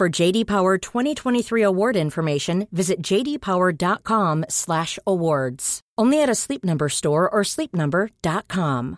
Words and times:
For 0.00 0.22
JD 0.22 0.46
Power 0.46 0.78
2023 0.78 1.62
award 1.62 1.96
information, 1.96 2.66
visit 2.70 3.00
jdpower.com/awards. 3.00 5.80
Only 6.00 6.22
at 6.22 6.28
a 6.28 6.34
Sleep 6.34 6.64
Number 6.64 6.88
store 6.88 7.28
or 7.30 7.44
sleepnumber.com. 7.44 8.96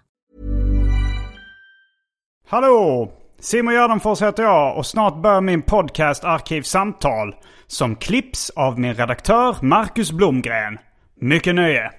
Hallå! 2.49 3.13
Simon 3.41 3.75
Gärdenfors 3.75 4.23
heter 4.23 4.43
jag 4.43 4.79
och 4.79 4.87
snart 4.87 5.23
börjar 5.23 5.41
min 5.41 5.63
podcast 5.63 6.25
Arkivsamtal 6.25 7.35
som 7.67 7.97
klipps 7.97 8.51
av 8.51 8.81
min 8.81 8.95
redaktör 8.95 9.57
Marcus 9.63 10.13
Blomgren. 10.13 10.79
Mycket 11.21 11.55
nöje! 11.55 11.91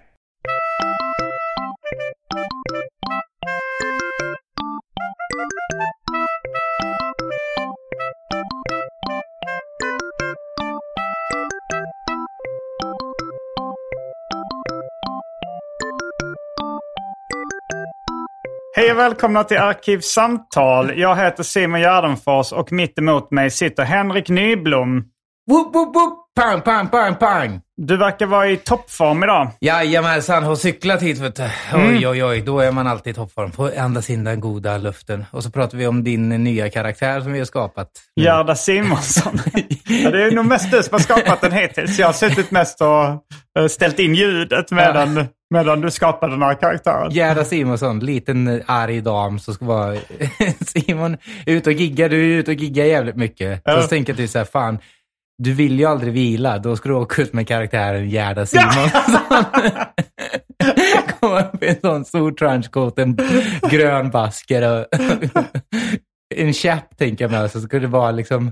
Hej 18.77 18.91
och 18.91 18.97
välkomna 18.97 19.43
till 19.43 19.57
Arkivsamtal. 19.57 20.99
Jag 20.99 21.15
heter 21.15 21.43
Simon 21.43 21.79
Gärdenfors 21.79 22.51
och 22.51 22.71
mitt 22.71 22.99
emot 22.99 23.31
mig 23.31 23.51
sitter 23.51 23.83
Henrik 23.83 24.29
Nyblom. 24.29 25.03
Woop, 25.49 25.75
woop, 25.75 25.95
woop. 25.95 26.27
Pang, 26.35 26.61
pang, 26.61 26.87
pang, 26.89 27.15
pang. 27.15 27.61
Du 27.77 27.97
verkar 27.97 28.25
vara 28.25 28.49
i 28.49 28.57
toppform 28.57 29.23
idag. 29.23 29.49
Jajamensan, 29.61 30.43
har 30.43 30.55
cyklat 30.55 31.01
hit 31.01 31.17
vet 31.17 31.35
du. 31.35 31.49
Mm. 31.73 31.89
Oj, 31.89 32.07
oj, 32.07 32.23
oj. 32.23 32.41
Då 32.41 32.59
är 32.59 32.71
man 32.71 32.87
alltid 32.87 33.11
i 33.11 33.13
toppform. 33.13 33.51
Får 33.51 33.77
andas 33.77 34.09
in 34.09 34.23
den 34.23 34.39
goda 34.39 34.77
luften. 34.77 35.25
Och 35.31 35.43
så 35.43 35.51
pratar 35.51 35.77
vi 35.77 35.87
om 35.87 36.03
din 36.03 36.29
nya 36.29 36.69
karaktär 36.69 37.21
som 37.21 37.33
vi 37.33 37.39
har 37.39 37.45
skapat. 37.45 37.91
Gerda 38.15 38.55
Simonsson. 38.55 39.39
ja, 39.87 40.11
det 40.11 40.23
är 40.23 40.31
nog 40.31 40.45
mest 40.45 40.71
du 40.71 40.83
som 40.83 40.93
har 40.93 40.99
skapat 40.99 41.41
den 41.41 41.51
hittills. 41.51 41.99
Jag 41.99 42.07
har 42.07 42.13
suttit 42.13 42.51
mest 42.51 42.81
och 42.81 43.05
eh, 43.59 43.67
ställt 43.69 43.99
in 43.99 44.15
ljudet 44.15 44.71
medan, 44.71 45.27
medan 45.49 45.81
du 45.81 45.91
skapade 45.91 46.33
den 46.33 46.41
här 46.41 46.53
karaktären. 46.55 47.11
Gerda 47.11 47.45
Simonsson, 47.45 47.99
liten 47.99 48.47
eh, 48.47 48.61
arg 48.65 49.01
dam 49.01 49.39
som 49.39 49.53
ska 49.53 49.65
vara... 49.65 49.97
Simon 50.65 51.17
är 51.45 51.53
ute 51.53 51.69
och 51.69 51.75
giggar. 51.75 52.09
Du 52.09 52.33
är 52.33 52.39
ute 52.39 52.51
och 52.51 52.57
giggar 52.57 52.85
jävligt 52.85 53.15
mycket. 53.15 53.61
Ja. 53.63 53.81
Så 53.81 53.87
tänker 53.87 54.13
jag 54.13 54.17
till 54.17 54.29
så 54.29 54.37
här, 54.37 54.45
fan. 54.45 54.79
Du 55.37 55.53
vill 55.53 55.79
ju 55.79 55.85
aldrig 55.85 56.13
vila. 56.13 56.57
Då 56.57 56.75
ska 56.75 56.89
du 56.89 56.95
åka 56.95 57.21
ut 57.21 57.33
med 57.33 57.47
karaktären 57.47 58.09
Gerda 58.09 58.45
Simonsson. 58.45 58.91
Komma 61.19 61.41
upp 61.41 61.63
i 61.63 61.67
en 61.67 61.81
sån 61.81 62.05
stor 62.05 62.31
trenchcoat, 62.31 62.99
en 62.99 63.17
grön 63.69 64.09
basker 64.09 64.79
och 64.79 64.85
en 66.35 66.53
käpp 66.53 66.97
tänker 66.97 67.25
jag 67.25 67.31
mig. 67.31 67.49
Så 67.49 67.61
ska 67.61 67.79
det 67.79 67.87
vara 67.87 68.11
liksom... 68.11 68.51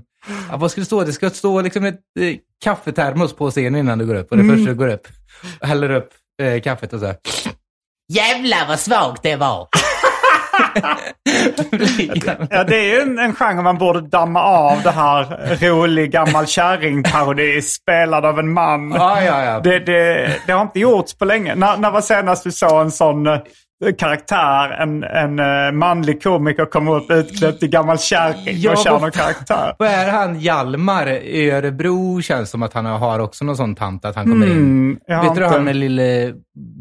Ja, 0.50 0.58
vad 0.58 0.72
ska 0.72 0.82
det 0.82 0.86
stå? 0.86 1.04
Det 1.04 1.14
ska 1.14 1.30
stå 1.30 1.62
liksom 1.62 1.86
ett 1.86 2.00
eh, 2.20 2.36
kaffetermos 2.64 3.36
på 3.36 3.52
scenen 3.52 3.80
innan 3.80 4.00
du 4.00 4.06
går 4.06 4.16
upp. 4.16 4.32
Och 4.32 4.38
det 4.38 4.44
första 4.44 4.70
du 4.70 4.76
går 4.76 4.88
upp. 4.88 5.08
Häller 5.62 5.90
upp 5.90 6.10
eh, 6.44 6.62
kaffet 6.62 6.94
och 6.94 7.00
så 7.00 7.06
här. 7.06 7.16
Jävlar 8.14 8.68
vad 8.68 8.80
svagt 8.80 9.24
det 9.24 9.36
var! 9.36 9.68
Ja, 12.50 12.64
det 12.64 12.76
är 12.76 12.84
ju 12.84 13.00
en, 13.00 13.20
en 13.20 13.36
genre 13.36 13.62
man 13.62 13.78
borde 13.78 14.02
damma 14.02 14.44
av 14.44 14.82
det 14.84 14.92
här 14.92 15.56
rolig 15.62 16.12
gammal 16.12 16.48
kärringparodi 16.48 17.62
spelad 17.62 18.26
av 18.26 18.40
en 18.40 18.54
man. 18.54 18.92
Ja, 18.92 19.24
ja, 19.24 19.44
ja. 19.44 19.60
Det, 19.60 19.80
det, 19.80 20.32
det 20.48 20.52
har 20.52 20.62
inte 20.62 20.80
gjorts 20.80 21.14
på 21.14 21.26
länge. 21.26 21.56
När, 21.56 21.78
när 21.78 21.92
var 21.92 22.02
senast 22.02 22.44
du 22.44 22.52
såg 22.52 22.82
en 22.82 22.92
sån 22.92 23.28
eh, 23.28 23.40
karaktär, 23.98 24.70
en, 24.70 25.04
en 25.04 25.40
eh, 25.40 25.72
manlig 25.72 26.24
komiker 26.24 26.66
komma 26.66 26.96
upp 26.96 27.12
utklädd 27.12 27.60
till 27.60 27.70
gammal 27.70 28.00
kärring 28.00 28.58
Ja, 28.58 28.72
och 28.72 28.78
vad 28.86 29.02
någon 29.02 29.12
karaktär? 29.12 29.76
Vad 29.80 29.88
är 29.88 30.12
han 30.12 30.40
Hjalmar 30.40 31.08
i 31.08 31.52
Örebro 31.52 32.22
känns 32.22 32.50
som 32.50 32.64
att 32.64 32.74
han 32.74 32.86
har 32.86 33.20
också 33.20 33.46
någon 33.46 33.58
sån 33.58 33.76
tant 33.76 34.06
att 34.06 34.16
han 34.16 34.26
kommer 34.26 34.46
in. 34.46 34.52
Mm, 34.52 35.00
har 35.08 35.24
Vet 35.24 35.36
du 35.36 35.46
han 35.46 35.64
med 35.64 35.76
lille, 35.76 36.34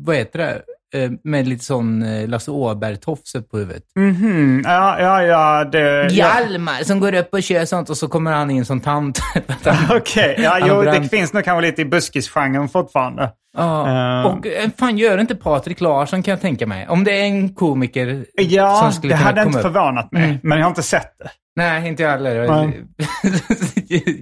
vad 0.05 0.17
heter 0.17 0.39
det? 0.39 0.63
Eh, 0.95 1.11
Med 1.25 1.49
lite 1.49 1.65
sån 1.65 2.03
eh, 2.03 2.29
Lasse 2.29 2.51
Åberg-tofs 2.51 3.35
upp 3.35 3.51
på 3.51 3.59
huvudet. 3.59 3.83
Mhm, 3.97 4.63
ja, 4.65 5.01
ja, 5.01 5.23
ja. 5.23 5.65
Det, 5.65 6.03
ja. 6.03 6.09
Hjalmar 6.11 6.85
som 6.85 7.01
går 7.01 7.15
upp 7.15 7.29
och 7.33 7.43
kör 7.43 7.65
sånt 7.65 7.91
och 7.91 7.97
så 7.97 8.09
kommer 8.09 8.33
han 8.33 8.51
in 8.51 8.65
som 8.65 8.81
tant. 8.81 9.19
Okej, 9.91 10.37
ja, 10.39 10.51
Han 10.51 10.63
har 10.71 10.85
jo, 10.85 10.91
det 10.91 11.09
finns 11.09 11.33
nog 11.33 11.45
kanske 11.45 11.67
lite 11.67 11.83
i 11.83 11.85
buskisgenren 11.85 12.69
fortfarande. 12.69 13.31
Ja. 13.57 14.21
Eh. 14.21 14.27
Och 14.27 14.47
fan 14.79 14.99
gör 14.99 15.19
inte 15.19 15.35
Patrik 15.35 15.81
Larsson 15.81 16.23
kan 16.23 16.33
jag 16.33 16.41
tänka 16.41 16.67
mig. 16.67 16.89
Om 16.89 17.05
det 17.05 17.21
är 17.21 17.25
en 17.25 17.55
komiker 17.55 18.25
Ja, 18.35 18.77
som 18.83 18.93
skulle 18.93 19.13
det 19.13 19.17
kunna 19.19 19.27
hade 19.31 19.41
komma 19.43 19.49
inte 19.59 19.69
upp. 19.69 19.75
förvånat 19.75 20.13
mig. 20.13 20.25
Mm. 20.25 20.39
Men 20.43 20.59
jag 20.59 20.65
har 20.65 20.71
inte 20.71 20.83
sett 20.83 21.19
det. 21.19 21.31
Nej, 21.57 21.89
inte 21.89 22.03
jag 22.03 22.11
heller. 22.11 22.49
Nej. 22.49 22.85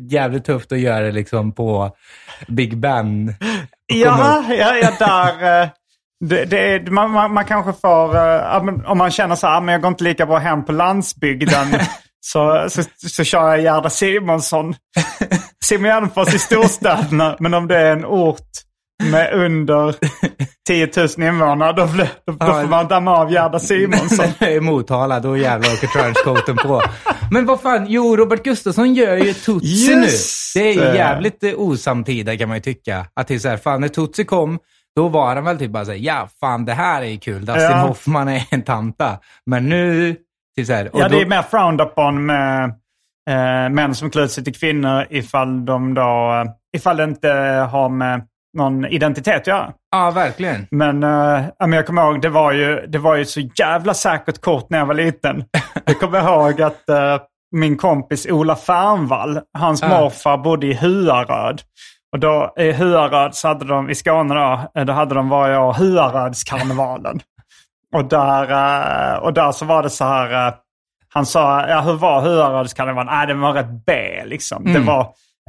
Jävligt 0.10 0.44
tufft 0.44 0.72
att 0.72 0.78
göra 0.80 1.00
det 1.00 1.12
liksom 1.12 1.52
på 1.52 1.96
Big 2.48 2.76
Ben. 2.78 3.34
Ja, 3.86 4.44
ja, 4.48 4.76
ja, 4.76 4.90
där... 4.98 5.70
Det, 6.28 6.44
det 6.44 6.90
man, 6.90 7.10
man, 7.10 7.34
man 7.34 7.44
kanske 7.44 7.72
får, 7.72 8.64
men 8.64 8.86
om 8.86 8.98
man 8.98 9.10
känner 9.10 9.34
så 9.34 9.46
här, 9.46 9.56
"Ah, 9.56 9.60
men 9.60 9.72
jag 9.72 9.82
går 9.82 9.88
inte 9.88 10.04
lika 10.04 10.26
bra 10.26 10.38
hem 10.38 10.64
på 10.64 10.72
landsbygden. 10.72 11.66
så, 12.20 12.66
så, 12.68 12.82
så 13.08 13.24
kör 13.24 13.48
jag 13.48 13.60
Gerda 13.60 13.90
Simonsson. 13.90 14.74
Simon 15.64 15.84
Gärdenfors 15.90 16.34
i 16.34 16.38
storstäderna. 16.38 17.36
Men 17.38 17.54
om 17.54 17.68
det 17.68 17.78
är 17.78 17.92
en 17.92 18.04
ort 18.04 18.48
med 19.10 19.32
under 19.32 19.94
10 20.66 20.88
000 20.96 21.08
invånare, 21.28 21.72
då, 21.72 21.86
då, 21.86 22.04
då 22.26 22.36
Ja. 22.40 22.60
får 22.62 22.68
man 22.68 22.88
damma 22.88 23.16
av 23.18 23.32
Gerda 23.32 23.58
Simonsson. 23.58 24.26
i 24.48 24.60
Motala, 24.60 25.20
då 25.20 25.36
jävlar 25.36 25.72
åker 25.72 25.86
trenchcoaten 25.86 26.56
på. 26.56 26.82
Men 27.30 27.46
vad 27.46 27.60
fan, 27.60 27.86
jo, 27.88 28.16
Robert 28.16 28.44
Gustafsson 28.44 28.94
gör 28.94 29.16
ju 29.16 29.32
Tutsi 29.34 29.94
nu. 29.94 30.06
Det 30.54 30.68
är 30.68 30.72
ju 30.72 30.96
jävligt 30.98 31.42
eh, 31.44 31.50
osamtida 31.56 32.36
kan 32.36 32.48
man 32.48 32.56
ju 32.56 32.62
tycka. 32.62 33.06
Att 33.14 33.28
det 33.28 33.34
är 33.34 33.38
så 33.38 33.48
här, 33.48 33.56
fan 33.56 33.80
när 33.80 33.88
Tutsi 33.88 34.24
kom, 34.24 34.58
då 34.96 35.08
var 35.08 35.34
han 35.34 35.44
väl 35.44 35.58
typ 35.58 35.70
bara 35.70 35.84
såhär, 35.84 35.98
ja 35.98 36.28
fan 36.40 36.64
det 36.64 36.72
här 36.72 37.02
är 37.02 37.06
ju 37.06 37.18
kul. 37.18 37.44
Dustin 37.44 37.62
Ja. 37.62 37.76
Hoffman 37.76 38.28
är 38.28 38.42
en 38.50 38.62
tanta. 38.62 39.18
Men 39.46 39.68
nu, 39.68 40.16
typ 40.56 40.66
så 40.66 40.72
här, 40.72 40.94
och 40.94 41.00
Ja, 41.00 41.08
då, 41.08 41.16
det 41.16 41.22
är 41.22 41.26
mer 41.26 41.42
frowned 41.42 41.80
upon 41.80 42.26
med 42.26 42.64
eh, 43.30 43.70
män 43.70 43.94
som 43.94 44.10
klär 44.10 44.26
sig 44.26 44.44
till 44.44 44.54
kvinnor 44.54 45.06
ifall 45.10 45.64
de 45.64 45.94
då, 45.94 46.00
eh, 46.44 46.50
ifall 46.76 46.96
det 46.96 47.04
inte 47.04 47.28
har 47.72 47.88
med 47.88 48.26
någon 48.58 48.84
identitet 48.86 49.40
att 49.40 49.46
göra. 49.46 49.72
Ja, 49.92 50.10
verkligen. 50.10 50.66
Men, 50.70 50.98
men 50.98 51.72
jag 51.72 51.86
kommer 51.86 52.02
ihåg, 52.02 52.22
det 52.22 52.28
var, 52.28 52.52
ju, 52.52 52.86
det 52.86 52.98
var 52.98 53.16
ju 53.16 53.24
så 53.24 53.40
jävla 53.40 53.94
säkert 53.94 54.40
kort 54.40 54.70
när 54.70 54.78
jag 54.78 54.86
var 54.86 54.94
liten. 54.94 55.44
Jag 55.84 56.00
kommer 56.00 56.18
ihåg 56.20 56.62
att 56.62 56.88
eh, 56.88 57.18
min 57.56 57.76
kompis 57.76 58.26
Ola 58.30 58.56
Fernvall, 58.56 59.40
hans 59.58 59.82
Ja. 59.82 59.88
morfar 59.88 60.36
bodde 60.38 60.66
i 60.66 60.74
Huaröd. 60.74 61.62
Och 62.12 62.18
då 62.20 62.52
i 62.56 62.72
Huaröd 62.72 63.34
så 63.34 63.48
hade 63.48 63.64
de, 63.64 63.90
i 63.90 63.94
Skåne 63.94 64.34
då, 64.34 64.80
eh, 64.80 64.84
då 64.86 64.92
hade 64.92 65.14
de 65.14 65.28
varje 65.28 65.58
år 65.58 65.72
Huarödskarnevalen. 65.72 67.20
Och 67.94 68.04
där, 68.04 68.42
eh, 69.12 69.18
och 69.18 69.32
där 69.32 69.52
så 69.52 69.64
var 69.64 69.82
det 69.82 69.90
så 69.90 70.04
här, 70.04 70.46
eh, 70.48 70.54
han 71.14 71.26
sa, 71.26 71.68
ja 71.68 71.80
hur 71.80 71.92
var 71.94 72.20
Huarödskarnevalen? 72.20 73.14
Nej, 73.14 73.26
den 73.26 73.40
var 73.40 73.52
rätt 73.52 73.84
B 73.86 73.92
liksom. 74.24 74.64
Det 74.72 74.80
var, 74.80 75.00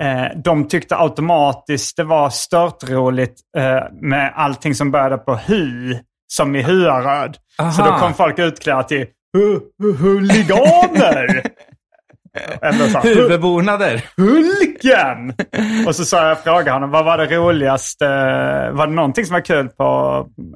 eh, 0.01 0.25
de 0.43 0.67
tyckte 0.67 0.97
automatiskt 0.97 1.97
det 1.97 2.03
var 2.03 2.29
störtroligt 2.29 3.39
eh, 3.57 3.83
med 4.01 4.33
allting 4.35 4.75
som 4.75 4.91
började 4.91 5.17
på 5.17 5.35
hu, 5.35 5.95
som 6.27 6.55
i 6.55 6.61
Huaröd. 6.61 7.37
Så 7.71 7.81
då 7.81 7.91
kom 7.99 8.13
folk 8.13 8.39
utklädda 8.39 8.83
till 8.83 9.05
hu- 9.37 9.61
hu- 9.83 9.97
huliganer. 9.97 11.41
Så 12.33 12.99
här, 12.99 13.15
Huvudbonader. 13.15 14.05
Hulken! 14.17 15.33
Och 15.87 15.95
så 15.95 16.05
sa 16.05 16.27
jag, 16.27 16.43
frågade 16.43 16.71
honom, 16.71 16.91
vad 16.91 17.05
var 17.05 17.17
det 17.17 17.35
roligaste? 17.35 18.05
Var 18.71 18.87
det 18.87 18.93
någonting 18.93 19.25
som 19.25 19.33
var 19.33 19.41
kul 19.41 19.69
på, 19.69 19.83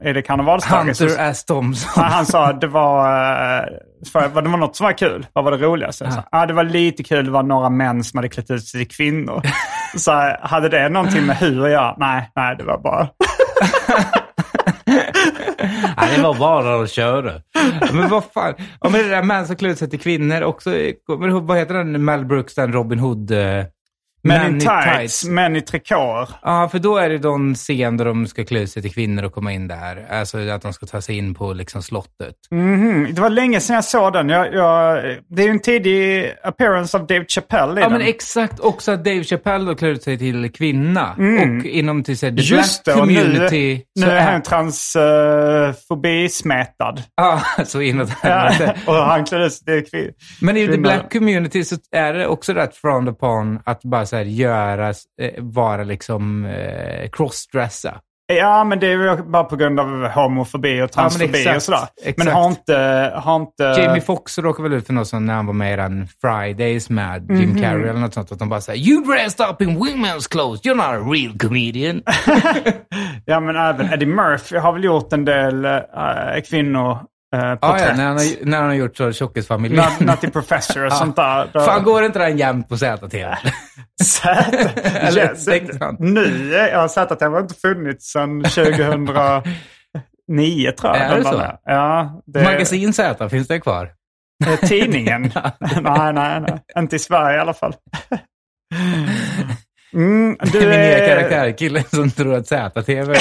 är 0.01 0.13
det 0.13 0.21
karnevalsdagen? 0.21 0.85
Hunter 0.85 1.15
S. 1.19 1.45
Thompson. 1.45 2.03
han, 2.03 2.11
han 2.11 2.25
sa 2.25 2.53
det 2.53 2.67
var, 2.67 3.05
eh, 3.59 3.65
för, 4.11 4.41
det 4.41 4.49
var 4.49 4.57
något 4.57 4.75
som 4.75 4.83
var 4.83 4.93
kul. 4.93 5.27
Vad 5.33 5.43
var 5.43 5.51
det 5.51 5.57
roligaste? 5.57 6.03
Jag 6.03 6.13
sa, 6.13 6.23
ah, 6.31 6.45
det 6.45 6.53
var 6.53 6.63
lite 6.63 7.03
kul, 7.03 7.25
det 7.25 7.31
var 7.31 7.43
några 7.43 7.69
män 7.69 8.03
som 8.03 8.17
hade 8.17 8.29
klätt 8.29 8.51
ut 8.51 8.67
sig 8.67 8.85
till 8.85 8.95
kvinnor. 8.95 9.41
Så 9.97 10.35
hade 10.41 10.69
det 10.69 10.89
någonting 10.89 11.25
med 11.25 11.37
hur 11.37 11.67
göra? 11.67 11.95
Nej, 11.97 12.31
nej, 12.35 12.55
det 12.55 12.63
var 12.63 12.77
bara... 12.77 13.07
Nej, 15.97 16.15
det 16.17 16.23
var 16.23 16.39
bara 16.39 16.83
att 16.83 16.91
köra. 16.91 17.31
Men 17.93 18.09
vad 18.09 18.23
fan. 18.33 18.53
Ja, 18.81 18.89
men 18.89 19.01
det 19.01 19.09
där 19.09 19.23
män 19.23 19.47
som 19.47 19.55
klär 19.55 19.69
ut 19.69 19.77
sig 19.77 19.89
till 19.89 19.99
kvinnor 19.99 20.41
också. 20.41 20.69
Kommer 21.05 21.27
du 21.27 21.33
ihåg, 21.33 21.43
vad 21.43 21.57
heter 21.57 21.73
den 21.73 22.05
Mel 22.05 22.25
Brooks, 22.25 22.55
den 22.55 22.73
Robin 22.73 22.99
Hood? 22.99 23.31
eh, 23.31 23.63
Män 24.27 24.53
in 24.53 24.59
tights, 24.59 25.25
män 25.25 25.55
i 25.55 25.61
trikåer. 25.61 26.29
Ja, 26.41 26.69
för 26.71 26.79
då 26.79 26.97
är 26.97 27.09
det 27.09 27.19
någon 27.23 27.55
scen 27.55 27.97
där 27.97 28.05
de 28.05 28.27
ska 28.27 28.43
klä 28.45 28.67
sig 28.67 28.81
till 28.81 28.93
kvinnor 28.93 29.23
och 29.23 29.33
komma 29.33 29.53
in 29.53 29.67
där. 29.67 30.05
Alltså 30.11 30.37
att 30.49 30.61
de 30.61 30.73
ska 30.73 30.85
ta 30.85 31.01
sig 31.01 31.17
in 31.17 31.33
på 31.33 31.53
liksom 31.53 31.83
slottet. 31.83 32.35
Mhm, 32.51 33.07
Det 33.13 33.21
var 33.21 33.29
länge 33.29 33.59
sedan 33.59 33.73
jag 33.75 33.83
såg 33.85 34.13
den. 34.13 34.29
Jag, 34.29 34.53
jag, 34.53 35.03
det 35.29 35.41
är 35.41 35.45
ju 35.45 35.51
en 35.51 35.59
tidig 35.59 36.31
appearance 36.43 36.97
av 36.97 37.07
Dave 37.07 37.25
Chappelle 37.27 37.79
i 37.79 37.83
Ja, 37.83 37.89
den. 37.89 37.97
men 37.97 38.07
exakt. 38.07 38.59
Också 38.59 38.91
att 38.91 39.03
Dave 39.05 39.23
Chappelle 39.23 39.65
då 39.65 39.75
klär 39.75 39.89
ut 39.89 40.03
sig 40.03 40.17
till 40.17 40.51
kvinna. 40.51 41.11
Och 41.17 41.65
inom 41.65 42.03
till 42.03 42.17
sig, 42.17 42.35
the 42.35 42.41
Just 42.41 42.85
det, 42.85 42.93
black 42.93 43.07
nu, 43.07 43.15
community. 43.15 43.81
nu 43.95 44.01
så 44.01 44.09
är 44.09 44.21
han 44.21 44.41
transfobismätad. 45.77 47.03
Ja, 47.15 47.41
så 47.65 47.81
inåt 47.81 48.09
Ja, 48.23 48.29
helvete. 48.29 48.75
och 48.87 48.93
han 48.95 49.25
klär 49.25 49.45
ut 49.45 49.53
sig 49.53 49.65
till 49.83 49.91
kvinnor. 49.91 50.11
Men 50.41 50.57
i 50.57 50.67
the 50.67 50.77
black 50.77 51.11
community 51.13 51.63
så 51.63 51.75
är 51.91 52.13
det 52.13 52.27
också 52.27 52.53
rätt 52.53 52.75
frowned 52.75 53.13
upon 53.13 53.59
att 53.65 53.81
bara 53.83 54.05
så 54.05 54.15
här 54.17 54.25
göra, 54.25 54.89
eh, 54.89 54.93
vara 55.37 55.83
liksom 55.83 56.45
eh, 56.45 57.09
crossdressa. 57.09 57.99
Ja, 58.33 58.63
men 58.63 58.79
det 58.79 58.87
är 58.87 58.97
väl 58.97 59.23
bara 59.23 59.43
på 59.43 59.55
grund 59.55 59.79
av 59.79 60.07
homofobi 60.07 60.81
och 60.81 60.91
transfobi 60.91 61.25
exakt, 61.25 61.55
och 61.55 61.61
sådär. 61.63 61.87
exakt. 62.03 62.17
Men 62.17 62.27
har 62.27 62.47
inte... 62.47 62.75
Har 63.15 63.35
inte 63.35 63.63
Jamie 63.63 64.01
Foxx 64.01 64.37
råkade 64.37 64.69
väl 64.69 64.77
ut 64.77 64.85
för 64.85 64.93
något 64.93 65.07
sånt 65.07 65.25
när 65.25 65.33
han 65.33 65.45
var 65.45 65.53
med 65.53 65.73
i 65.73 65.75
den 65.75 66.07
Fridays 66.21 66.89
med 66.89 67.31
Jim 67.31 67.49
Mhm. 67.49 67.61
Carrey 67.61 67.89
eller 67.89 67.99
något 67.99 68.13
sånt. 68.13 68.31
Att 68.31 68.39
de 68.39 68.49
bara 68.49 68.61
säger 68.61 68.89
“You 68.89 69.05
dressed 69.05 69.49
up 69.49 69.61
in 69.61 69.77
women's 69.77 70.31
clothes, 70.31 70.61
you're 70.61 70.75
not 70.75 70.85
a 70.85 71.11
real 71.13 71.37
comedian”. 71.39 72.01
Ja, 73.25 73.39
men 73.39 73.55
även 73.55 73.93
Eddie 73.93 74.05
Murphy 74.05 74.57
har 74.57 74.73
väl 74.73 74.83
gjort 74.83 75.13
en 75.13 75.25
del 75.25 75.65
äh, 75.65 75.81
kvinnor 76.49 76.91
äh, 77.35 77.39
ah, 77.61 77.79
ja, 77.79 77.93
när, 77.95 78.05
han 78.05 78.17
har, 78.17 78.45
när 78.45 78.57
han 78.57 78.67
har 78.67 78.73
gjort 78.73 78.97
så 78.97 79.11
Tjockisfamiljen. 79.11 79.83
Nut- 79.83 80.05
Nutty 80.05 80.27
Professor 80.29 80.85
och 80.85 80.93
sånt 81.03 81.15
där. 81.15 81.47
Då- 81.53 81.59
Fan, 81.59 81.83
går 81.83 82.03
inte 82.03 82.19
den 82.19 82.37
jämt 82.37 82.69
på 82.69 82.77
ZTV? 82.77 83.35
Eller 84.83 85.21
Yes. 85.21 85.47
Nu, 85.99 86.53
att 87.11 87.19
den 87.19 87.33
har 87.33 87.39
inte 87.39 87.55
funnits 87.55 88.11
sedan 88.11 88.43
2009 88.43 89.41
tror 90.71 90.95
jag. 90.95 90.95
Är 91.11 91.15
det 91.15 91.23
så? 91.23 91.59
Ja, 91.65 92.21
det, 92.25 92.43
Magasin 92.43 92.93
Z, 92.93 93.29
finns 93.29 93.47
det 93.47 93.59
kvar? 93.59 93.91
eh, 94.45 94.55
Tidningen? 94.69 95.21
nej, 95.81 96.13
nej, 96.13 96.41
nej. 96.41 96.59
Inte 96.77 96.95
i 96.95 96.99
Sverige 96.99 97.37
i 97.37 97.39
alla 97.39 97.53
fall. 97.53 97.73
Mm, 99.93 100.37
Du 100.43 100.49
du 100.51 100.57
är 100.59 100.69
min 100.69 100.79
nya 100.79 100.97
är... 100.97 101.15
karaktär, 101.15 101.57
killen 101.57 101.83
som 101.83 102.11
tror 102.11 102.33
att 102.35 102.47
ZTV... 102.47 103.13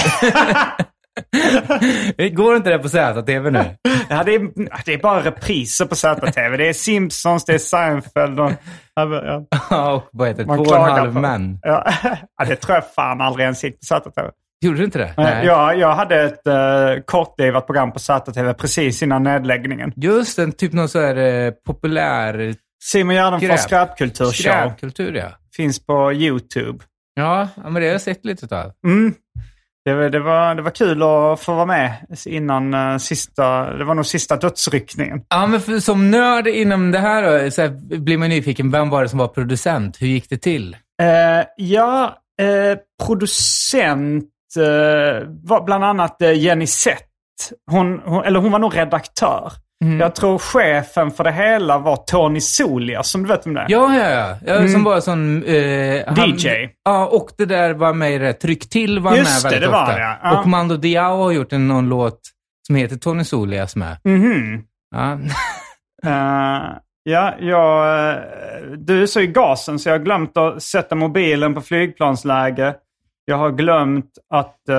Går 2.32 2.56
inte 2.56 2.70
det 2.70 2.78
på 2.78 2.88
ZTV 2.88 3.50
nu? 3.50 3.64
Ja, 4.08 4.22
det, 4.24 4.34
är, 4.34 4.48
det 4.84 4.94
är 4.94 4.98
bara 4.98 5.24
repriser 5.24 5.84
på 5.86 5.94
ZTV. 5.94 6.56
Det 6.56 6.68
är 6.68 6.72
Simpsons, 6.72 7.44
det 7.44 7.54
är 7.54 7.58
Seinfeld 7.58 8.40
och... 8.40 8.52
Ja, 8.94 9.46
Ja, 9.70 9.92
och 9.94 10.08
vad 10.12 10.28
heter 10.28 10.42
det? 10.42 10.46
man 10.46 10.64
Två 10.64 10.70
och 10.70 10.76
en 10.76 10.82
halv 10.92 11.12
på- 11.14 11.20
män. 11.20 11.58
Ja, 11.62 11.92
ja, 12.38 12.44
det 12.44 12.56
tror 12.56 12.74
jag 12.74 12.92
fan 12.94 13.20
aldrig 13.20 13.44
ens 13.44 13.64
gick 13.64 13.74
på 13.80 13.84
ZTV. 13.86 14.30
Gjorde 14.64 14.78
du 14.78 14.84
inte 14.84 14.98
det? 14.98 15.14
Nej. 15.16 15.46
Jag, 15.46 15.78
jag 15.78 15.92
hade 15.94 16.22
ett 16.22 16.46
uh, 16.48 17.02
kortlivat 17.04 17.66
program 17.66 17.92
på 17.92 17.98
ZTV 17.98 18.52
precis 18.54 19.02
innan 19.02 19.22
nedläggningen. 19.22 19.92
Just 19.96 20.38
en 20.38 20.52
typ 20.52 20.72
någon 20.72 20.88
så 20.88 21.00
här 21.00 21.16
eh, 21.16 21.50
populär 21.66 22.54
Simon 22.84 23.14
Gärdenfors 23.14 23.48
Skräp. 23.48 23.60
skräpkulturshow. 23.60 24.32
skräpkultur, 24.32 25.14
ja. 25.14 25.28
Finns 25.56 25.86
på 25.86 26.12
YouTube. 26.12 26.78
Ja, 27.14 27.48
ja, 27.56 27.62
men 27.70 27.74
det 27.74 27.80
har 27.88 27.92
jag 27.92 28.00
sett 28.00 28.24
lite 28.24 28.56
av. 28.64 28.72
Mm. 28.86 29.14
Det, 29.86 29.94
var- 29.94 30.08
det, 30.10 30.20
var, 30.20 30.54
det 30.54 30.62
var 30.62 30.70
kul 30.70 31.02
att 31.02 31.40
få 31.40 31.54
vara 31.54 31.66
med 31.66 31.92
innan 32.26 32.74
uh, 32.74 32.98
sista... 32.98 33.72
Det 33.76 33.84
var 33.84 33.94
nog 33.94 34.06
sista 34.06 34.36
dödsryckningen. 34.36 35.20
Ja, 35.28 35.46
men 35.46 35.60
för, 35.60 35.78
som 35.80 36.10
nörd 36.10 36.46
inom 36.46 36.90
det 36.90 36.98
här, 36.98 37.50
så 37.50 37.62
här 37.62 37.98
blir 37.98 38.18
man 38.18 38.28
nyfiken. 38.28 38.70
Vem 38.70 38.90
var 38.90 39.02
det 39.02 39.08
som 39.08 39.18
var 39.18 39.28
producent? 39.28 39.96
Hur 40.02 40.06
gick 40.06 40.30
det 40.30 40.38
till? 40.38 40.76
Eh, 41.02 41.46
ja, 41.56 42.16
eh, 42.42 42.78
producent 43.06 44.24
eh, 44.58 45.28
var 45.42 45.64
bland 45.64 45.84
annat 45.84 46.22
eh, 46.22 46.32
Jenny 46.32 46.66
Sett. 46.66 47.02
Hon, 47.70 48.00
hon, 48.04 48.24
eller 48.24 48.40
hon 48.40 48.52
var 48.52 48.58
nog 48.58 48.76
redaktör. 48.76 49.52
Mm. 49.84 50.00
Jag 50.00 50.14
tror 50.14 50.38
chefen 50.38 51.10
för 51.10 51.24
det 51.24 51.32
hela 51.32 51.78
var 51.78 51.96
Tony 51.96 52.40
Solia, 52.40 53.02
som 53.02 53.22
du 53.22 53.28
vet 53.28 53.46
om 53.46 53.54
det 53.54 53.60
är. 53.60 53.66
Ja, 53.68 53.94
ja, 53.98 54.08
ja. 54.10 54.36
ja 54.60 54.68
Som 54.68 54.84
var 54.84 55.00
sån... 55.00 55.42
Eh, 55.42 56.02
han- 56.06 56.30
DJ. 56.30 56.48
Ja, 56.84 57.06
och 57.06 57.30
det 57.38 57.44
där 57.44 57.74
var 57.74 57.92
med 57.92 58.12
i 58.12 58.18
det. 58.18 58.32
Tryck 58.32 58.70
till 58.70 58.98
var 58.98 59.16
Just 59.16 59.44
med 59.44 59.52
det, 59.52 59.54
väldigt 59.54 59.70
det 59.70 59.72
var 59.72 59.82
ofta. 59.82 59.94
det, 59.96 60.16
ja. 60.22 60.40
Och 60.40 60.46
Mando 60.46 60.76
Diao 60.76 61.22
har 61.22 61.32
gjort 61.32 61.52
en, 61.52 61.68
någon 61.68 61.88
låt 61.88 62.20
som 62.66 62.76
heter 62.76 62.96
Tony 62.96 63.24
Solias 63.24 63.76
med. 63.76 63.96
Mhm. 64.04 64.62
Ja. 64.94 65.18
Eh, 66.06 66.62
ja, 67.02 67.34
jag, 67.40 68.08
eh, 68.10 68.16
du 68.78 69.02
är 69.02 69.06
så 69.06 69.20
i 69.20 69.26
gasen 69.26 69.78
så 69.78 69.88
jag 69.88 69.94
har 69.98 70.04
glömt 70.04 70.36
att 70.36 70.62
sätta 70.62 70.94
mobilen 70.94 71.54
på 71.54 71.60
flygplansläge. 71.60 72.74
Jag 73.24 73.36
har 73.36 73.50
glömt 73.50 74.10
att... 74.34 74.68
eh, 74.68 74.76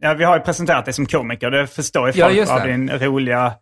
ja, 0.00 0.14
vi 0.18 0.24
har 0.24 0.36
ju 0.36 0.42
presenterat 0.42 0.84
dig 0.84 0.94
som 0.94 1.06
komiker, 1.06 1.50
det 1.50 1.66
förstår 1.66 2.06
ju 2.08 2.12
Ja, 2.20 2.26
folk 2.26 2.38
just 2.38 2.52
av 2.52 2.62
din 2.66 2.90
roliga... 2.90 3.52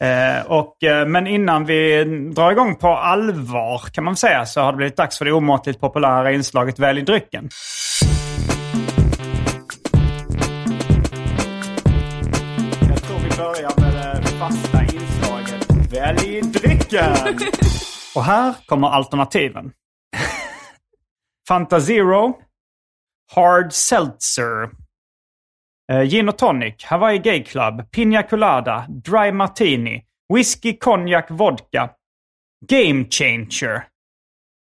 eh, 0.00 0.46
och, 0.46 0.82
eh, 0.82 1.06
men 1.06 1.26
innan 1.26 1.64
vi 1.64 2.04
drar 2.34 2.52
igång 2.52 2.76
på 2.76 2.88
allvar 2.88 3.78
kan 3.92 4.04
man 4.04 4.16
säga 4.16 4.46
så 4.46 4.60
har 4.60 4.72
det 4.72 4.76
blivit 4.76 4.96
dags 4.96 5.18
för 5.18 5.24
det 5.24 5.32
omåttligt 5.32 5.80
populära 5.80 6.32
inslaget 6.32 6.78
Välj 6.78 7.02
drycken. 7.02 7.48
Jag 12.88 13.02
tror 13.02 13.18
vi 13.18 13.36
börjar 13.36 13.80
med 13.80 14.22
det 14.22 14.28
fasta 14.28 14.82
inslaget 14.82 15.92
Välj 15.92 16.40
drycken! 16.40 17.16
Och 18.14 18.24
här 18.24 18.54
kommer 18.66 18.88
alternativen. 18.88 19.72
Fanta 21.48 21.80
Zero, 21.80 22.34
Hard 23.34 23.72
Seltzer, 23.72 24.70
Gin 25.90 26.28
och 26.28 26.38
Tonic, 26.38 26.84
Hawaii 26.84 27.18
Gay 27.18 27.44
Club, 27.44 27.90
Pina 27.90 28.22
Colada, 28.22 28.86
Dry 28.88 29.32
Martini, 29.32 30.04
Whisky, 30.34 30.76
Cognac, 30.76 31.24
Vodka, 31.28 31.90
Game 32.66 33.04
Changer. 33.10 33.84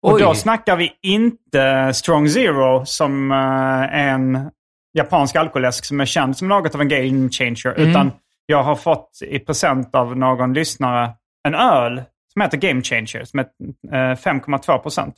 Och 0.02 0.14
Oj. 0.14 0.22
då 0.22 0.34
snackar 0.36 0.76
vi 0.76 0.92
inte 1.02 1.94
Strong 1.94 2.30
Zero 2.30 2.86
som 2.86 3.32
eh, 3.32 4.00
en 4.00 4.52
japansk 4.94 5.36
alkoläsk 5.36 5.86
som 5.86 6.00
är 6.02 6.06
känd 6.06 6.38
som 6.38 6.48
något 6.48 6.76
av 6.76 6.82
en 6.82 6.90
game 6.90 7.30
changer. 7.30 7.80
Utan 7.80 8.12
jag 8.46 8.64
har 8.64 8.76
fått 8.76 9.20
i 9.28 9.40
present 9.40 9.96
av 9.96 10.18
någon 10.18 10.54
lyssnare 10.54 11.12
en 11.48 11.56
öl 11.56 12.04
som 12.34 12.42
heter 12.42 12.58
Game 12.58 12.82
Changer 12.82 13.24
som 13.24 13.40
är 13.40 13.46
eh, 13.92 14.16
5,2 14.16 14.78
procent. 14.78 15.16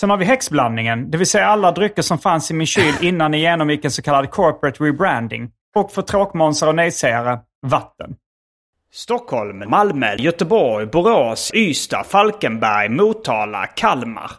Sen 0.00 0.10
har 0.10 0.16
vi 0.16 0.24
häxblandningen, 0.24 1.10
det 1.10 1.18
vill 1.18 1.26
säga 1.26 1.46
alla 1.46 1.72
drycker 1.72 2.02
som 2.02 2.18
fanns 2.18 2.50
i 2.50 2.54
min 2.54 2.66
kyl 2.66 2.94
innan 3.00 3.30
ni 3.30 3.40
genomgick 3.40 3.84
en 3.84 3.90
så 3.90 4.02
kallad 4.02 4.30
corporate 4.30 4.84
rebranding. 4.84 5.50
Och 5.74 5.92
för 5.92 6.02
tråkmånsar 6.02 6.66
och 6.66 6.74
nejsägare, 6.74 7.38
vatten. 7.66 8.14
Stockholm, 8.92 9.70
Malmö, 9.70 10.14
Göteborg, 10.18 10.86
Borås, 10.86 11.50
Ystad, 11.54 12.04
Falkenberg, 12.04 12.88
Motala, 12.88 13.66
Kalmar. 13.66 14.30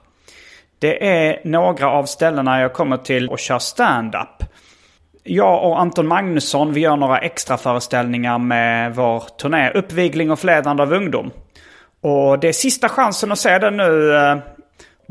Det 0.79 1.07
är 1.07 1.41
några 1.43 1.89
av 1.91 2.05
ställena 2.05 2.61
jag 2.61 2.73
kommer 2.73 2.97
till 2.97 3.29
och 3.29 3.39
kör 3.39 3.59
stand-up. 3.59 4.43
Jag 5.23 5.63
och 5.63 5.79
Anton 5.79 6.07
Magnusson 6.07 6.73
vi 6.73 6.79
gör 6.79 6.95
några 6.95 7.19
extra 7.19 7.57
föreställningar 7.57 8.37
med 8.37 8.95
vår 8.95 9.23
turné 9.41 9.71
Uppvigling 9.71 10.31
och 10.31 10.39
förledande 10.39 10.83
av 10.83 10.93
ungdom. 10.93 11.31
Och 12.01 12.39
det 12.39 12.47
är 12.47 12.53
sista 12.53 12.89
chansen 12.89 13.31
att 13.31 13.39
se 13.39 13.59
den 13.59 13.77
nu. 13.77 14.15
Eh, 14.15 14.37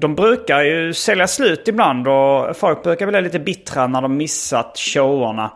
de 0.01 0.15
brukar 0.15 0.63
ju 0.63 0.95
sälja 0.95 1.27
slut 1.27 1.69
ibland 1.69 2.09
och 2.09 2.57
folk 2.57 2.83
brukar 2.83 3.07
bli 3.07 3.23
lite 3.23 3.39
bittra 3.39 3.87
när 3.87 4.03
de 4.03 4.17
missat 4.17 4.79
showerna. 4.79 5.53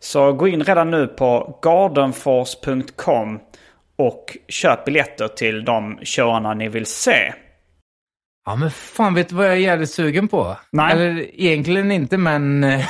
Så 0.00 0.32
gå 0.32 0.48
in 0.48 0.64
redan 0.64 0.90
nu 0.90 1.06
på 1.06 1.58
gardenfors.com 1.62 3.38
och 3.98 4.36
köp 4.48 4.84
biljetter 4.84 5.28
till 5.28 5.64
de 5.64 5.98
showerna 6.04 6.54
ni 6.54 6.68
vill 6.68 6.86
se. 6.86 7.32
Ja, 8.46 8.56
men 8.56 8.70
fan, 8.70 9.14
vet 9.14 9.28
du 9.28 9.34
vad 9.34 9.46
jag 9.46 9.52
är 9.52 9.56
jävligt 9.58 9.90
sugen 9.90 10.28
på? 10.28 10.56
Nej. 10.72 10.92
Eller 10.92 11.40
egentligen 11.40 11.90
inte, 11.92 12.16
men... 12.16 12.60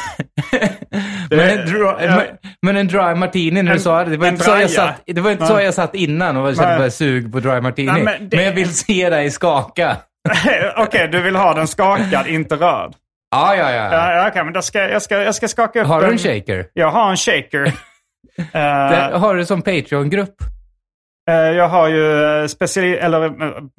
Men 1.30 1.40
en, 1.40 1.66
dry, 1.66 2.06
men, 2.08 2.22
men 2.62 2.76
en 2.76 2.86
dry 2.88 3.14
martini 3.14 3.62
när 3.62 3.72
du 3.72 3.78
sa 3.80 4.04
det. 4.04 4.10
Det 4.10 4.16
var 4.16 4.28
inte, 4.28 4.44
så 4.44 4.50
jag, 4.50 4.70
satt, 4.70 5.02
det 5.06 5.20
var 5.20 5.30
inte 5.30 5.46
så 5.46 5.60
jag 5.60 5.74
satt 5.74 5.94
innan 5.94 6.36
och 6.36 6.56
kände 6.56 6.78
bara 6.78 6.90
sug 6.90 7.32
på 7.32 7.40
dry 7.40 7.60
martini. 7.60 7.92
Nej, 7.92 8.02
men, 8.02 8.14
men 8.20 8.28
det- 8.28 8.42
jag 8.42 8.52
vill 8.52 8.74
se 8.74 9.10
dig 9.10 9.30
skaka. 9.30 9.96
Okej, 10.76 11.08
du 11.08 11.22
vill 11.22 11.36
ha 11.36 11.54
den 11.54 11.68
skakad, 11.68 12.26
inte 12.26 12.54
rörd. 12.56 12.92
Ja, 13.30 13.54
ja, 13.56 13.70
ja. 13.72 13.92
Ja, 13.92 14.12
ja, 14.14 14.28
okej, 14.28 14.44
men 14.44 14.52
då 14.52 14.62
ska, 14.62 14.88
jag, 14.88 15.02
ska, 15.02 15.22
jag 15.22 15.34
ska 15.34 15.48
skaka 15.48 15.80
upp 15.80 15.86
Har 15.86 16.00
du 16.02 16.06
en 16.12 16.18
shaker? 16.18 16.66
Jag 16.72 16.90
har 16.90 17.10
en 17.10 17.16
shaker. 17.16 17.72
Det 18.52 19.18
har 19.18 19.34
du 19.34 19.46
som 19.46 19.62
Patreon-grupp. 19.62 20.34
eh, 21.30 21.34
jag 21.36 21.68
har 21.68 21.88
ju 21.88 22.24
eh, 22.42 22.46
speciali 22.46 22.96
eller, 22.96 23.32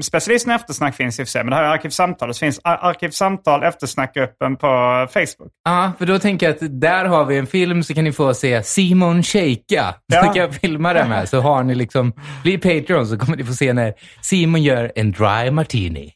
specialisten 0.04 0.54
eftersnack 0.54 0.96
finns 0.96 1.20
i 1.20 1.24
och 1.24 1.28
för 1.28 1.32
sig, 1.32 1.44
men 1.44 1.50
det 1.50 1.56
här 1.56 1.64
är 1.64 1.68
Arkivsamtal. 1.68 2.28
Det 2.28 2.34
finns 2.40 2.60
Ar- 2.64 2.80
Arkivsamtal 2.82 3.64
eftersnackgruppen 3.64 4.56
på 4.56 4.68
Facebook. 5.14 5.52
Ja, 5.66 5.92
för 5.98 6.06
då 6.06 6.20
tänker 6.20 6.46
jag 6.46 6.54
att 6.54 6.82
där 6.82 7.06
har 7.06 7.26
vi 7.26 7.38
en 7.38 7.48
film 7.48 7.84
så 7.84 7.94
kan 7.94 8.04
ni 8.04 8.12
få 8.12 8.34
se 8.34 8.64
Simon 8.64 9.24
shaka. 9.24 9.56
Så 10.12 10.16
Ja. 10.16 10.22
kan 10.24 10.36
jag 10.36 10.54
filma 10.56 10.94
det 10.94 11.06
med. 11.06 11.30
Så 11.30 11.40
har 11.42 11.64
ni 11.64 11.76
liksom, 11.76 12.14
blir 12.44 12.58
Patreon 12.58 13.08
så 13.08 13.18
kommer 13.18 13.38
ni 13.38 13.44
få 13.44 13.54
se 13.54 13.74
när 13.74 13.94
Simon 14.22 14.64
gör 14.64 14.92
en 14.96 15.12
dry 15.12 15.52
martini. 15.52 16.12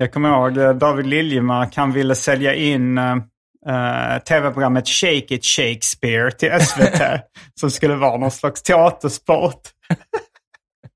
Jag 0.00 0.12
kommer 0.12 0.28
ihåg 0.28 0.56
eh, 0.56 0.70
David 0.70 1.06
Liljemark, 1.06 1.76
han 1.76 1.92
ville 1.92 2.14
sälja 2.14 2.54
in 2.54 2.98
eh, 2.98 4.18
tv-programmet 4.28 4.88
Shake 4.88 5.34
It 5.34 5.44
Shakespeare 5.44 6.30
till 6.30 6.60
SVT. 6.60 7.02
som 7.60 7.70
skulle 7.70 7.94
vara 7.94 8.16
någon 8.16 8.30
slags 8.30 8.62
teatersport. 8.62 9.60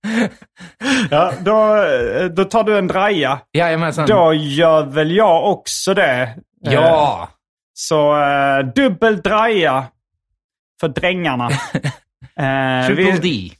ja, 1.10 1.32
då, 1.40 1.76
då 2.28 2.44
tar 2.44 2.64
du 2.64 2.78
en 2.78 2.86
draja. 2.86 3.40
Jajamensan. 3.52 4.06
Då 4.06 4.34
gör 4.34 4.86
väl 4.86 5.16
jag 5.16 5.50
också 5.52 5.94
det. 5.94 6.36
Ja. 6.60 7.28
Så 7.74 8.22
eh, 8.22 8.58
dubbel 8.58 9.20
draja 9.20 9.84
för 10.80 10.88
drängarna. 10.88 11.50
Eh, 12.36 12.86
Triple 12.86 13.18
vi, 13.20 13.50
D. 13.50 13.56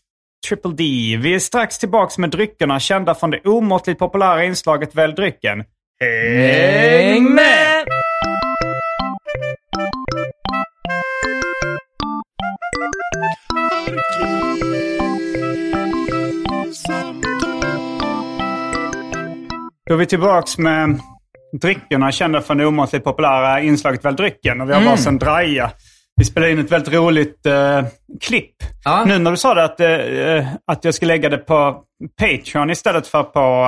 Triple 0.48 0.70
D. 0.70 0.84
Vi 1.22 1.34
är 1.34 1.38
strax 1.38 1.78
tillbaks 1.78 2.18
med 2.18 2.30
dryckerna 2.30 2.80
kända 2.80 3.14
från 3.14 3.30
det 3.30 3.40
omåttligt 3.44 3.98
populära 3.98 4.44
inslaget 4.44 4.94
Välj 4.94 5.14
drycken. 5.14 5.64
Häng 6.00 7.34
med! 7.34 7.84
Då 19.88 19.94
är 19.94 19.98
vi 19.98 20.06
tillbaks 20.06 20.58
med 20.58 21.00
dryckerna 21.60 22.12
kända 22.12 22.40
från 22.40 22.58
det 22.58 22.66
omåttligt 22.66 23.04
populära 23.04 23.60
inslaget 23.60 24.04
Välj 24.04 24.16
drycken. 24.16 24.60
Och 24.60 24.68
vi 24.68 24.72
har 24.72 24.80
Mm. 24.80 24.90
varsin 24.90 25.18
draja. 25.18 25.70
Vi 26.16 26.24
spelade 26.24 26.52
in 26.52 26.58
ett 26.58 26.72
väldigt 26.72 26.94
roligt 26.94 27.46
eh, 27.46 27.84
klipp. 28.20 28.54
Ja. 28.84 29.04
Nu 29.04 29.18
när 29.18 29.30
du 29.30 29.36
sa 29.36 29.54
det 29.54 29.64
att, 29.64 29.80
eh, 29.80 30.54
att 30.72 30.84
jag 30.84 30.94
ska 30.94 31.06
lägga 31.06 31.28
det 31.28 31.38
på 31.38 31.82
Patreon 32.20 32.70
istället 32.70 33.06
för 33.06 33.22
på 33.22 33.64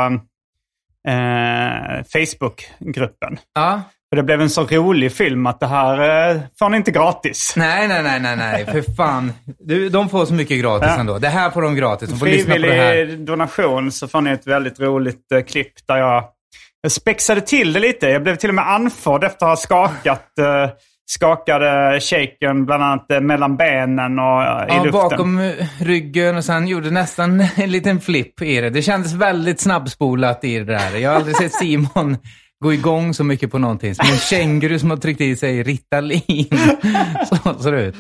eh, 1.09 2.05
Facebook-gruppen. 2.13 3.39
Ja. 3.55 3.83
För 4.11 4.17
det 4.17 4.23
blev 4.23 4.41
en 4.41 4.51
så 4.51 4.65
rolig 4.65 5.13
film 5.13 5.47
att 5.47 5.61
det 5.61 5.67
här 5.67 6.31
eh, 6.31 6.41
får 6.59 6.69
ni 6.69 6.77
inte 6.77 6.91
gratis. 6.91 7.55
Nej, 7.57 7.89
nej, 7.89 8.03
nej, 8.03 8.21
nej, 8.21 8.37
nej, 8.37 8.67
för 8.67 8.95
fan. 8.95 9.33
Du, 9.59 9.89
de 9.89 10.09
får 10.09 10.27
så 10.27 10.35
mycket 10.35 10.61
gratis 10.61 10.89
Ja. 10.95 11.01
ändå. 11.01 11.19
Det 11.19 11.29
här 11.29 11.51
får 11.51 11.63
de 11.63 11.75
gratis. 11.77 12.11
De 12.11 12.19
får 12.19 12.27
lyssna 12.27 12.55
på 12.55 12.61
det 12.61 12.73
här. 12.73 12.93
Frivillig 12.93 13.27
donation 13.27 13.93
så 13.93 14.09
får 14.09 14.21
ni 14.21 14.31
ett 14.31 14.47
väldigt 14.47 14.81
roligt 14.81 15.33
eh, 15.33 15.41
klipp 15.43 15.73
där 15.87 15.97
jag, 15.97 16.25
jag 16.81 16.93
spexade 16.93 17.41
till 17.41 17.73
det 17.73 17.81
lite. 17.81 18.09
Jag 18.09 18.23
blev 18.23 18.37
till 18.37 18.49
och 18.51 18.55
med 18.55 18.69
andfådd 18.71 19.25
efter 19.25 19.47
att 19.47 19.51
ha 19.51 19.57
skakat 19.57 20.39
eh, 20.39 20.71
skakade 21.09 22.01
shaken 22.01 22.67
bland 22.67 22.83
annat 22.83 23.11
eh, 23.11 23.21
mellan 23.21 23.57
benen 23.57 24.19
och 24.19 24.43
eh, 24.43 24.63
i 24.63 24.67
Ja, 24.69 24.85
luften. 24.85 24.93
bakom 24.93 25.39
eh, 25.39 25.53
ryggen 25.81 26.37
och 26.37 26.45
sen 26.45 26.67
gjorde 26.69 26.91
nästan 26.91 27.41
en 27.57 27.71
liten 27.71 28.01
flipp 28.01 28.43
i 28.43 28.61
det. 28.61 28.71
Det 28.71 28.83
kändes 28.83 29.13
väldigt 29.13 29.61
snabbspolat 29.61 30.45
i 30.45 30.59
det 30.59 30.65
där. 30.65 30.97
Jag 30.97 31.11
har 31.11 31.17
aldrig 31.17 31.37
sett 31.37 31.55
Simon 31.55 32.17
gå 32.65 32.73
igång 32.73 33.15
så 33.15 33.25
mycket 33.25 33.51
på 33.51 33.59
någonting. 33.59 33.95
Som 33.95 34.07
en 34.13 34.19
känguru 34.19 34.79
som 34.79 34.91
har 34.91 34.97
tryckt 34.97 35.21
i 35.21 35.37
sig 35.37 35.63
Ritalin. 35.63 36.49
Så 37.29 37.63
ser 37.63 37.73
det 37.73 37.83
ut. 37.83 37.97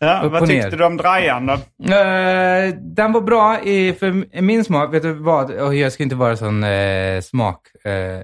ja, 0.00 0.28
vad 0.32 0.46
tyckte 0.48 0.70
du 0.76 0.84
om 0.84 0.96
drajan 0.96 1.46
då? 1.46 1.52
Eh, 1.94 2.74
den 2.74 3.12
var 3.12 3.20
bra 3.20 3.60
i, 3.62 3.92
för 3.92 4.40
min 4.42 4.64
smak. 4.64 4.94
Vet 4.94 5.02
du 5.02 5.12
vad? 5.12 5.50
Och 5.50 5.74
jag 5.74 5.92
ska 5.92 6.02
inte 6.02 6.14
vara 6.16 6.36
sån 6.36 6.64
eh, 6.64 7.20
smak. 7.20 7.60
eh. 7.84 8.20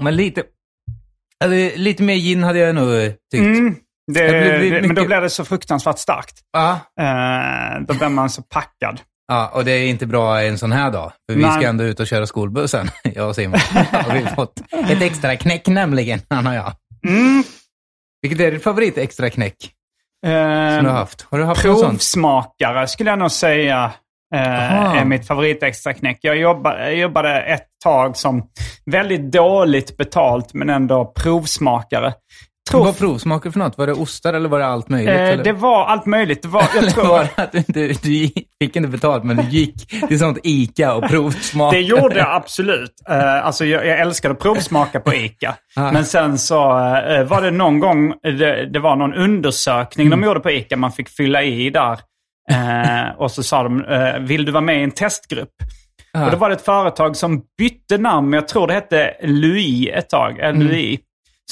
men 0.00 0.16
lite, 0.16 0.42
alltså, 1.44 1.78
lite 1.80 2.02
mer 2.02 2.14
gin 2.14 2.42
hade 2.44 2.58
jag 2.58 2.74
nog 2.74 2.94
eh, 2.94 3.12
tyckt. 3.32 3.44
Mm, 3.44 3.76
det, 4.12 4.22
Det 4.22 4.28
blir- 4.40 4.58
blir 4.58 4.70
det, 4.70 4.80
Men 4.80 4.82
då 4.82 4.88
mycket- 4.88 5.06
blir 5.06 5.20
det 5.20 5.30
så 5.30 5.44
fruktansvärt 5.44 5.98
starkt. 5.98 6.34
Ja. 6.52 6.72
Eh, 7.00 7.80
då 7.88 7.94
blir 7.94 8.08
man 8.08 8.30
så 8.30 8.42
packad. 8.42 9.00
Ja, 9.28 9.50
och 9.54 9.64
det 9.64 9.72
är 9.72 9.88
inte 9.88 10.06
bra 10.06 10.42
en 10.42 10.58
sån 10.58 10.72
här 10.72 10.90
dag. 10.90 11.12
För 11.28 11.36
vi 11.36 11.42
Nej. 11.42 11.52
ska 11.52 11.68
ändå 11.68 11.84
ut 11.84 12.00
och 12.00 12.06
köra 12.06 12.26
skolbussen, 12.26 12.90
jag 13.04 13.28
och 13.28 13.34
Simon. 13.34 13.60
har 13.92 14.14
vi 14.18 14.26
fått 14.26 14.60
ett 14.90 15.02
extra 15.02 15.36
knäck 15.36 15.66
nämligen, 15.66 16.20
han 16.30 16.46
och 16.46 16.54
jag. 16.54 16.72
Mm. 17.08 17.42
Vilket 18.22 18.40
är 18.40 18.52
ditt 18.52 18.62
favorit 18.62 18.98
extra 18.98 19.30
knäck 19.30 19.56
Eh, 20.26 20.30
som 20.76 20.84
du 20.84 20.90
har 20.90 20.96
haft? 20.98 21.26
Har 21.30 21.38
du 21.38 21.44
haft 21.44 21.64
något 21.64 21.78
sånt? 21.78 21.90
Provsmakare 21.92 22.86
skulle 22.88 23.10
jag 23.10 23.18
nog 23.18 23.30
säga 23.30 23.92
Aha. 24.34 24.96
är 24.96 25.04
mitt 25.04 25.26
favoritextraknäck. 25.26 26.18
Jag 26.22 26.36
jobbade, 26.36 26.82
jag 26.84 26.94
jobbade 26.98 27.40
ett 27.40 27.66
tag 27.84 28.16
som 28.16 28.42
väldigt 28.86 29.32
dåligt 29.32 29.96
betalt 29.96 30.54
men 30.54 30.70
ändå 30.70 31.12
provsmakare. 31.16 32.12
Tror, 32.70 32.84
Vad 32.84 32.98
provsmakade 32.98 33.48
du 33.48 33.52
för 33.52 33.58
något? 33.58 33.78
Var 33.78 33.86
det 33.86 33.92
ostar 33.92 34.32
eller 34.34 34.48
var 34.48 34.58
det 34.58 34.66
allt 34.66 34.88
möjligt? 34.88 35.14
eh, 35.38 35.42
det 35.44 35.52
var 35.52 35.84
allt 35.84 36.06
möjligt. 36.06 36.42
Det 36.42 36.48
var, 36.48 36.64
jag 36.74 36.90
tror, 36.94 37.04
var 37.08 37.28
att 37.36 37.52
du, 37.52 37.62
du, 37.66 37.88
du 38.02 38.28
fick 38.62 38.76
inte 38.76 38.88
betalt, 38.88 39.24
men 39.24 39.36
du 39.36 39.42
gick 39.42 39.88
till 40.08 40.18
sånt 40.18 40.38
ICA 40.42 40.94
och 40.94 41.08
provsmakade? 41.08 41.82
det 41.82 41.86
gjorde 41.88 42.18
jag 42.18 42.34
absolut. 42.34 42.92
Eh, 43.08 43.46
alltså 43.46 43.64
jag, 43.64 43.86
jag 43.86 43.98
älskade 44.00 44.32
att 44.32 44.40
provsmaka 44.40 45.00
på 45.00 45.14
ICA. 45.14 45.54
Ah. 45.76 45.92
Men 45.92 46.04
sen 46.04 46.38
så 46.38 46.56
eh, 46.96 47.24
var 47.24 47.42
det 47.42 47.50
någon 47.50 47.80
gång, 47.80 48.14
det, 48.22 48.66
det 48.72 48.78
var 48.78 48.96
någon 48.96 49.14
undersökning 49.14 50.06
Mm. 50.06 50.20
de 50.20 50.26
gjorde 50.26 50.40
på 50.40 50.50
ICA 50.50 50.76
man 50.76 50.92
fick 50.92 51.08
fylla 51.08 51.42
i 51.42 51.70
där. 51.70 51.98
Eh, 52.50 53.08
och 53.16 53.30
så 53.30 53.42
sa 53.42 53.62
de, 53.62 53.84
eh, 53.84 54.18
vill 54.18 54.44
du 54.44 54.52
vara 54.52 54.60
med 54.64 54.80
i 54.80 54.82
en 54.82 54.90
testgrupp? 54.90 55.50
Ah. 56.12 56.24
Och 56.24 56.30
då 56.30 56.36
var 56.36 56.48
det 56.48 56.54
ett 56.54 56.64
företag 56.64 57.16
som 57.16 57.42
bytte 57.58 57.98
namn, 57.98 58.32
jag 58.32 58.48
tror 58.48 58.66
det 58.66 58.72
hette 58.74 59.14
Louis 59.22 59.88
ett 59.94 60.08
tag, 60.08 60.38
Mm. 60.40 60.62
LUI. 60.62 60.98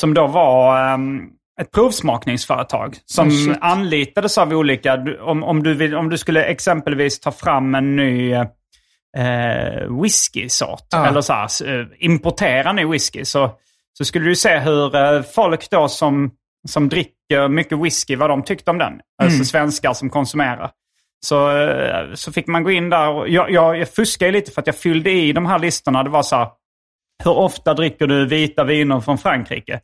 Som 0.01 0.15
då 0.15 0.27
var 0.27 0.85
ehm, 0.95 1.21
ett 1.61 1.73
provsmakningsföretag 1.73 2.97
som 3.05 3.29
Oh, 3.29 3.57
anlitades 3.61 4.39
av 4.39 4.53
olika, 4.53 4.97
du- 4.97 5.19
om, 5.21 5.43
om, 5.45 5.63
du 5.63 5.75
vill, 5.75 5.95
om 5.95 6.09
du 6.11 6.19
skulle 6.19 6.45
exempelvis 6.45 7.21
ta 7.21 7.31
fram 7.31 7.75
en 7.75 7.97
ny 7.97 8.33
eh, 8.33 10.03
whiskysort, 10.03 10.87
Ja. 10.91 11.07
eller 11.07 11.21
så 11.21 11.33
här, 11.33 11.69
eh, 11.81 11.87
importera 11.99 12.73
ny 12.73 12.85
whisky, 12.85 13.25
så, 13.25 13.51
så 13.99 14.05
skulle 14.05 14.25
du 14.29 14.37
se 14.37 14.59
hur 14.59 14.97
eh, 14.97 15.23
folk 15.23 15.71
då 15.71 15.89
som, 15.89 16.31
som 16.69 16.89
dricker 16.89 17.49
mycket 17.49 17.79
whisky, 17.79 18.17
vad 18.17 18.31
de 18.31 18.43
tyckte 18.43 18.71
om 18.71 18.79
den. 18.79 18.93
Alltså 19.23 19.45
svenskar 19.45 19.93
som 19.93 20.11
konsumerar. 20.11 20.71
Så, 21.27 21.59
eh, 21.59 22.15
så 22.15 22.33
fick 22.33 22.47
man 22.47 22.63
gå 22.63 22.71
in 22.71 22.91
där 22.91 23.09
och 23.09 23.29
jag, 23.29 23.51
jag, 23.51 23.79
jag 23.79 23.95
fuskade 23.95 24.33
lite 24.33 24.51
för 24.51 24.61
att 24.61 24.67
jag 24.67 24.77
fyllde 24.77 25.11
i 25.11 25.33
de 25.33 25.47
här 25.47 25.59
listorna. 25.59 26.03
Det 26.03 26.11
var 26.11 26.23
så 26.23 26.37
här, 26.37 26.49
hur 27.25 27.37
ofta 27.37 27.75
dricker 27.75 28.07
du 28.07 28.27
vita 28.27 28.65
viner 28.65 29.01
från 29.01 29.19
Frankrike? 29.19 29.81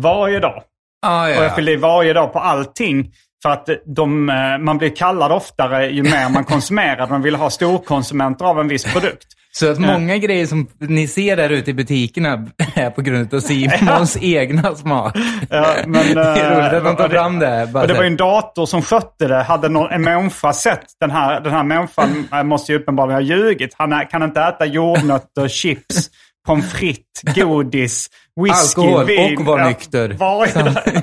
Varje 0.00 0.40
dag. 0.40 0.62
Ah, 1.06 1.22
Och 1.24 1.30
ja. 1.30 1.42
jag 1.42 1.54
fyllde 1.54 1.72
i 1.72 1.76
varje 1.76 2.12
dag 2.12 2.32
på 2.32 2.38
allting. 2.38 3.12
För 3.42 3.50
att 3.50 3.68
de, 3.96 4.28
eh, 4.28 4.58
man 4.58 4.78
blir 4.78 4.96
kallad 4.96 5.32
oftare 5.32 5.86
ju 5.86 6.02
mer 6.02 6.28
man 6.28 6.44
konsumerar. 6.54 7.06
De 7.06 7.22
vill 7.22 7.34
ha 7.34 7.50
storkonsumenter 7.50 8.44
av 8.44 8.60
en 8.60 8.68
viss 8.68 8.84
produkt. 8.84 9.26
Så 9.52 9.70
att 9.70 9.78
många 9.78 10.16
grejer 10.16 10.46
som 10.46 10.68
ni 10.78 11.08
ser 11.08 11.36
där 11.36 11.50
ute 11.50 11.70
i 11.70 11.74
butikerna 11.74 12.46
är 12.74 12.90
på 12.90 13.02
grund 13.02 13.34
av 13.34 13.40
Simons 13.40 14.16
egna 14.20 14.74
smak. 14.74 15.16
Ja, 15.50 15.74
men, 15.86 16.14
det 16.14 16.20
är 16.20 16.54
roligt 16.54 16.72
att 16.72 16.84
de 16.84 16.90
eh, 16.90 16.96
tar 16.96 17.08
fram 17.08 17.38
det. 17.38 17.62
Och 17.74 17.88
det 17.88 17.94
var 17.94 18.02
ju 18.02 18.06
en 18.06 18.16
dator 18.16 18.66
som 18.66 18.82
skötte 18.82 19.28
det. 19.28 19.42
Hade 19.42 19.68
någon, 19.68 19.90
en 19.90 20.02
människa 20.02 20.52
sett 20.52 20.84
den 21.00 21.10
här, 21.10 21.40
den 21.40 21.52
här 21.52 21.64
människan 21.64 22.28
eh, 22.32 22.42
måste 22.42 22.72
ju 22.72 22.78
uppenbarligen 22.78 23.22
ha 23.22 23.36
ljugit. 23.36 23.74
Han 23.78 24.06
kan 24.06 24.22
inte 24.22 24.40
äta 24.40 24.66
jordnötter, 24.66 25.48
chips, 25.48 26.10
pommes 26.46 26.72
frites, 26.72 27.34
godis, 27.34 28.08
whisky, 28.40 28.80
Alkohol 28.80 29.06
vin. 29.06 29.38
och 29.38 29.44
vara 29.44 29.68
nykter. 29.68 30.10
Eh, 30.10 31.02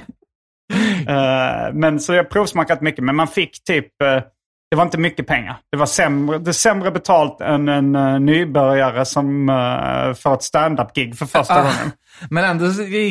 men 1.73 1.99
så 1.99 2.13
jag 2.13 2.29
provsmakat 2.29 2.81
mycket, 2.81 3.03
men 3.03 3.15
man 3.15 3.27
fick 3.27 3.63
typ, 3.63 4.01
eh, 4.01 4.21
det 4.69 4.75
var 4.75 4.83
inte 4.83 4.97
mycket 4.97 5.27
pengar. 5.27 5.55
Det 5.71 5.77
var 5.77 5.85
sämre, 5.85 6.37
det 6.37 6.53
sämre 6.53 6.91
betalt 6.91 7.41
än 7.41 7.69
en 7.69 7.95
uh, 7.95 8.19
nybörjare 8.19 9.05
som 9.05 9.47
får 10.17 10.33
ett 10.33 10.43
stand-up-gig 10.43 11.17
för 11.17 11.25
första 11.25 11.53
Ah, 11.53 11.61
gången. 11.61 11.91
Men 12.29 12.43
ändå 12.43 12.65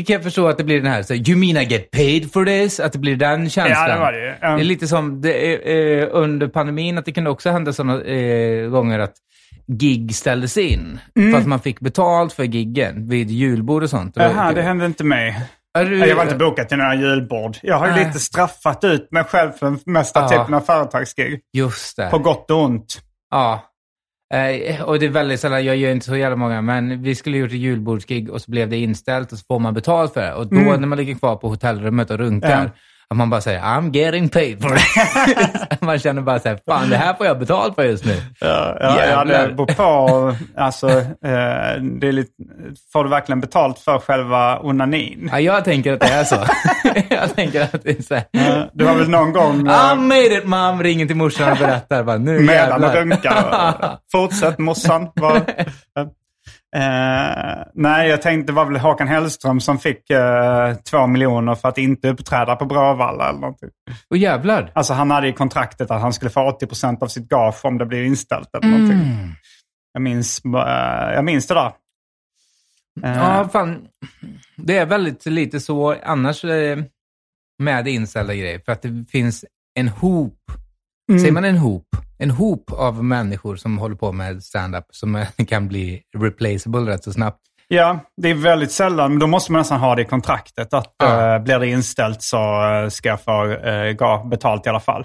kan 0.07 0.15
jag 0.15 0.23
förstå 0.23 0.49
att 0.49 0.59
det 0.59 0.65
blir 0.65 0.81
den 0.83 0.93
här, 0.93 1.03
så, 1.03 1.15
you 1.15 1.37
mean 1.39 1.57
I 1.57 1.65
get 1.65 1.91
paid 1.91 2.33
for 2.33 2.45
this? 2.45 2.81
Att 2.81 2.93
det 2.93 2.99
blir 2.99 3.17
den 3.17 3.51
känslan. 3.51 3.89
Ja, 3.89 3.95
det 3.95 4.01
var 4.01 4.13
det 4.13 4.19
ju. 4.19 4.29
Um, 4.29 4.57
Det 4.57 4.63
är 4.63 4.65
lite 4.65 4.87
som 4.87 5.21
det 5.21 5.55
eh, 6.03 6.09
under 6.13 6.49
pandemin, 6.49 6.99
att 6.99 7.05
det 7.05 7.13
kunde 7.13 7.31
också 7.31 7.51
hända 7.51 7.73
sådana 7.73 8.03
eh, 8.03 8.69
gånger 8.69 8.99
att 8.99 9.15
gig 9.67 10.15
ställdes 10.15 10.57
in. 10.57 11.01
Mm. 11.17 11.33
Fast 11.33 11.47
man 11.47 11.61
fick 11.61 11.81
betalt 11.81 12.33
för 12.33 12.43
giggen 12.45 13.09
vid 13.09 13.31
julbord 13.31 13.83
och 13.83 13.91
sånt. 13.91 14.13
Jaha, 14.17 14.53
det 14.53 14.63
hände 14.63 14.87
inte 14.87 15.05
mig. 15.05 15.37
Du- 15.75 16.07
Jag 16.07 16.17
var 16.17 16.23
inte 16.23 16.35
bokad 16.37 16.69
till 16.69 16.79
några 16.79 16.95
julbord. 16.95 17.57
Jag 17.63 17.79
har 17.79 17.89
Nej. 17.89 18.07
lite 18.07 18.19
straffat 18.19 18.85
ut 18.85 19.13
mig 19.13 19.25
själv 19.25 19.53
för 19.53 19.67
den 19.67 19.79
mesta 19.87 20.21
Ja. 20.21 20.29
typen 20.29 20.55
av 20.55 20.61
företagsgig. 20.61 21.41
Just 21.53 21.97
det. 21.97 22.11
På 22.11 22.19
gott 22.19 22.51
och 22.51 22.63
ont. 22.65 23.01
Ja. 23.31 23.61
Eh, 24.35 24.83
och 24.83 24.99
det 24.99 25.07
är 25.07 25.11
väldigt 25.11 25.41
sällan, 25.41 25.65
jag 25.65 25.77
gör 25.77 25.91
inte 25.91 26.07
så 26.07 26.17
jävla 26.17 26.37
många, 26.37 26.61
men 26.61 27.03
vi 27.03 27.15
skulle 27.15 27.39
gjort 27.39 27.51
ett 27.51 27.57
julbordsgig 27.57 28.31
och 28.31 28.43
så 28.43 28.51
blev 28.51 28.69
det 28.69 28.77
inställt 28.77 29.33
och 29.33 29.39
så 29.39 29.45
får 29.49 29.59
man 29.59 29.75
betalt 29.75 30.15
för 30.15 30.21
det. 30.21 30.35
Och 30.35 30.47
då 30.47 30.57
när 30.57 30.87
man 30.87 30.99
ligger 30.99 31.15
kvar 31.15 31.37
på 31.37 31.49
hotellrummet 31.49 32.11
och 32.11 32.19
runkar, 32.19 32.53
Mm. 32.61 32.65
Ja. 32.75 32.81
Att 33.09 33.17
man 33.17 33.31
bara 33.31 33.41
säger 33.41 33.61
I'm 33.61 33.97
getting 33.97 34.29
paid 34.29 34.63
for 34.63 34.77
it. 34.77 35.81
man 35.83 35.99
känner 35.99 36.23
bara 36.23 36.39
så 36.39 36.49
här, 36.49 36.59
fan 36.69 36.91
det 36.91 36.97
här 36.97 37.15
får 37.15 37.27
jag 37.27 37.39
betalt 37.39 37.75
för 37.75 37.85
just 37.85 38.05
nu. 38.05 38.23
Ja, 38.41 38.77
ja, 38.81 39.07
ja 39.07 39.25
det 39.25 39.55
beror 39.55 39.67
på. 39.67 40.35
Alltså, 40.57 40.89
eh, 40.91 41.83
det 41.83 42.09
är 42.09 42.13
lite, 42.13 42.31
får 42.93 43.05
du 43.05 43.11
verkligen 43.11 43.41
betalt 43.41 43.79
för 43.79 43.99
själva 43.99 44.59
onanin? 44.59 45.29
Ja, 45.33 45.41
jag 45.41 45.65
tänker 45.65 45.93
att 45.93 46.01
det 46.01 46.07
är 46.07 46.25
så. 46.25 46.37
jag 47.11 47.35
tänker 47.37 47.63
att 47.63 47.83
det 47.83 47.99
är 47.99 48.03
så 48.03 48.15
här. 48.15 48.25
Eh, 48.59 48.65
Du 48.73 48.85
har 48.87 48.95
väl 48.95 49.09
någon 49.09 49.33
gång 49.33 49.67
I 49.67 49.71
eh, 49.71 49.95
made 49.97 50.37
it 50.37 50.45
mom, 50.47 50.83
ringer 50.83 51.07
till 51.07 51.17
morsan 51.17 51.53
och 51.53 51.59
berättar. 51.59 52.03
Bara, 52.03 52.17
nu 52.19 52.41
medan 52.41 52.85
och 52.85 52.95
runkar? 52.95 53.99
Fortsätt 54.13 54.59
morsan. 54.59 55.09
Var, 55.15 55.41
Eh, 56.75 57.63
nej, 57.75 58.09
jag 58.09 58.23
tänkte 58.23 58.53
det 58.53 58.57
var 58.57 58.65
väl 58.65 58.77
Håkan 58.77 59.09
Hellström 59.09 59.61
som 59.61 59.79
fick 59.79 60.11
eh, 60.11 60.75
två 60.75 61.07
miljoner 61.07 61.55
för 61.55 61.69
att 61.69 61.79
inte 61.79 62.09
uppträda 62.09 62.57
på 62.57 62.65
Bråvalla 62.65 63.29
eller 63.29 63.41
någonting. 63.41 63.69
Och 64.11 64.17
jävlar. 64.17 64.71
Alltså 64.75 64.93
han 64.93 65.11
hade 65.11 65.29
i 65.29 65.33
kontraktet 65.33 65.91
att 65.91 66.01
han 66.01 66.13
skulle 66.13 66.31
få 66.31 66.41
80% 66.41 67.03
av 67.03 67.07
sitt 67.09 67.29
gage 67.29 67.65
om 67.65 67.79
det 67.79 67.87
blir 67.87 68.05
inställt 68.05 68.49
eller 68.55 68.69
någonting. 68.69 68.99
Mm. 68.99 69.31
Jag, 69.93 70.03
minns, 70.03 70.43
eh, 70.45 71.15
jag 71.15 71.25
minns 71.25 71.47
det 71.47 71.55
där. 71.55 71.73
Eh, 73.05 73.17
Ja, 73.17 73.49
fan. 73.53 73.89
Det 74.57 74.79
är 74.79 74.87
väldigt 74.87 75.27
lite 75.27 75.61
så 75.61 75.97
annars 76.05 76.45
eh, 76.45 76.79
med 77.59 77.89
inställda 77.89 78.35
grejer. 78.35 78.59
För 78.59 78.73
att 78.73 78.83
det 78.83 79.05
finns 79.11 79.45
en 79.75 79.89
hop, 79.89 80.39
säger 81.09 81.33
man 81.33 81.45
en 81.45 81.59
hop? 81.59 81.87
En 82.19 82.31
hop 82.31 82.73
av 82.73 83.05
människor 83.05 83.57
som 83.57 83.79
håller 83.79 83.97
på 83.97 84.13
med 84.13 84.43
stand-up 84.43 84.85
som 84.91 85.25
kan 85.49 85.69
bli 85.69 86.03
replaceable 86.19 86.81
rätt 86.93 87.05
så 87.05 87.13
snabbt. 87.13 87.41
Ja, 87.69 87.99
det 88.23 88.31
är 88.31 88.35
väldigt 88.35 88.73
sällan, 88.73 89.11
men 89.11 89.19
då 89.19 89.27
måste 89.27 89.53
man 89.53 89.59
nästan 89.59 89.81
ha 89.81 89.95
det 89.95 90.03
i 90.03 90.05
kontraktet. 90.05 90.75
Att 90.75 90.95
Ja. 90.99 91.35
eh, 91.35 91.43
blir 91.43 91.59
det 91.59 91.67
inställt 91.67 92.23
så 92.23 92.71
eh, 92.73 92.89
ska 92.89 93.09
jag 93.09 93.23
få 93.23 93.45
uh, 93.47 94.29
betalt 94.29 94.67
i 94.67 94.69
alla 94.69 94.81
fall. 94.81 95.05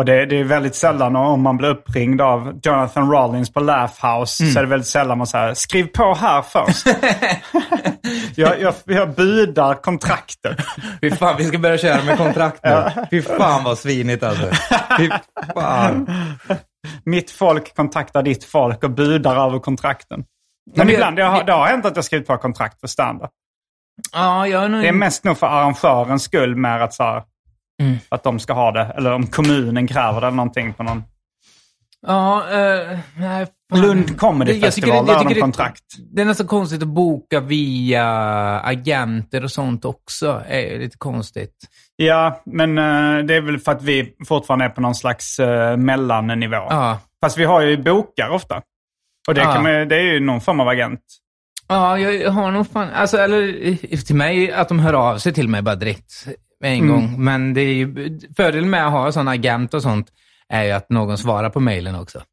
Och 0.00 0.06
det, 0.06 0.26
det 0.26 0.40
är 0.40 0.44
väldigt 0.44 0.74
sällan 0.74 1.16
om 1.16 1.42
man 1.42 1.56
blir 1.56 1.68
uppringd 1.68 2.20
av 2.20 2.60
Jonathan 2.62 3.10
Rollins 3.10 3.52
på 3.52 3.60
Laugh 3.60 4.06
House 4.06 4.42
Mm. 4.42 4.52
så 4.52 4.58
är 4.58 4.62
det 4.62 4.68
väldigt 4.68 4.88
sällan 4.88 5.18
man 5.18 5.26
säger 5.26 5.54
skriv 5.54 5.86
på 5.86 6.14
här 6.14 6.42
först. 6.42 6.86
jag, 8.36 8.60
jag, 8.60 8.74
jag 8.84 9.14
budar 9.14 9.74
kontraktet. 9.74 10.56
Fy 11.00 11.10
fan, 11.10 11.34
vi 11.38 11.44
ska 11.44 11.58
börja 11.58 11.78
köra 11.78 12.04
med 12.04 12.16
kontrakt 12.16 12.60
nu. 12.64 12.84
Fy 13.10 13.22
fan 13.22 13.64
vad 13.64 13.78
svinigt 13.78 14.22
alltså. 14.22 14.50
Fy 14.98 15.10
fan. 15.54 16.10
Mitt 17.04 17.30
folk 17.30 17.76
kontaktar 17.76 18.22
ditt 18.22 18.44
folk 18.44 18.84
och 18.84 18.90
budar 18.90 19.46
över 19.46 19.58
kontrakten. 19.58 20.24
Men 20.76 20.86
men 20.86 20.94
ibland, 20.94 21.16
det 21.16 21.24
har, 21.24 21.44
det 21.44 21.52
har 21.52 21.66
hänt 21.66 21.84
att 21.86 21.96
jag 21.96 22.04
skrivit 22.04 22.26
på 22.26 22.36
kontrakt 22.36 22.80
för 22.80 22.86
standard. 22.86 23.30
Ja, 24.12 24.46
jag 24.46 24.64
är 24.64 24.68
nog... 24.68 24.82
Det 24.82 24.88
är 24.88 24.92
mest 24.92 25.24
nog 25.24 25.38
för 25.38 25.46
arrangörens 25.46 26.22
skull 26.22 26.56
mer 26.56 26.78
att, 26.80 26.94
så 26.94 27.02
här, 27.02 27.22
Mm. 27.80 27.98
att 28.08 28.22
de 28.22 28.38
ska 28.38 28.52
ha 28.52 28.72
det. 28.72 28.82
Eller 28.96 29.12
om 29.12 29.26
kommunen 29.26 29.86
kräver 29.86 30.20
det 30.20 30.26
eller 30.26 30.36
någonting 30.36 30.72
på 30.72 30.82
någon. 30.82 31.04
Ja, 32.06 32.50
eh, 32.50 32.98
nej, 33.18 33.46
fan. 33.70 33.80
Lund 33.80 34.18
Comedy 34.18 34.52
Det- 34.52 34.60
Festival, 34.60 34.90
det- 35.06 35.12
där 35.12 35.18
har 35.18 35.24
de 35.24 35.28
tycker 35.28 35.34
det- 35.34 35.40
kontrakt. 35.40 35.84
Det 36.14 36.22
är 36.22 36.26
nästan 36.26 36.46
konstigt 36.46 36.82
att 36.82 36.88
boka 36.88 37.40
via 37.40 38.04
agenter 38.60 39.44
och 39.44 39.50
sånt 39.50 39.84
också. 39.84 40.42
är 40.48 40.60
ju 40.60 40.78
lite 40.78 40.98
konstigt. 40.98 41.54
Ja, 41.96 42.42
men 42.46 42.78
eh, 42.78 43.24
det 43.24 43.34
är 43.34 43.40
väl 43.40 43.58
för 43.58 43.72
att 43.72 43.82
vi 43.82 44.14
fortfarande 44.28 44.64
är 44.64 44.68
på 44.68 44.80
någon 44.80 44.94
slags 44.94 45.40
uh, 45.40 45.76
mellannivå. 45.76 46.56
Ja. 46.56 46.98
Fast 47.24 47.38
vi 47.38 47.44
har 47.44 47.60
ju 47.60 47.76
bokar 47.82 48.28
ofta. 48.28 48.62
Och 49.28 49.34
det, 49.34 49.40
kan 49.40 49.62
man, 49.62 49.88
det 49.88 49.96
är 49.96 50.02
ju 50.12 50.20
någon 50.20 50.40
form 50.40 50.60
av 50.60 50.68
agent. 50.68 51.00
Ja, 51.68 51.98
jag 51.98 52.30
har 52.30 52.50
nog 52.50 52.70
fan... 52.72 52.88
Alltså, 52.94 53.16
eller 53.18 53.68
eh, 53.92 53.98
till 54.00 54.14
mig, 54.16 54.52
att 54.52 54.68
de 54.68 54.78
hör 54.78 54.92
av 54.92 55.18
sig 55.18 55.32
till 55.32 55.48
mig 55.48 55.62
bara 55.62 55.74
direkt 55.74 56.26
med 56.60 56.72
en 56.72 56.78
Mm. 56.78 56.88
gång. 56.90 57.24
Men 57.24 57.54
det 57.54 57.60
är 57.60 57.74
ju, 57.74 58.18
fördelen 58.36 58.70
med 58.70 58.86
att 58.86 58.92
ha 58.92 59.12
sån 59.12 59.28
agent 59.28 59.74
och 59.74 59.82
sånt 59.82 60.06
är 60.48 60.62
ju 60.64 60.70
att 60.70 60.90
någon 60.90 61.18
svarar 61.18 61.50
på 61.50 61.60
mejlen 61.60 61.94
också. 61.94 62.22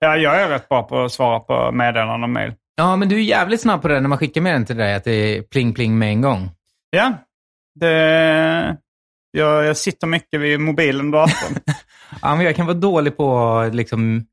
Ja, 0.00 0.16
jag 0.16 0.42
är 0.42 0.48
rätt 0.48 0.68
bra 0.68 0.82
på 0.82 1.04
att 1.04 1.12
svara 1.12 1.40
på 1.40 1.72
meddelanden 1.72 2.22
och 2.22 2.30
mejl. 2.30 2.52
Ja, 2.76 2.96
men 2.96 3.08
du 3.08 3.16
är 3.16 3.20
jävligt 3.20 3.60
snabb 3.60 3.82
på 3.82 3.88
det 3.88 4.00
när 4.00 4.08
man 4.08 4.18
skickar 4.18 4.40
med 4.40 4.54
den 4.54 4.64
till 4.66 4.76
dig, 4.76 4.94
att 4.94 5.04
det 5.04 5.12
är 5.12 5.42
pling 5.42 5.74
pling 5.74 5.98
med 5.98 6.08
en 6.08 6.20
gång. 6.20 6.50
Ja, 6.90 7.12
det, 7.80 8.76
jag, 9.30 9.64
jag 9.64 9.76
sitter 9.76 10.06
mycket 10.06 10.40
vid 10.40 10.60
mobilen 10.60 11.06
och 11.06 11.12
datorn. 11.20 11.58
Ja, 12.22 12.36
men 12.36 12.44
jag 12.46 12.56
kan 12.56 12.66
vara 12.66 12.76
dålig 12.76 13.16
på 13.16 13.70
liksom, 13.72 14.24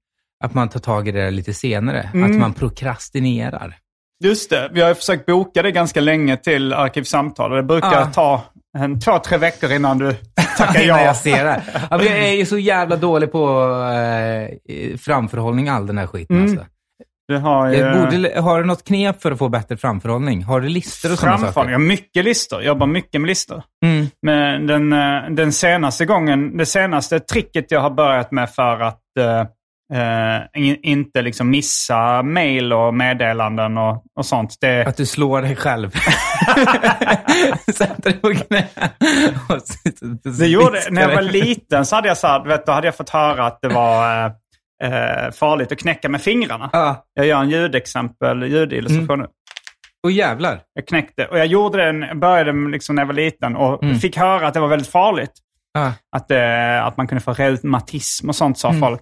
att 0.43 0.53
man 0.53 0.69
tar 0.69 0.79
tag 0.79 1.07
i 1.07 1.11
det 1.11 1.31
lite 1.31 1.53
senare. 1.53 2.09
Mm. 2.13 2.31
Att 2.31 2.37
man 2.39 2.53
prokrastinerar. 2.53 3.75
Just 4.23 4.49
det, 4.49 4.69
vi 4.73 4.81
har 4.81 4.93
försökt 4.93 5.25
boka 5.25 5.61
det 5.61 5.71
ganska 5.71 6.01
länge 6.01 6.37
till 6.37 6.73
Arkivsamtal 6.73 7.51
och 7.51 7.57
det 7.57 7.63
brukar 7.63 7.91
Ja. 7.91 8.05
ta 8.13 8.43
en, 8.77 8.99
två, 8.99 9.19
tre 9.19 9.37
veckor 9.37 9.71
innan 9.71 9.97
du 9.97 10.15
tackar 10.57 10.81
ja. 10.85 11.01
jag 11.01 11.15
ser 11.15 11.45
det. 11.45 11.61
Ja, 11.91 12.03
jag 12.03 12.17
är 12.17 12.33
ju 12.33 12.45
så 12.45 12.57
jävla 12.57 12.95
dålig 12.95 13.31
på 13.31 13.69
eh, 14.67 14.97
framförhållning, 14.97 15.69
all 15.69 15.87
den 15.87 15.97
här 15.97 16.07
skiten. 16.07 16.37
Mm. 16.37 16.51
Alltså. 16.51 16.65
Du 17.27 17.37
har 17.37 17.73
ju 17.73 17.93
borde, 17.93 18.41
har 18.41 18.59
du 18.59 18.65
något 18.65 18.83
knep 18.83 19.21
för 19.21 19.31
att 19.31 19.39
få 19.39 19.49
bättre 19.49 19.77
framförhållning? 19.77 20.43
Har 20.43 20.61
du 20.61 20.69
listor 20.69 21.11
och 21.11 21.19
sådana 21.19 21.51
saker? 21.51 21.69
Jag 21.69 21.79
har 21.79 21.85
mycket 21.85 22.25
listor, 22.25 22.59
jag 22.59 22.67
jobbar 22.67 22.87
mycket 22.87 23.21
med 23.21 23.27
listor. 23.27 23.63
Mm. 23.85 24.07
Men 24.21 24.67
den, 24.67 24.93
eh, 24.93 25.29
den 25.29 25.51
senaste 25.51 26.05
gången, 26.05 26.57
det 26.57 26.65
senaste 26.65 27.19
tricket 27.19 27.71
jag 27.71 27.79
har 27.79 27.89
börjat 27.89 28.31
med 28.31 28.49
för 28.49 28.79
att 28.79 29.01
eh, 29.19 29.45
in- 30.55 30.79
inte 30.83 31.21
liksom 31.21 31.49
missa 31.49 32.23
mail 32.23 32.73
och 32.73 32.93
meddelanden 32.93 33.77
och, 33.77 34.03
och 34.19 34.25
sånt. 34.25 34.57
Det, 34.61 34.85
Att 34.87 34.97
du 34.97 35.05
slår 35.05 35.41
dig 35.41 35.55
själv. 35.55 35.91
Sätter 37.73 38.03
dig 38.03 38.13
på 38.13 38.33
knä. 38.33 38.67
det 40.39 40.47
gjorde, 40.47 40.79
när 40.91 41.01
jag 41.01 41.15
var 41.15 41.21
liten 41.21 41.85
så 41.85 41.95
hade 41.95 42.07
jag, 42.07 42.17
så 42.17 42.27
här, 42.27 42.45
vet, 42.45 42.65
då 42.65 42.71
hade 42.71 42.87
jag 42.87 42.95
fått 42.95 43.09
höra 43.09 43.45
att 43.45 43.61
det 43.61 43.67
var 43.69 44.25
eh, 44.83 45.31
farligt 45.33 45.71
att 45.71 45.77
knäcka 45.79 46.09
med 46.09 46.21
fingrarna. 46.21 46.69
Ja. 46.73 47.05
Jag 47.13 47.25
gör 47.25 47.41
en 47.41 47.49
ljudexempel, 47.49 48.43
ljudillustration 48.43 49.19
nu. 49.19 49.25
Och 50.03 50.11
jävlar. 50.11 50.59
Jag 50.73 50.87
knäckte. 50.87 51.25
Och 51.25 51.39
jag 51.39 51.45
gjorde 51.45 51.85
den, 51.85 52.19
började 52.19 52.51
liksom 52.71 52.95
när 52.95 53.01
jag 53.01 53.07
var 53.07 53.13
liten 53.13 53.55
och 53.55 53.83
Mm. 53.83 53.99
fick 53.99 54.17
höra 54.17 54.47
att 54.47 54.53
det 54.53 54.59
var 54.59 54.67
väldigt 54.67 54.87
farligt. 54.91 55.31
Att, 56.15 56.31
att 56.87 56.97
man 56.97 57.07
kunde 57.07 57.23
få 57.23 57.33
reumatism 57.33 58.29
och 58.29 58.35
sånt 58.35 58.57
sa 58.57 58.73
folk. 58.73 59.01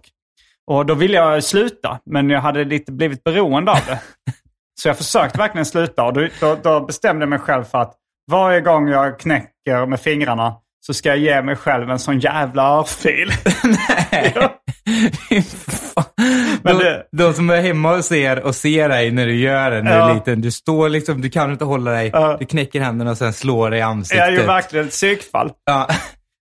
Och 0.67 0.85
då 0.85 0.93
ville 0.93 1.17
jag 1.17 1.43
sluta, 1.43 1.99
men 2.05 2.29
jag 2.29 2.41
hade 2.41 2.63
lite 2.63 2.91
blivit 2.91 3.23
beroende 3.23 3.71
av 3.71 3.79
det. 3.87 3.99
Så 4.81 4.87
jag 4.87 4.97
försökte 4.97 5.37
verkligen 5.37 5.65
sluta 5.65 6.03
och 6.03 6.13
då, 6.13 6.27
då, 6.39 6.57
då 6.63 6.79
bestämde 6.85 7.21
jag 7.23 7.29
mig 7.29 7.39
själv 7.39 7.63
för 7.63 7.77
att 7.77 7.93
varje 8.31 8.61
gång 8.61 8.87
jag 8.87 9.19
knäcker 9.19 9.85
med 9.85 9.99
fingrarna 9.99 10.55
så 10.85 10.93
ska 10.93 11.09
jag 11.09 11.17
ge 11.17 11.41
mig 11.41 11.55
själv 11.55 11.89
en 11.89 11.99
sån 11.99 12.19
jävla 12.19 12.63
örfil. 12.63 13.31
Ja. 14.35 14.53
Fy 15.29 15.41
fan. 15.41 16.03
Men 16.63 16.77
de, 16.77 16.83
det- 16.83 17.03
de 17.11 17.33
som 17.33 17.49
är 17.49 17.61
hemma 17.61 17.91
och 17.93 18.05
ser, 18.05 18.39
och 18.43 18.55
ser 18.55 18.89
dig 18.89 19.11
när 19.11 19.25
du 19.25 19.35
gör 19.35 19.71
det 19.71 19.81
när 19.81 19.91
du 19.91 19.97
Ja. 19.97 20.09
är 20.09 20.13
liten. 20.13 20.41
Du 20.41 20.51
står 20.51 20.89
liksom, 20.89 21.21
du 21.21 21.29
kan 21.29 21.51
inte 21.51 21.65
hålla 21.65 21.91
dig. 21.91 22.09
Ja. 22.13 22.37
Du 22.39 22.45
knäcker 22.45 22.81
händerna 22.81 23.11
och 23.11 23.17
sen 23.17 23.33
slår 23.33 23.69
dig 23.69 23.79
i 23.79 23.81
ansiktet. 23.81 24.19
Jag 24.19 24.27
är 24.27 24.31
ju 24.39 24.45
verkligen 24.45 24.85
ett 24.85 24.91
psykfall. 24.91 25.51
Ja. 25.65 25.87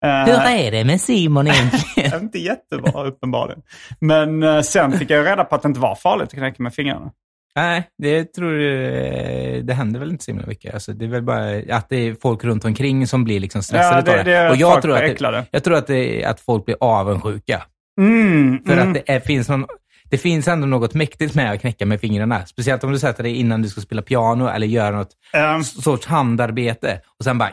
Eh, 0.05 0.25
Hur 0.25 0.33
är 0.67 0.71
det 0.71 0.83
med 0.85 1.01
Simon 1.01 1.47
egentligen? 1.47 2.21
Inte 2.21 2.39
jättebra 2.39 3.03
uppenbarligen. 3.05 3.61
Men 3.99 4.43
eh, 4.43 4.61
sen 4.61 4.91
fick 4.99 5.09
jag 5.09 5.25
reda 5.25 5.43
på 5.43 5.55
att 5.55 5.61
det 5.61 5.67
inte 5.67 5.79
var 5.79 5.95
farligt 5.95 6.27
att 6.27 6.33
knäcka 6.33 6.63
med 6.63 6.73
fingrarna. 6.73 7.11
Nej, 7.57 7.83
det 7.97 8.33
tror 8.33 8.53
jag, 8.61 9.65
det 9.65 9.73
händer 9.73 9.99
väl 9.99 10.09
inte 10.11 10.23
så 10.23 10.31
himla 10.31 10.47
mycket. 10.47 10.73
Alltså, 10.73 10.93
det 10.93 11.05
är 11.05 11.09
väl 11.09 11.21
bara 11.23 11.61
att 11.77 11.89
det 11.89 11.95
är 11.97 12.15
folk 12.21 12.43
runt 12.43 12.65
omkring 12.65 13.07
som 13.07 13.23
blir 13.23 13.39
liksom 13.39 13.63
stressade 13.63 14.11
Ja, 14.11 14.17
det- 14.17 14.23
det. 14.23 14.31
det 14.31 14.37
är 14.37 14.49
och 14.49 14.55
jag 14.55 14.81
tror, 14.81 14.93
att 14.95 15.17
det, 15.19 15.45
jag 15.51 15.63
tror 15.63 15.75
att, 15.77 15.87
det, 15.87 16.25
att 16.25 16.39
folk 16.39 16.65
blir 16.65 16.75
avundsjuka. 16.79 17.63
Mm, 18.01 18.63
För 18.65 18.73
mm. 18.73 18.87
att 18.87 18.93
det 18.93 19.13
är, 19.13 19.19
finns 19.19 19.49
någon, 19.49 19.65
det 20.09 20.17
finns 20.17 20.47
ändå 20.47 20.67
något 20.67 20.93
mäktigt 20.93 21.35
med 21.35 21.51
att 21.51 21.61
knäcka 21.61 21.85
med 21.85 21.99
fingrarna. 22.01 22.45
Speciellt 22.45 22.83
om 22.83 22.91
du 22.91 22.99
sätter 22.99 23.23
dig 23.23 23.35
innan 23.35 23.61
du 23.61 23.69
ska 23.69 23.81
spela 23.81 24.01
piano 24.01 24.47
eller 24.47 24.67
göra 24.67 24.95
något 24.95 25.11
Ehm, 25.33 25.63
sorts 25.63 26.05
handarbete. 26.07 26.99
Och 27.19 27.23
sen 27.23 27.37
bara... 27.37 27.49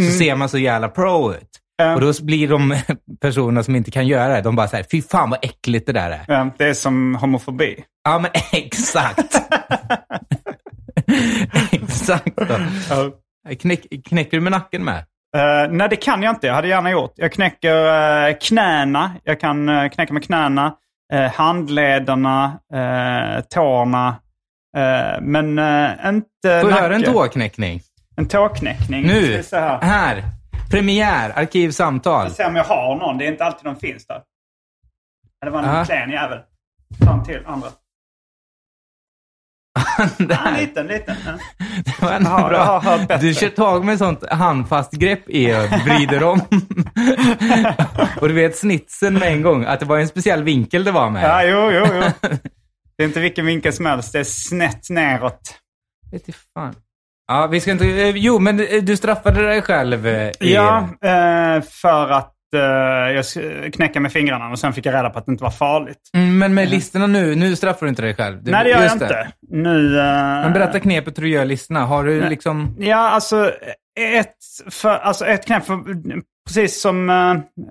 Så 0.00 0.18
ser 0.18 0.36
man 0.36 0.48
så 0.48 0.58
jävla 0.58 0.88
pro 0.88 1.34
ut. 1.34 1.60
Ja. 1.76 1.94
Och 1.94 2.00
då 2.00 2.12
blir 2.22 2.48
de 2.48 2.76
personerna 3.20 3.62
som 3.62 3.76
inte 3.76 3.90
kan 3.90 4.06
göra 4.06 4.34
det, 4.34 4.40
de 4.40 4.56
bara 4.56 4.68
säger 4.68 4.84
fy 4.90 5.02
fan 5.02 5.30
vad 5.30 5.38
äckligt 5.44 5.86
det 5.86 5.92
där 5.92 6.10
är. 6.10 6.34
ehm, 6.40 6.50
det 6.58 6.68
är 6.68 6.74
som 6.74 7.14
homofobi. 7.14 7.84
Ja, 8.04 8.18
men 8.18 8.30
exakt. 8.52 9.40
exakt. 11.72 12.38
Knäck, 13.60 13.86
knäcker 14.04 14.36
du 14.36 14.40
med 14.40 14.52
nacken 14.52 14.84
med? 14.84 14.98
Eh, 15.36 15.70
nej, 15.70 15.88
det 15.88 15.96
kan 15.96 16.22
jag 16.22 16.34
inte. 16.34 16.46
Jag 16.46 16.54
hade 16.54 16.68
gärna 16.68 16.90
gjort. 16.90 17.12
Jag 17.16 17.32
knäcker 17.32 17.74
uh, 18.28 18.36
knäna. 18.40 19.12
Jag 19.24 19.40
kan 19.40 19.68
uh, 19.68 19.88
knäcka 19.88 20.12
med 20.12 20.24
knäna. 20.24 20.74
handlederna, 21.34 22.58
uh, 22.74 23.40
tårna. 23.40 24.16
men 25.20 25.58
inte 26.08 26.60
Får 26.60 26.70
jag 26.70 26.76
höra 26.76 26.94
en 26.94 27.02
tåknäckning? 27.02 27.80
En 28.16 28.28
tåknäckning. 28.28 29.06
Nu, 29.06 29.42
se 29.42 29.56
här. 29.56 29.80
här. 29.82 30.24
Premiär, 30.70 31.32
arkivsamtal. 31.38 32.30
Se 32.30 32.44
om 32.44 32.56
jag 32.56 32.64
har 32.64 32.96
någon. 32.96 33.18
Det 33.18 33.24
är 33.26 33.32
inte 33.32 33.44
alltid 33.44 33.64
de 33.64 33.76
finns 33.76 34.06
där. 34.06 34.22
Ja, 35.40 35.44
Det 35.46 35.50
var 35.50 35.58
en 35.58 35.64
Aha. 35.68 35.84
klen 35.84 36.10
jävel. 36.10 36.38
En 37.10 37.24
till, 37.24 37.42
andra. 37.46 37.68
Ja, 39.98 40.08
Där. 40.18 40.58
liten, 40.58 40.86
liten. 40.86 41.16
Ja. 41.26 41.32
Det 41.84 42.02
var 42.02 42.12
ändå 42.12 42.30
Ja, 42.30 42.40
jag 42.40 42.50
bra. 42.50 42.78
har. 42.80 43.18
Du 43.18 43.34
kör 43.34 43.48
tag 43.48 43.84
med 43.84 43.98
sånt 43.98 44.30
handfast 44.30 44.92
grepp 44.92 45.28
i 45.28 45.52
och 45.54 45.64
vrider 45.84 46.22
om. 46.22 46.40
och 48.20 48.28
du 48.28 48.34
vet 48.34 48.56
snitsen 48.56 49.14
med 49.14 49.28
en 49.32 49.42
gång, 49.42 49.64
att 49.64 49.80
det 49.80 49.86
var 49.86 49.98
en 49.98 50.08
speciell 50.08 50.42
vinkel 50.42 50.84
det 50.84 50.92
var 50.92 51.10
med. 51.10 51.24
Ja, 51.24 51.44
jo, 51.44 51.70
jo, 51.70 51.86
jo. 51.94 52.28
Det 52.96 53.02
är 53.02 53.06
inte 53.06 53.20
vilken 53.20 53.46
vinkel 53.46 53.72
som 53.72 53.86
helst. 53.86 54.12
Det 54.12 54.18
är 54.18 54.24
snett 54.24 54.90
neråt. 54.90 55.40
Vet 56.12 56.28
fan. 56.54 56.74
Ja, 57.26 57.46
vi 57.46 57.60
ska 57.60 57.70
inte... 57.70 57.84
eh, 57.86 58.10
Jo, 58.16 58.38
men 58.38 58.60
eh, 58.60 58.82
du 58.82 58.96
straffade 58.96 59.46
dig 59.46 59.62
själv. 59.62 60.06
eh, 60.06 60.28
I, 60.40 60.54
Ja, 60.54 60.88
för 61.70 62.08
att 62.08 62.30
jag 63.14 63.24
knäckte 63.72 64.00
med 64.00 64.12
fingrarna 64.12 64.48
och 64.50 64.58
sen 64.58 64.72
fick 64.72 64.86
jag 64.86 64.94
reda 64.94 65.10
på 65.10 65.18
att 65.18 65.26
det 65.26 65.32
inte 65.32 65.44
var 65.44 65.50
farligt. 65.50 65.98
Mm, 66.16 66.38
Men 66.38 66.54
med 66.54 66.68
listorna 66.70 67.06
nu, 67.06 67.34
nu 67.34 67.56
straffar 67.56 67.86
du 67.86 67.90
inte 67.90 68.02
dig 68.02 68.14
själv. 68.14 68.42
Du- 68.44 68.50
Nej, 68.50 68.64
det 68.64 68.70
gör 68.70 68.82
jag 68.82 68.92
inte. 68.92 69.28
Nu... 69.50 69.98
eh, 69.98 70.04
Men 70.04 70.52
berätta 70.52 70.80
knepet 70.80 71.18
hur 71.18 71.22
du 71.22 71.28
gör 71.30 71.44
listorna. 71.44 71.84
Har 71.84 72.04
du 72.04 72.28
liksom... 72.28 72.76
Ja, 72.78 72.96
alltså 73.10 73.52
ett, 74.00 74.34
för, 74.70 74.88
alltså 74.98 75.26
ett 75.26 75.46
knep, 75.46 75.64
för, 75.64 75.78
precis 76.46 76.80
som 76.80 77.10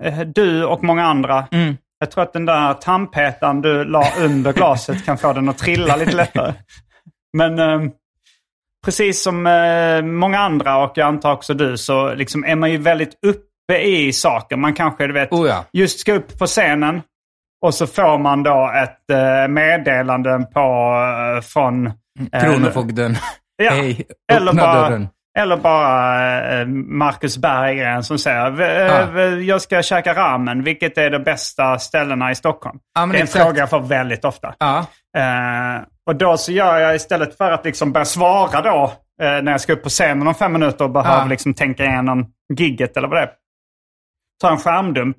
eh, 0.02 0.20
du 0.20 0.64
och 0.64 0.84
många 0.84 1.04
andra. 1.06 1.46
Mm. 1.52 1.76
Jag 1.98 2.10
tror 2.10 2.22
att 2.24 2.32
den 2.32 2.46
där 2.46 2.74
tandpetaren 2.74 3.62
du 3.62 3.84
la 3.84 4.06
under 4.20 4.52
glaset 4.52 5.04
kan 5.04 5.18
få 5.18 5.32
den 5.32 5.48
att 5.48 5.58
trilla 5.58 5.96
lite 5.96 6.16
lättare. 6.16 6.52
Men 7.36 7.58
eh, 7.58 7.80
precis 8.84 9.22
som 9.22 9.46
eh, 9.46 10.02
många 10.02 10.38
andra 10.38 10.76
och 10.76 10.92
jag 10.94 11.06
antar 11.08 11.32
också 11.32 11.54
du 11.54 11.76
så 11.76 12.14
liksom 12.14 12.44
är 12.44 12.56
man 12.56 12.70
ju 12.70 12.76
väldigt 12.78 13.18
uppe 13.26 13.78
i 13.82 14.12
saker. 14.12 14.56
Man 14.56 14.74
kanske, 14.74 15.06
du 15.06 15.12
vet, 15.12 15.32
Oh 15.32 15.48
ja. 15.48 15.64
just 15.72 15.98
ska 16.00 16.12
upp 16.12 16.38
på 16.38 16.46
scenen 16.46 17.02
och 17.66 17.74
så 17.74 17.86
får 17.86 18.18
man 18.18 18.42
då 18.42 18.72
ett 18.82 19.10
eh, 19.10 19.48
meddelande 19.48 20.46
på, 20.54 20.94
eh, 21.36 21.40
från... 21.42 21.86
eh, 22.32 22.42
Kronofogden. 22.42 23.16
Ja. 23.56 23.70
Hej, 23.70 24.06
Eller 24.32 24.52
bara, 24.52 24.80
dörren. 24.80 25.08
eller 25.38 25.56
bara 25.56 26.60
eh, 26.60 26.66
Marcus 26.66 27.38
Berggren 27.38 28.02
som 28.04 28.18
säger 28.18 28.50
"V- 28.50 28.88
Ah. 28.90 29.20
eh, 29.20 29.24
jag 29.40 29.62
ska 29.62 29.82
käka 29.82 30.14
ramen. 30.14 30.62
Vilket 30.62 30.98
är 30.98 31.10
de 31.10 31.18
bästa 31.18 31.78
ställena 31.78 32.30
i 32.30 32.34
Stockholm? 32.34 32.78
Men 32.98 33.08
det 33.08 33.16
är 33.16 33.18
en 33.20 33.24
exakt. 33.24 33.44
fråga 33.44 33.58
jag 33.58 33.70
får 33.70 33.80
väldigt 33.80 34.24
ofta. 34.24 34.54
Ja. 34.58 34.86
Och 36.06 36.16
då 36.16 36.36
så 36.36 36.52
gör 36.52 36.78
jag 36.78 36.94
istället 36.94 37.36
för 37.36 37.50
att 37.52 37.64
liksom 37.64 37.92
börja 37.92 38.04
svara 38.04 38.60
då 38.62 38.84
eh, 39.22 39.42
när 39.42 39.52
jag 39.52 39.60
ska 39.60 39.72
upp 39.72 39.82
på 39.82 39.88
scenen 39.88 40.26
om 40.28 40.34
fem 40.34 40.52
minuter 40.52 40.84
och 40.84 40.90
behöver 40.90 41.22
Ah. 41.24 41.26
liksom 41.28 41.54
tänka 41.54 41.84
igenom 41.84 42.32
gigget 42.54 42.96
eller 42.96 43.08
vad 43.08 43.16
det 43.18 43.22
är. 43.22 43.30
Ta 44.40 44.50
en 44.50 44.58
skärmdump 44.58 45.16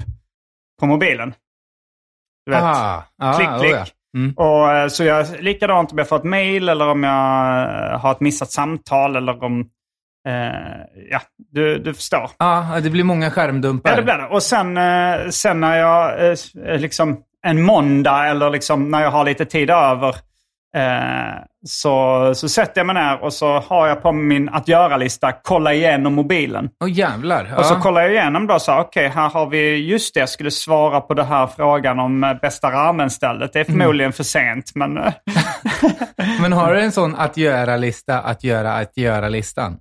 på 0.79 0.85
mobilen. 0.85 1.33
Du 2.45 2.51
vet. 2.51 2.63
Ah. 2.63 3.03
Ja, 3.17 3.33
klick, 3.33 3.49
oh 3.49 3.59
klick. 3.59 3.73
ja. 3.75 3.85
Mm. 4.17 4.33
Och, 4.37 4.71
eh, 4.73 4.87
så 4.87 5.03
jag 5.03 5.27
likadant 5.41 5.91
om 5.91 5.97
jag 5.97 6.09
får 6.09 6.15
ett 6.15 6.23
mail 6.23 6.69
eller 6.69 6.87
om 6.87 7.03
jag 7.03 7.61
eh, 7.91 7.99
har 7.99 8.11
ett 8.11 8.19
missat 8.19 8.51
samtal 8.51 9.15
eller 9.15 9.43
om... 9.43 9.69
Eh, 10.27 10.81
ja, 11.09 11.21
du, 11.51 11.77
du 11.79 11.93
förstår. 11.93 12.29
Ja, 12.37 12.79
det 12.83 12.89
blir 12.89 13.03
många 13.03 13.31
skärmdumpar. 13.31 13.89
Ja, 13.89 13.95
det 13.95 14.03
blir 14.03 14.17
det. 14.17 14.27
Och 14.27 14.43
sen, 14.43 14.77
sen 15.31 15.59
när 15.59 15.77
jag 15.77 16.35
liksom 16.79 17.17
en 17.45 17.61
måndag 17.61 18.27
eller 18.27 18.49
liksom 18.49 18.91
när 18.91 19.01
jag 19.01 19.11
har 19.11 19.25
lite 19.25 19.45
tid 19.45 19.69
över 19.69 20.15
eh, 20.75 21.43
så, 21.67 22.31
så 22.35 22.49
sätter 22.49 22.79
jag 22.79 22.85
mig 22.85 22.95
ner 22.95 23.23
och 23.23 23.33
så 23.33 23.59
har 23.59 23.87
jag 23.87 24.01
på 24.01 24.11
min 24.11 24.49
att 24.49 24.67
göra-lista 24.67 25.31
kolla 25.31 25.73
igenom 25.73 26.13
mobilen. 26.13 26.69
Åh 26.83 26.91
jävlar. 26.91 27.47
Ja. 27.51 27.57
Och 27.57 27.65
så 27.65 27.75
kollar 27.75 28.01
jag 28.01 28.11
igenom 28.11 28.47
då 28.47 28.59
så 28.59 28.79
okej, 28.79 29.07
här 29.07 29.29
har 29.29 29.49
vi, 29.49 29.75
just 29.75 30.13
det, 30.13 30.19
jag 30.19 30.29
skulle 30.29 30.51
svara 30.51 31.01
på 31.01 31.13
den 31.13 31.25
här 31.25 31.47
frågan 31.47 31.99
om 31.99 32.23
eh, 32.23 32.33
bästa 32.33 32.71
ramen-stället. 32.71 33.53
Det 33.53 33.59
är 33.59 33.63
förmodligen 33.63 34.13
för 34.13 34.23
sent, 34.23 34.71
men... 34.75 34.97
eh, 34.97 35.13
Men 36.41 36.53
har 36.53 36.73
du 36.73 36.81
en 36.81 36.91
sån 36.91 37.15
att 37.15 37.37
göra-lista, 37.37 38.19
att 38.19 38.43
göra, 38.43 38.73
att 38.73 38.97
göra-listan? 38.97 39.77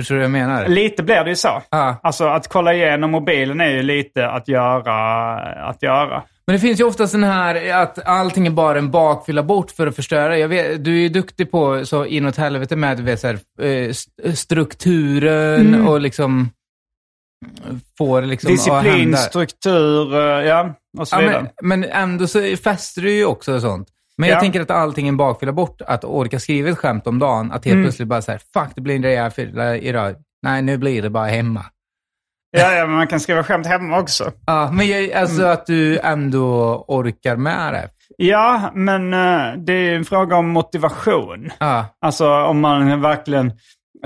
Förstår 0.00 0.14
du 0.14 0.18
vad 0.18 0.24
jag 0.24 0.30
menar? 0.30 0.68
lite 0.68 1.02
blir 1.02 1.24
det 1.24 1.30
ju 1.30 1.36
så. 1.36 1.62
Ja. 1.70 1.96
Alltså 2.02 2.26
att 2.26 2.48
kolla 2.48 2.74
igenom 2.74 3.10
mobilen 3.10 3.60
är 3.60 3.70
ju 3.70 3.82
lite 3.82 4.28
att 4.28 4.48
göra, 4.48 5.34
att 5.68 5.82
göra. 5.82 6.22
Men 6.46 6.54
det 6.56 6.60
finns 6.60 6.80
ju 6.80 6.84
ofta 6.84 7.06
sån 7.08 7.22
här 7.24 7.72
att 7.82 8.06
allting 8.06 8.46
är 8.46 8.50
bara 8.50 8.78
en 8.78 8.90
bakfylla 8.90 9.42
bort 9.42 9.70
för 9.70 9.86
att 9.86 9.96
förstöra. 9.96 10.38
Jag 10.38 10.48
vet, 10.48 10.84
du 10.84 10.90
är 10.96 11.00
ju 11.00 11.08
duktig 11.08 11.50
på 11.50 11.86
så 11.86 12.04
inåt 12.06 12.36
helvete 12.36 12.76
med 12.76 12.96
du 12.96 13.02
vet, 13.02 13.20
så 13.20 13.26
här, 13.26 13.38
eh, 13.60 13.88
st- 13.88 14.36
strukturen 14.36 15.86
och 15.86 16.00
liksom 16.00 16.50
får 17.98 18.22
liksom 18.22 18.50
Disciplin, 18.50 19.16
struktur, 19.16 20.14
eh, 20.14 20.20
ja, 20.46 20.74
och 20.98 21.08
så 21.08 21.16
Ja, 21.16 21.20
vidare. 21.20 21.50
men, 21.62 21.80
men 21.80 21.90
ändå 21.90 22.26
så 22.26 22.56
fäster 22.56 23.02
du 23.02 23.10
ju 23.12 23.24
också 23.24 23.60
sånt. 23.60 23.88
Men 24.16 24.28
jag 24.28 24.36
Ja. 24.36 24.40
tänker 24.40 24.60
att 24.60 24.70
allting 24.70 25.06
är 25.06 25.08
en 25.08 25.16
bakfylla 25.16 25.52
bort. 25.52 25.80
Att 25.86 26.04
orka 26.04 26.40
skriva 26.40 26.70
ett 26.70 26.78
skämt 26.78 27.06
om 27.06 27.18
dagen. 27.18 27.52
Att 27.52 27.64
helt 27.64 27.72
Mm. 27.74 27.84
plötsligt 27.84 28.08
bara 28.08 28.22
så 28.22 28.30
här, 28.32 28.40
fuck 28.52 28.68
det 28.74 28.80
blir 28.80 28.96
en 28.96 29.02
rejäl 29.02 29.30
fylla 29.30 29.76
idag. 29.76 30.14
Nej, 30.42 30.62
nu 30.62 30.78
blir 30.78 31.02
det 31.02 31.10
bara 31.10 31.26
hemma. 31.26 31.64
Ja, 32.56 32.72
ja, 32.72 32.86
men 32.86 32.96
man 32.96 33.06
kan 33.06 33.20
skriva 33.20 33.44
skämt 33.44 33.66
hemma 33.66 33.98
också. 33.98 34.32
Ja, 34.46 34.70
men 34.72 34.86
jag, 34.86 35.12
alltså 35.12 35.40
Mm. 35.42 35.52
att 35.52 35.66
du 35.66 35.98
ändå 35.98 36.84
orkar 36.88 37.36
med 37.36 37.72
det. 37.74 37.88
Ja, 38.16 38.70
men 38.74 39.14
eh, 39.14 39.52
det 39.56 39.72
är 39.72 39.94
en 39.94 40.04
fråga 40.04 40.36
om 40.36 40.48
motivation. 40.48 41.50
Ja, 41.60 41.86
Alltså 42.00 42.30
om 42.30 42.60
man 42.60 43.00
verkligen... 43.00 43.52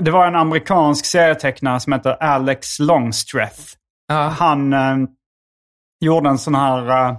Det 0.01 0.11
var 0.11 0.27
en 0.27 0.35
amerikansk 0.35 1.05
serietecknare 1.05 1.79
som 1.79 1.93
heter 1.93 2.23
Alex 2.23 2.79
Longstreth. 2.79 3.61
ja, 4.07 4.33
Han 4.39 4.73
eh, 4.73 4.95
gjorde 6.05 6.29
en 6.29 6.37
sån 6.37 6.55
här... 6.55 6.89
eh, 6.89 7.15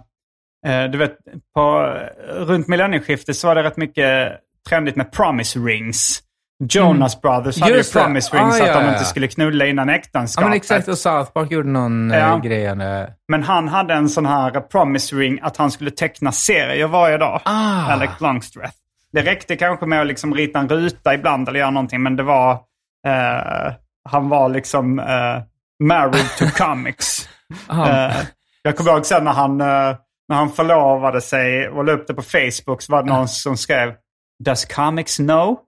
eh, 0.84 0.90
du 0.90 0.98
vet, 0.98 1.16
på, 1.54 1.94
runt 2.28 2.68
millennieskiftet 2.68 3.36
så 3.36 3.46
var 3.46 3.54
det 3.54 3.62
rätt 3.62 3.76
mycket 3.76 4.32
trendigt 4.68 4.96
med 4.96 5.12
promise 5.12 5.58
rings. 5.58 6.20
Jonas 6.64 7.20
Brothers 7.20 7.60
hade 7.60 7.70
ju 7.70 7.74
Mm. 7.74 7.78
Just 7.78 7.92
det. 7.94 8.00
promise 8.00 8.36
rings 8.36 8.54
Ah, 8.54 8.58
så 8.58 8.62
att 8.62 8.68
ja, 8.68 8.78
de 8.78 8.84
ja. 8.86 8.92
inte 8.92 9.04
skulle 9.04 9.28
knulla 9.28 9.66
innan 9.66 9.88
ja 9.88 9.94
äktenskapet. 9.94 10.48
men 10.48 10.56
exakt. 10.56 10.88
Och 10.88 10.98
South 10.98 11.32
Park 11.32 11.50
gjorde 11.50 11.68
någon 11.68 12.10
Ja. 12.10 12.18
ja. 12.18 12.36
grej. 12.36 12.64
eh, 12.66 13.06
Men 13.28 13.42
han 13.42 13.68
hade 13.68 13.94
en 13.94 14.08
sån 14.08 14.26
här 14.26 14.60
promise 14.60 15.16
ring 15.16 15.38
att 15.42 15.56
han 15.56 15.70
skulle 15.70 15.90
teckna 15.90 16.32
serier 16.32 16.86
varje 16.86 17.18
dag. 17.18 17.40
Ah. 17.44 17.92
Alex 17.92 18.12
Longstreth. 18.20 18.72
Det 19.12 19.22
räckte 19.22 19.56
kanske 19.56 19.86
med 19.86 20.00
att 20.00 20.06
liksom 20.06 20.34
rita 20.34 20.58
en 20.58 20.68
ruta 20.68 21.14
ibland 21.14 21.48
eller 21.48 21.60
göra 21.60 21.70
någonting, 21.70 22.02
men 22.02 22.16
det 22.16 22.22
var... 22.22 22.52
Eh, 23.06 23.72
han 24.10 24.28
var 24.28 24.48
liksom 24.48 24.98
eh, 24.98 25.42
married 25.82 26.26
to 26.38 26.44
comics. 26.64 27.28
Eh, 27.70 28.16
jag 28.62 28.76
kommer 28.76 28.90
ihåg 28.92 29.06
sen 29.06 29.24
när 29.24 29.32
han, 29.32 29.60
eh, 29.60 29.96
när 30.28 30.36
han 30.36 30.50
förlovade 30.50 31.20
sig 31.20 31.68
och 31.68 31.84
la 31.84 31.92
upp 31.92 32.06
det 32.06 32.14
på 32.14 32.22
Facebook 32.22 32.82
så 32.82 32.92
var 32.92 33.02
det 33.02 33.08
någon 33.08 33.28
som 33.28 33.56
skrev 33.56 33.94
Does 34.44 34.64
comics 34.64 35.16
know? 35.16 35.58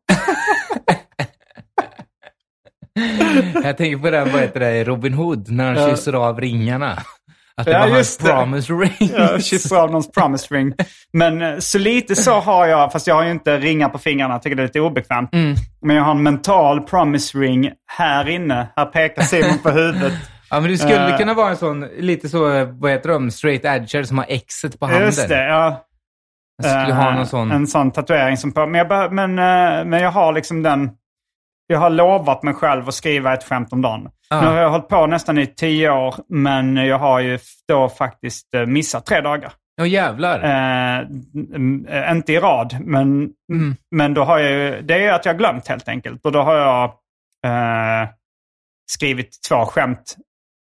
Jag 3.65 3.77
tänker 3.77 3.97
på 3.99 4.11
den, 4.11 4.33
vad 4.33 4.41
heter 4.41 4.61
det, 4.61 4.85
Robin 4.85 5.15
Hood, 5.15 5.51
när 5.51 5.65
han 5.67 5.75
Ja. 5.77 5.91
kysser 5.91 6.13
av 6.13 6.41
ringarna. 6.41 6.99
Att 7.57 7.67
det 7.67 7.73
Ja, 7.73 7.79
var 7.81 7.89
hans 7.89 8.17
det. 8.17 8.25
promise 8.33 8.73
ring. 8.73 9.11
Jag 9.17 9.45
kysser 9.45 9.77
av 9.77 9.87
någons 9.91 10.11
promise 10.13 10.55
ring. 10.55 10.73
Men 11.13 11.43
eh, 11.43 11.59
så 11.59 11.79
lite 11.79 12.17
så 12.17 12.41
har 12.41 12.67
jag, 12.67 12.93
fast 12.93 13.07
jag 13.07 13.15
har 13.15 13.25
ju 13.25 13.31
inte 13.31 13.59
ringar 13.59 13.89
på 13.89 13.99
fingrarna, 13.99 14.35
jag 14.35 14.43
tycker 14.43 14.57
det 14.57 14.63
är 14.63 14.67
lite 14.67 14.81
obekvämt. 14.81 15.35
Mm. 15.35 15.55
Men 15.83 15.97
jag 15.97 16.03
har 16.03 16.11
en 16.13 16.23
mental 16.23 16.81
promise 16.83 17.39
ring 17.39 17.71
här 17.99 18.29
inne. 18.29 18.69
Här 18.77 18.85
pekar 18.87 19.23
Simon 19.23 19.59
på 19.59 19.71
huvudet. 19.71 20.13
Ja, 20.53 20.61
men 20.61 20.71
det 20.71 20.79
skulle 20.79 21.11
Eh. 21.13 21.19
kunna 21.19 21.35
vara 21.35 21.51
en 21.51 21.57
sån, 21.57 21.81
lite 21.99 22.29
så, 22.29 22.53
eh, 22.53 22.69
vad 22.73 22.91
heter 22.91 23.09
de, 23.09 23.31
straight 23.31 23.65
edger 23.65 24.03
som 24.03 24.19
har 24.19 24.27
exet 24.29 24.81
på 24.81 24.87
handen. 24.87 25.05
Just 25.05 25.29
det, 25.29 25.45
ja. 25.47 25.85
Jag 26.63 26.71
skulle 26.83 26.95
ha 26.95 27.11
Eh, 27.11 27.17
någon 27.17 27.27
sån. 27.27 27.51
En 27.53 27.67
sån 27.67 27.91
tatuering 27.91 28.37
som 28.37 28.53
på, 28.53 28.67
men, 28.67 28.87
jag 28.89 29.13
men, 29.13 29.35
men 29.91 30.01
jag 30.03 30.11
har 30.11 30.33
liksom 30.33 30.63
den... 30.63 30.91
Jag 31.71 31.79
har 31.79 31.91
lovat 31.91 32.43
mig 32.43 32.55
själv 32.55 32.89
att 32.89 32.95
skriva 32.95 33.35
ett 33.35 33.45
skämt 33.45 33.73
om 33.73 33.83
dagen. 33.83 34.09
Ah. 34.31 34.41
Nu 34.41 34.47
har 34.47 34.57
jag 34.57 34.71
hållit 34.71 34.89
på 34.89 35.07
nästan 35.07 35.39
i 35.39 35.47
tio 35.47 35.91
år, 35.91 36.15
men 36.29 36.77
jag 36.77 36.99
har 36.99 37.21
ju 37.21 37.39
då 37.69 37.89
faktiskt 37.89 38.55
eh, 38.55 38.67
missat 38.67 39.07
tre 39.07 39.21
dagar. 39.21 39.53
Åh 39.81 39.89
jävlar. 39.89 40.41
Eh, 40.43 40.99
eh, 42.01 42.11
inte 42.13 42.33
i 42.33 42.39
rad, 42.39 42.77
men, 42.81 43.09
Mm. 43.53 43.77
men 43.91 44.15
då 44.15 44.25
har 44.25 44.39
jag 44.39 44.51
ju, 44.53 44.83
det 44.83 45.05
är 45.07 45.13
att 45.13 45.25
jag 45.25 45.33
har 45.33 45.39
glömt 45.39 45.69
helt 45.69 45.89
enkelt. 45.89 46.27
Och 46.27 46.33
då 46.33 46.43
har 46.43 46.55
jag 46.57 46.85
eh, 47.47 48.09
skrivit 48.93 49.31
två 49.49 49.65
skämt 49.67 50.17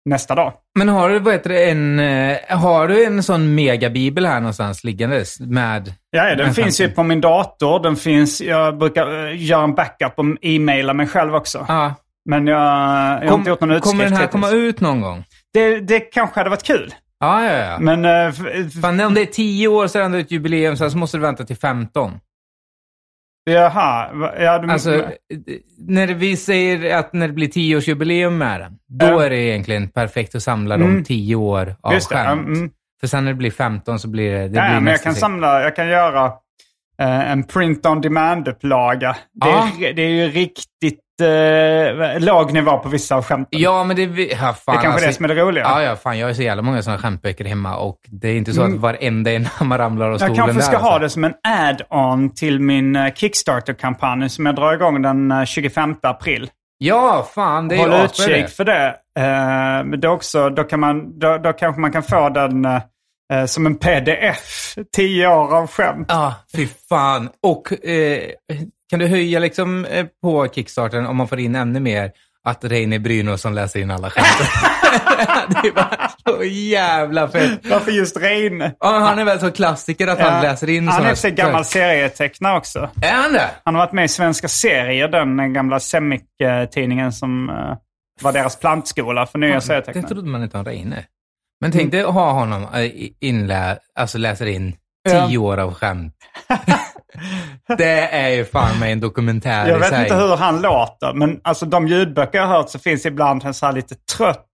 nästa 0.04 0.34
dag. 0.34 0.52
Men 0.78 0.88
har 0.88 1.08
du, 1.10 1.18
vad 1.18 1.32
heter 1.32 1.50
det, 1.50 1.70
en, 1.70 1.98
eh, 2.00 2.36
har 2.48 2.88
du 2.88 3.04
en 3.04 3.22
sån 3.22 3.54
megabibel 3.54 4.26
här 4.26 4.40
någonstans 4.40 4.84
liggandes 4.84 5.40
med... 5.40 5.92
Ja, 6.10 6.34
den 6.34 6.54
finns 6.54 6.80
ju 6.80 6.84
skämten. 6.84 6.94
på 6.96 7.02
min 7.02 7.20
dator. 7.20 7.82
Den 7.82 7.96
finns, 7.96 8.40
jag 8.40 8.78
brukar 8.78 9.26
eh, 9.26 9.42
göra 9.44 9.64
en 9.64 9.74
backup 9.74 10.12
och 10.16 10.24
e-maila 10.42 10.94
mig 10.94 11.06
själv 11.06 11.34
också. 11.34 11.64
Ja. 11.68 11.94
Men 12.24 12.46
jag, 12.46 12.58
jag 13.24 13.30
har 13.30 13.38
inte 13.38 13.50
gjort 13.50 13.60
någon 13.60 13.70
utskrift 13.70 13.90
kommer 13.92 14.04
den 14.04 14.12
här 14.12 14.20
hittills. 14.20 14.32
komma 14.32 14.50
ut 14.50 14.80
någon 14.80 15.00
gång? 15.00 15.24
Det, 15.54 15.80
det 15.80 16.00
kanske 16.00 16.40
hade 16.40 16.50
varit 16.50 16.62
kul. 16.62 16.94
Ja, 17.20 17.44
ja, 17.44 17.52
ja. 17.52 17.78
Men 17.78 18.04
f- 18.04 18.36
Fan, 18.82 19.00
om 19.00 19.14
det 19.14 19.20
är 19.20 19.26
tio 19.26 19.68
år 19.68 19.86
sedan 19.86 20.12
du 20.12 20.20
ett 20.20 20.30
jubileum 20.30 20.76
så 20.76 20.98
måste 20.98 21.16
du 21.16 21.20
vänta 21.20 21.44
till 21.44 21.56
15. 21.56 22.12
Jaha. 23.48 24.08
Ja, 24.38 24.58
du, 24.58 24.70
Alltså, 24.72 25.04
när 25.78 26.06
vi 26.08 26.36
säger 26.36 26.96
att 26.98 27.12
när 27.12 27.26
det 27.28 27.34
blir 27.34 27.48
tioårsjubileum 27.48 28.38
med 28.38 28.60
den, 28.60 28.72
då 28.88 29.06
Ja. 29.06 29.24
är 29.24 29.30
det 29.30 29.36
egentligen 29.38 29.88
perfekt 29.88 30.34
att 30.34 30.42
samla 30.42 30.76
de 30.76 30.82
Mm. 30.90 31.04
tio 31.04 31.34
år 31.36 31.76
av 31.80 31.92
just 31.94 32.08
skämt. 32.12 32.46
Mm. 32.46 32.70
För 33.00 33.06
sen 33.06 33.24
när 33.24 33.32
det 33.32 33.36
blir 33.38 33.50
15 33.50 33.98
så 33.98 34.08
blir 34.08 34.32
det... 34.32 34.38
det 34.48 34.58
Ja, 34.58 34.68
blir 34.70 34.80
men 34.80 34.86
jag 34.92 35.02
kan 35.02 35.12
steg. 35.12 35.20
samla, 35.20 35.62
jag 35.62 35.76
kan 35.76 35.88
göra 35.88 36.24
eh, 37.00 37.30
en 37.30 37.42
print 37.44 37.86
on 37.86 38.00
demand-upplaga. 38.02 39.12
Det, 39.32 39.48
Ja. 39.48 39.68
det 39.96 40.02
är 40.02 40.10
ju 40.10 40.28
riktigt 40.28 41.00
eh, 41.20 42.20
låg 42.20 42.52
nivå 42.52 42.78
på 42.78 42.88
vissa 42.88 43.16
av 43.16 43.24
skämten. 43.24 43.60
Ja, 43.60 43.84
men 43.84 43.96
det... 43.96 44.02
Ja, 44.02 44.36
fan, 44.36 44.56
det 44.66 44.70
är 44.70 44.74
kanske 44.74 44.88
alltså, 44.88 45.06
det 45.06 45.12
som 45.12 45.24
är 45.24 45.28
det 45.28 45.34
roliga. 45.34 45.64
Ja, 45.64 45.82
ja, 45.82 45.96
fan. 45.96 46.18
Jag 46.18 46.26
har 46.26 46.34
så 46.34 46.42
jävla 46.42 46.62
många 46.62 46.82
sådana 46.82 46.98
skämtböcker 47.02 47.44
hemma 47.44 47.76
och 47.76 47.98
det 48.06 48.28
är 48.28 48.36
inte 48.36 48.52
så 48.52 48.62
att 48.62 48.68
Mm. 48.68 48.80
varenda 48.80 49.30
en 49.32 49.48
man 49.68 49.78
ramlar 49.78 50.06
av 50.06 50.12
Jag 50.12 50.20
stolen 50.20 50.36
kanske 50.36 50.54
där, 50.58 50.60
ska 50.62 50.76
ha 50.76 50.86
alltså. 50.92 51.02
det 51.02 51.10
som 51.10 51.24
en 51.24 51.34
add-on 51.48 52.30
till 52.34 52.60
min 52.60 52.96
eh, 52.96 53.12
Kickstarter-kampanj 53.14 54.28
som 54.30 54.46
jag 54.46 54.54
drar 54.54 54.72
igång 54.72 55.02
den 55.02 55.30
eh, 55.30 55.44
25 55.44 55.96
april. 56.02 56.50
Ja, 56.78 57.28
fan. 57.34 57.68
Det 57.68 57.74
är 57.74 57.78
Håll 57.78 58.04
utkik 58.04 58.48
för 58.48 58.64
det. 58.64 58.86
Eh, 59.18 59.84
men 59.84 60.00
det 60.00 60.08
också, 60.08 60.50
då, 60.50 60.64
kan 60.64 60.80
man, 60.80 61.18
då, 61.18 61.38
då 61.38 61.52
kanske 61.52 61.80
man 61.80 61.92
kan 61.92 62.02
få 62.02 62.28
den 62.28 62.64
eh, 63.32 63.38
eh, 63.38 63.46
som 63.46 63.66
en 63.66 63.76
pdf. 63.76 64.74
Tio 64.96 65.28
år 65.28 65.56
av 65.56 65.66
skämt. 65.66 66.06
Ja, 66.08 66.34
fy 66.56 66.68
fan. 66.88 67.28
Och 67.42 67.86
eh, 67.86 68.22
kan 68.90 68.98
du 68.98 69.06
höja 69.06 69.38
liksom 69.38 69.84
eh, 69.84 70.06
på 70.22 70.48
Kickstarten 70.48 71.06
om 71.06 71.16
man 71.16 71.28
får 71.28 71.38
in 71.38 71.54
ännu 71.54 71.80
mer 71.80 72.12
att 72.44 72.64
Reine 72.64 72.98
Brynolfsson 72.98 73.54
läser 73.54 73.80
in 73.80 73.90
alla 73.90 74.10
skämt? 74.10 74.26
det 75.62 75.70
var 75.70 76.08
så 76.26 76.44
jävla 76.44 77.28
fett. 77.28 77.66
Varför 77.70 77.90
just 77.92 78.16
Reine? 78.16 78.72
Ja, 78.80 78.98
han 78.98 79.18
är 79.18 79.24
väl 79.24 79.40
så 79.40 79.50
klassiker 79.50 80.06
att 80.08 80.20
han 80.20 80.42
läser 80.42 80.70
in 80.70 80.88
Han 80.88 81.04
är 81.04 81.08
för 81.08 81.14
sig 81.14 81.30
gammal 81.30 81.64
serietecknare 81.64 82.56
också. 82.58 82.90
Är 83.02 83.12
han 83.12 83.32
det? 83.32 83.50
Han 83.64 83.74
har 83.74 83.82
varit 83.82 83.92
med 83.92 84.04
i 84.04 84.08
Svenska 84.08 84.48
serier, 84.48 85.08
den 85.08 85.40
eh, 85.40 85.46
gamla 85.46 85.80
Semic-tidningen 85.80 87.12
som 87.12 87.50
eh, 87.50 87.76
var 88.22 88.32
deras 88.32 88.56
plantskola 88.56 89.26
för 89.26 89.38
nya 89.38 89.54
Det 89.54 89.60
serietecknare. 89.60 90.08
trodde 90.08 90.28
man 90.28 90.42
inte 90.42 90.58
om 90.58 90.64
Reine. 90.64 91.04
Men 91.60 91.72
tänk 91.72 91.90
dig 91.92 92.02
att 92.02 92.14
ha 92.14 92.32
honom 92.32 92.62
eh, 92.74 92.90
inlä, 93.20 93.78
alltså 93.94 94.18
läser 94.18 94.46
in 94.46 94.76
Ja. 95.10 95.26
tio 95.28 95.38
år 95.38 95.58
av 95.58 95.74
skämt. 95.74 96.14
det 97.78 98.00
är 98.00 98.28
ju 98.28 98.44
fan 98.44 98.78
med 98.80 98.92
en 98.92 99.00
dokumentär 99.00 99.68
Jag 99.68 99.76
i 99.76 99.80
vet 99.80 99.88
sig. 99.88 100.02
inte 100.02 100.14
hur 100.14 100.36
han 100.36 100.60
låter, 100.62 101.12
men 101.14 101.40
alltså 101.44 101.66
de 101.66 101.88
ljudböcker 101.88 102.38
jag 102.38 102.46
har 102.46 102.56
hört 102.56 102.70
så 102.70 102.78
finns 102.78 103.06
ibland 103.06 103.44
en 103.44 103.54
så 103.54 103.66
här 103.66 103.72
lite 103.72 103.94
trött. 104.16 104.44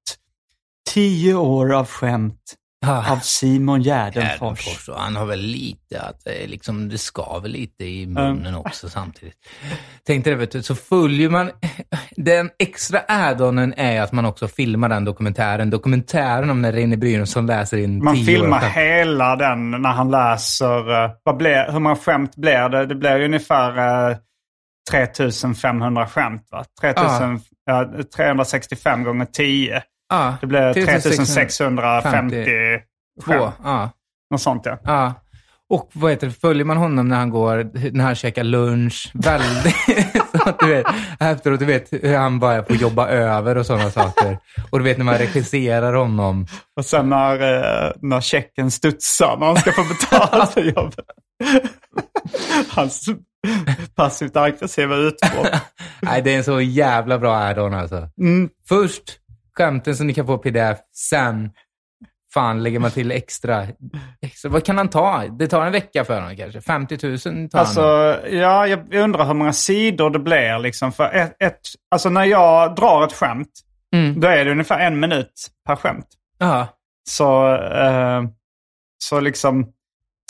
Tio 0.90 1.34
år 1.34 1.72
av 1.72 1.86
skämt 1.88 2.54
Ah. 2.86 3.12
av 3.12 3.18
Simon 3.18 3.82
Gärdenfors. 3.82 4.88
Han 4.96 5.16
har 5.16 5.26
väl 5.26 5.40
lite 5.40 6.00
att 6.00 6.26
eh, 6.26 6.48
liksom, 6.48 6.88
det 6.88 6.98
skaver 6.98 7.48
lite 7.48 7.84
i 7.84 8.06
munnen 8.06 8.54
också 8.54 8.88
samtidigt. 8.88 9.34
Tänkte 10.06 10.30
det, 10.30 10.36
vet 10.36 10.50
du, 10.50 10.62
så 10.62 10.74
följer 10.74 11.28
man... 11.28 11.50
Den 12.16 12.50
extra 12.58 13.00
add-onen 13.08 13.74
är 13.76 14.00
att 14.00 14.12
man 14.12 14.24
också 14.24 14.48
filmar 14.48 14.88
den 14.88 15.04
dokumentären. 15.04 15.70
Dokumentären 15.70 16.50
om 16.50 16.62
när 16.62 16.72
Reine 16.72 16.96
Brynolfsson 16.96 17.46
läser 17.46 17.76
in 17.76 18.04
Man 18.04 18.16
filmar 18.16 18.60
hela 18.60 19.36
den 19.36 19.70
när 19.70 19.92
han 19.92 20.10
läser. 20.10 21.04
eh, 21.04 21.10
vad 21.22 21.36
blir, 21.36 21.72
hur 21.72 21.78
många 21.78 21.96
skämt 21.96 22.36
blir 22.36 22.68
det? 22.68 22.86
Det 22.86 22.94
blir 22.94 23.20
ungefär 23.20 24.10
uh, 24.10 24.16
3500 24.90 26.06
skämt. 26.06 26.48
Va? 26.50 26.64
3000, 26.80 27.40
ja, 27.66 27.90
365 28.16 29.04
gånger 29.04 29.24
10. 29.24 29.82
Ja, 30.14 30.36
Det 30.40 30.46
blir 30.46 30.72
3650. 30.72 31.34
3650 31.34 32.44
Två. 33.24 33.32
skämt. 33.32 33.54
Ja. 33.64 33.90
Något 34.30 34.40
sånt 34.40 34.62
ja. 34.66 34.78
Ja. 34.84 35.14
Och 35.70 35.90
vad 35.92 36.10
heter 36.10 36.26
det, 36.26 36.32
följer 36.32 36.64
man 36.64 36.76
honom 36.76 37.08
när 37.08 37.16
han 37.16 37.30
går, 37.30 37.70
när 37.92 38.04
han 38.04 38.14
käkar 38.14 38.44
lunch, 38.44 39.10
väldigt, 39.14 39.76
så 40.32 40.48
att 40.48 40.58
du 40.58 40.66
vet, 40.66 40.86
efteråt, 41.20 41.60
du 41.60 41.66
vet 41.66 41.92
hur 41.92 42.16
han 42.16 42.38
bara 42.38 42.64
får 42.64 42.76
jobba 42.76 43.08
över 43.08 43.56
och 43.58 43.66
sådana 43.66 43.90
saker. 43.90 44.38
Och 44.70 44.78
du 44.78 44.84
vet 44.84 44.98
när 44.98 45.04
man 45.04 45.18
regisserar 45.18 45.92
honom. 45.92 46.46
Och 46.76 46.84
sen 46.84 47.08
när, 47.08 47.34
eh, 47.34 47.92
när 48.00 48.20
checken 48.20 48.70
studsar 48.70 49.36
när 49.40 49.46
han 49.46 49.56
ska 49.56 49.72
få 49.72 49.82
betalt 49.84 50.52
för 50.52 50.60
jobbet. 50.62 51.04
Hans 52.70 53.06
passivt 53.94 54.36
aggressiva 54.36 54.96
utbrott. 54.96 55.48
Nej, 56.02 56.22
det 56.22 56.34
är 56.34 56.38
en 56.38 56.44
så 56.44 56.60
jävla 56.60 57.18
bra 57.18 57.36
add-on 57.36 57.74
alltså. 57.74 58.08
Mm. 58.20 58.48
Först 58.68 59.02
skämten 59.58 59.96
som 59.96 60.06
ni 60.06 60.14
kan 60.14 60.26
få 60.26 60.38
pdf, 60.38 60.78
sen 60.96 61.50
fan 62.34 62.62
lägger 62.62 62.78
man 62.78 62.90
till 62.90 63.10
extra. 63.10 63.66
extra. 64.22 64.50
Vad 64.50 64.64
kan 64.64 64.78
han 64.78 64.88
ta? 64.88 65.24
Det 65.38 65.46
tar 65.48 65.66
en 65.66 65.72
vecka 65.72 66.04
för 66.04 66.20
honom 66.20 66.36
kanske. 66.36 66.60
50 66.60 66.98
000 67.30 67.48
tar 67.48 67.58
Alltså, 67.58 67.80
han. 67.82 68.38
ja, 68.38 68.66
jag 68.66 68.94
undrar 68.94 69.26
hur 69.26 69.34
många 69.34 69.52
sidor 69.52 70.10
det 70.10 70.18
blir. 70.18 70.58
Liksom, 70.58 70.92
för 70.92 71.04
ett, 71.14 71.36
ett, 71.42 71.60
alltså 71.90 72.10
när 72.10 72.24
jag 72.24 72.74
drar 72.76 73.04
ett 73.04 73.12
skämt, 73.12 73.50
Mm. 73.94 74.20
då 74.20 74.28
är 74.28 74.44
det 74.44 74.50
ungefär 74.50 74.80
en 74.80 75.00
minut 75.00 75.32
per 75.66 75.76
skämt. 75.76 76.06
Ja. 76.38 76.68
Så, 77.10 77.54
eh, 77.56 78.22
så 78.98 79.20
liksom 79.20 79.66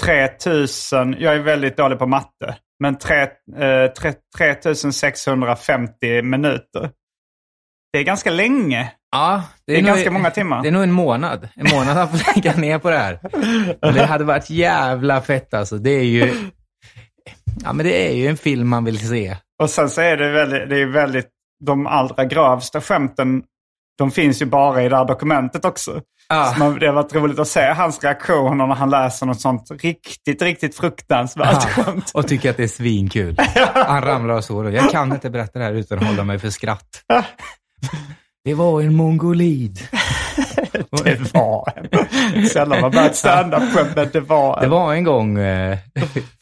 3000, 0.03 1.17
jag 1.19 1.35
är 1.35 1.39
väldigt 1.39 1.77
dålig 1.77 1.99
på 1.99 2.07
matte, 2.07 2.57
men 2.81 2.99
tre, 2.99 3.21
eh, 3.59 3.87
tre, 3.99 4.13
3650 4.37 6.23
minuter. 6.23 6.91
Det 7.95 7.99
är 8.01 8.03
ganska 8.03 8.31
länge. 8.31 8.93
Ja, 9.13 9.43
Det 9.67 9.73
är 9.73 9.83
nog- 9.83 9.87
ganska 9.87 10.11
många 10.11 10.31
timmar. 10.31 10.63
Det 10.63 10.69
är 10.69 10.73
nog 10.73 10.83
en 10.83 10.93
månad. 10.93 11.49
En 11.57 11.67
månad 11.77 11.97
han 11.97 12.09
får 12.19 12.35
lägga 12.35 12.57
ner 12.57 12.79
på 12.79 12.91
det 12.91 12.99
här. 12.99 13.19
Men 13.83 13.95
det 13.95 14.05
hade 14.07 14.25
varit 14.25 14.51
jävla 14.51 15.21
fett 15.21 15.55
alltså. 15.55 15.79
Det 15.79 15.91
är 15.91 16.05
ju... 16.05 16.35
Ja, 17.65 17.73
men 17.73 17.87
det 17.87 18.09
är 18.11 18.15
ju 18.15 18.27
en 18.27 18.37
film 18.37 18.69
man 18.69 18.85
vill 18.85 19.09
se. 19.09 19.37
Och 19.63 19.71
sen 19.71 19.91
så 19.91 20.01
är 20.01 20.17
det 20.17 20.31
väldigt, 20.33 20.69
det 20.71 20.81
är 20.81 20.87
väldigt, 20.87 21.29
de 21.65 21.87
allra 21.87 22.25
grövsta 22.25 22.81
skämten, 22.81 23.43
de 23.99 24.11
finns 24.11 24.43
ju 24.43 24.47
bara 24.47 24.83
i 24.83 24.89
det 24.89 24.97
här 24.97 25.05
dokumentet 25.05 25.65
också. 25.65 26.01
Ja. 26.29 26.45
Så 26.53 26.59
man, 26.59 26.79
det 26.79 26.87
har 26.87 26.95
varit 26.95 27.15
roligt 27.15 27.39
att 27.39 27.49
se 27.49 27.73
hans 27.73 28.05
reaktioner 28.05 28.67
när 28.67 28.75
han 28.75 28.91
läser 28.91 29.27
något 29.27 29.41
sånt 29.41 29.71
riktigt, 29.83 30.43
riktigt 30.43 30.77
fruktansvärt 30.77 31.63
skämt. 31.71 32.11
och 32.15 32.29
tycker 32.29 32.51
att 32.51 32.57
det 32.57 32.63
är 32.65 32.69
svinkul. 32.69 33.37
Han 33.75 34.03
ramlar 34.03 34.35
av 34.35 34.41
stolen. 34.41 34.73
Jag 34.75 34.91
kan 34.91 35.13
inte 35.13 35.31
berätta 35.31 35.59
det 35.59 35.65
här 35.65 35.73
utan 35.73 35.99
att 35.99 36.07
hålla 36.07 36.25
mig 36.25 36.39
för 36.39 36.51
skratt. 36.51 36.89
Det 38.44 38.55
var 38.55 38.81
en 38.81 38.94
mongolid. 38.94 39.79
Det 41.05 41.35
var 41.35 41.73
en. 41.77 42.47
Sällan 42.47 42.81
man 42.81 42.90
börjat 42.90 43.16
stand-up-skämt, 43.16 43.90
men 43.97 44.09
det 44.12 44.20
var 44.20 44.61
Det 44.61 44.64
en. 44.64 44.70
var 44.70 44.94
en 44.94 45.05
gång... 45.05 45.38
Eh, 45.38 45.79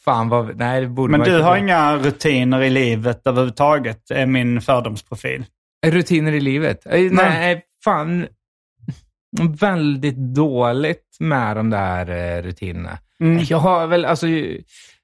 fan 0.05 0.29
vad... 0.29 0.57
Nej, 0.57 0.81
det 0.81 0.87
borde 0.87 1.11
Men 1.11 1.19
man 1.19 1.29
du 1.29 1.35
inte 1.35 1.45
har 1.45 1.57
inga 1.57 1.97
rutiner 1.97 2.61
i 2.61 2.69
livet 2.69 3.21
överhuvudtaget, 3.27 4.11
är 4.11 4.25
min 4.25 4.61
fördomsprofil. 4.61 5.45
Rutiner 5.85 6.31
i 6.31 6.39
livet? 6.39 6.85
Eh, 6.85 7.01
Nej, 7.11 7.61
fan. 7.83 8.27
Väldigt 9.59 10.17
dåligt 10.17 11.17
med 11.19 11.55
de 11.55 11.69
där 11.69 12.09
eh, 12.37 12.41
rutinerna. 12.41 12.97
Mm. 13.21 13.43
Jag 13.49 13.57
har 13.57 13.87
väl 13.87 14.05
alltså 14.05 14.27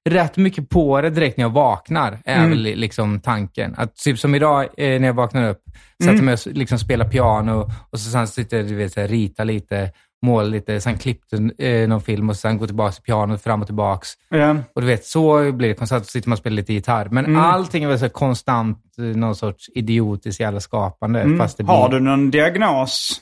rätt 0.09 0.37
mycket 0.37 0.69
på 0.69 1.01
det 1.01 1.09
direkt 1.09 1.37
när 1.37 1.45
jag 1.45 1.49
vaknar, 1.49 2.17
är 2.25 2.37
Mm. 2.37 2.49
väl 2.49 2.59
liksom 2.61 3.19
tanken. 3.19 3.75
Att 3.77 3.95
typ 3.95 4.19
som 4.19 4.35
idag 4.35 4.63
eh, 4.77 4.99
när 4.99 5.07
jag 5.07 5.13
vaknar 5.13 5.49
upp, 5.49 5.61
sätter 6.03 6.13
Mm. 6.13 6.25
mig 6.25 6.33
och 6.33 6.47
liksom 6.47 6.79
spelar 6.79 7.07
piano 7.09 7.71
och 7.89 7.99
så 7.99 8.09
sen 8.11 8.27
sitter 8.27 8.63
du 8.63 8.75
vet, 8.75 8.93
så 8.93 9.01
här, 9.01 9.07
rita 9.07 9.43
lite, 9.43 9.91
måla 10.25 10.47
lite, 10.47 10.81
sen 10.81 10.97
klippte 10.97 11.49
eh, 11.59 11.87
någon 11.87 12.01
film 12.01 12.29
och 12.29 12.35
sen 12.35 12.57
går 12.57 12.65
tillbaka 12.67 12.91
till 12.91 13.03
pianot 13.03 13.41
fram 13.43 13.61
och 13.61 13.67
tillbaks. 13.67 14.09
Ja. 14.29 14.55
Och 14.75 14.81
du 14.81 14.87
vet, 14.87 15.05
så 15.05 15.51
blir 15.51 15.67
det 15.67 15.73
konstant. 15.75 16.05
Så 16.05 16.11
sitter 16.11 16.29
man 16.29 16.33
och 16.33 16.39
spelar 16.39 16.55
lite 16.55 16.73
gitarr. 16.73 17.07
Men 17.11 17.25
Mm. 17.25 17.41
allting 17.41 17.83
är 17.83 17.87
väl 17.87 17.99
så 17.99 18.09
konstant 18.09 18.77
eh, 18.97 19.03
någon 19.03 19.35
sorts 19.35 19.69
idiotiskt 19.75 20.39
jävla 20.39 20.59
skapande. 20.59 21.21
Mm. 21.21 21.37
Fast 21.37 21.57
det 21.57 21.63
blir... 21.63 21.73
Har 21.73 21.89
du 21.89 21.99
någon 21.99 22.31
diagnos? 22.31 23.21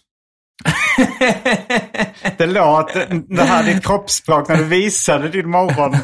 det 2.38 2.46
låt, 2.46 2.94
det 3.30 3.42
här 3.44 3.64
ditt 3.74 3.86
kroppsspråk 3.86 4.50
när 4.50 4.58
du 4.58 4.64
visade 4.64 5.30
din 5.30 5.50
morgon, 5.50 5.96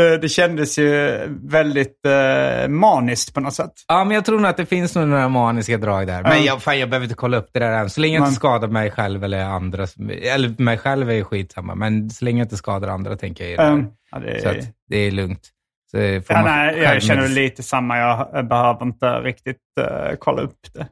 det, 0.00 0.18
det 0.18 0.28
kändes 0.28 0.78
ju 0.78 1.18
väldigt 1.42 2.06
eh, 2.06 2.68
maniskt 2.68 3.34
på 3.34 3.40
något 3.40 3.54
sätt. 3.54 3.72
Ja, 3.88 4.04
men 4.04 4.14
jag 4.14 4.24
tror 4.24 4.38
nog 4.40 4.46
att 4.50 4.56
det 4.56 4.66
finns 4.66 4.94
några 4.94 5.28
maniska 5.28 5.78
drag 5.78 6.06
där. 6.06 6.22
Men 6.22 6.32
Mm. 6.32 6.44
jag, 6.44 6.62
fan, 6.62 6.78
jag 6.78 6.90
behöver 6.90 7.04
inte 7.04 7.14
kolla 7.16 7.36
upp 7.36 7.48
det 7.52 7.58
där 7.58 7.72
än. 7.72 7.90
Så 7.90 8.00
länge 8.00 8.14
jag 8.14 8.20
Man- 8.20 8.28
inte 8.28 8.36
skadar 8.36 8.68
mig 8.68 8.90
själv 8.90 9.24
eller 9.24 9.44
andra. 9.44 9.86
Eller 10.22 10.62
mig 10.62 10.78
själv 10.78 11.10
är 11.10 11.14
ju 11.14 11.24
skitsamma, 11.24 11.74
men 11.74 12.10
så 12.10 12.24
länge 12.24 12.38
jag 12.38 12.44
inte 12.44 12.56
skadar 12.56 12.88
andra 12.88 13.16
tänker 13.16 13.44
jag 13.44 13.52
göra 13.52 13.72
Um, 13.72 13.82
det. 13.82 13.90
ja, 14.10 14.18
det, 14.18 14.42
Så 14.42 14.48
att 14.48 14.56
det 14.88 14.96
är 14.96 15.10
lugnt. 15.10 15.48
Så 15.90 15.96
ja, 15.98 16.42
nej, 16.44 16.78
jag 16.78 17.02
känner 17.02 17.28
lite 17.28 17.62
samma. 17.62 17.98
Jag 17.98 18.48
behöver 18.48 18.82
inte 18.86 19.06
riktigt 19.06 19.56
eh, 19.80 20.16
kolla 20.18 20.42
upp 20.42 20.58
det. 20.74 20.86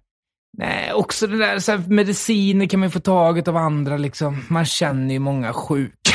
Nej, 0.58 0.92
också 0.92 1.26
det 1.26 1.38
där, 1.38 1.58
så 1.58 1.72
här, 1.72 1.82
mediciner 1.88 2.66
kan 2.66 2.80
man 2.80 2.86
ju 2.86 2.90
få 2.90 3.00
taget 3.00 3.48
av 3.48 3.56
andra 3.56 3.96
liksom. 3.96 4.44
Man 4.48 4.64
känner 4.64 5.14
ju 5.14 5.18
många 5.20 5.52
sjuka. 5.52 6.10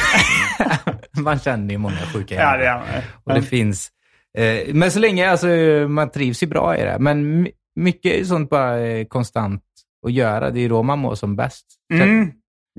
man 1.24 1.40
känner 1.40 1.72
ju 1.72 1.78
många 1.78 1.96
sjuka 2.14 2.36
Ja, 2.36 2.42
jävlar. 2.42 2.86
det 2.88 2.92
är, 2.98 3.04
Och 3.24 3.34
det 3.34 3.42
finns... 3.42 3.90
Eh, 4.38 4.74
men 4.74 4.92
så 4.92 5.00
länge, 5.00 5.30
alltså 5.32 5.48
man 5.90 6.12
trivs 6.12 6.44
ju 6.44 6.48
bra 6.48 6.78
i 6.78 6.82
det. 6.82 6.98
Men 7.00 7.42
my- 7.42 7.52
mycket 7.76 8.14
är 8.20 8.24
sånt 8.24 8.50
bara 8.50 8.80
eh, 8.80 9.06
konstant 9.06 9.64
att 10.06 10.14
göra. 10.14 10.50
Det 10.50 10.60
är 10.60 10.62
ju 10.62 10.70
då 10.70 10.84
man 10.84 11.00
mår 11.00 11.16
som 11.16 11.36
bäst. 11.36 11.66
Mm. 11.94 12.32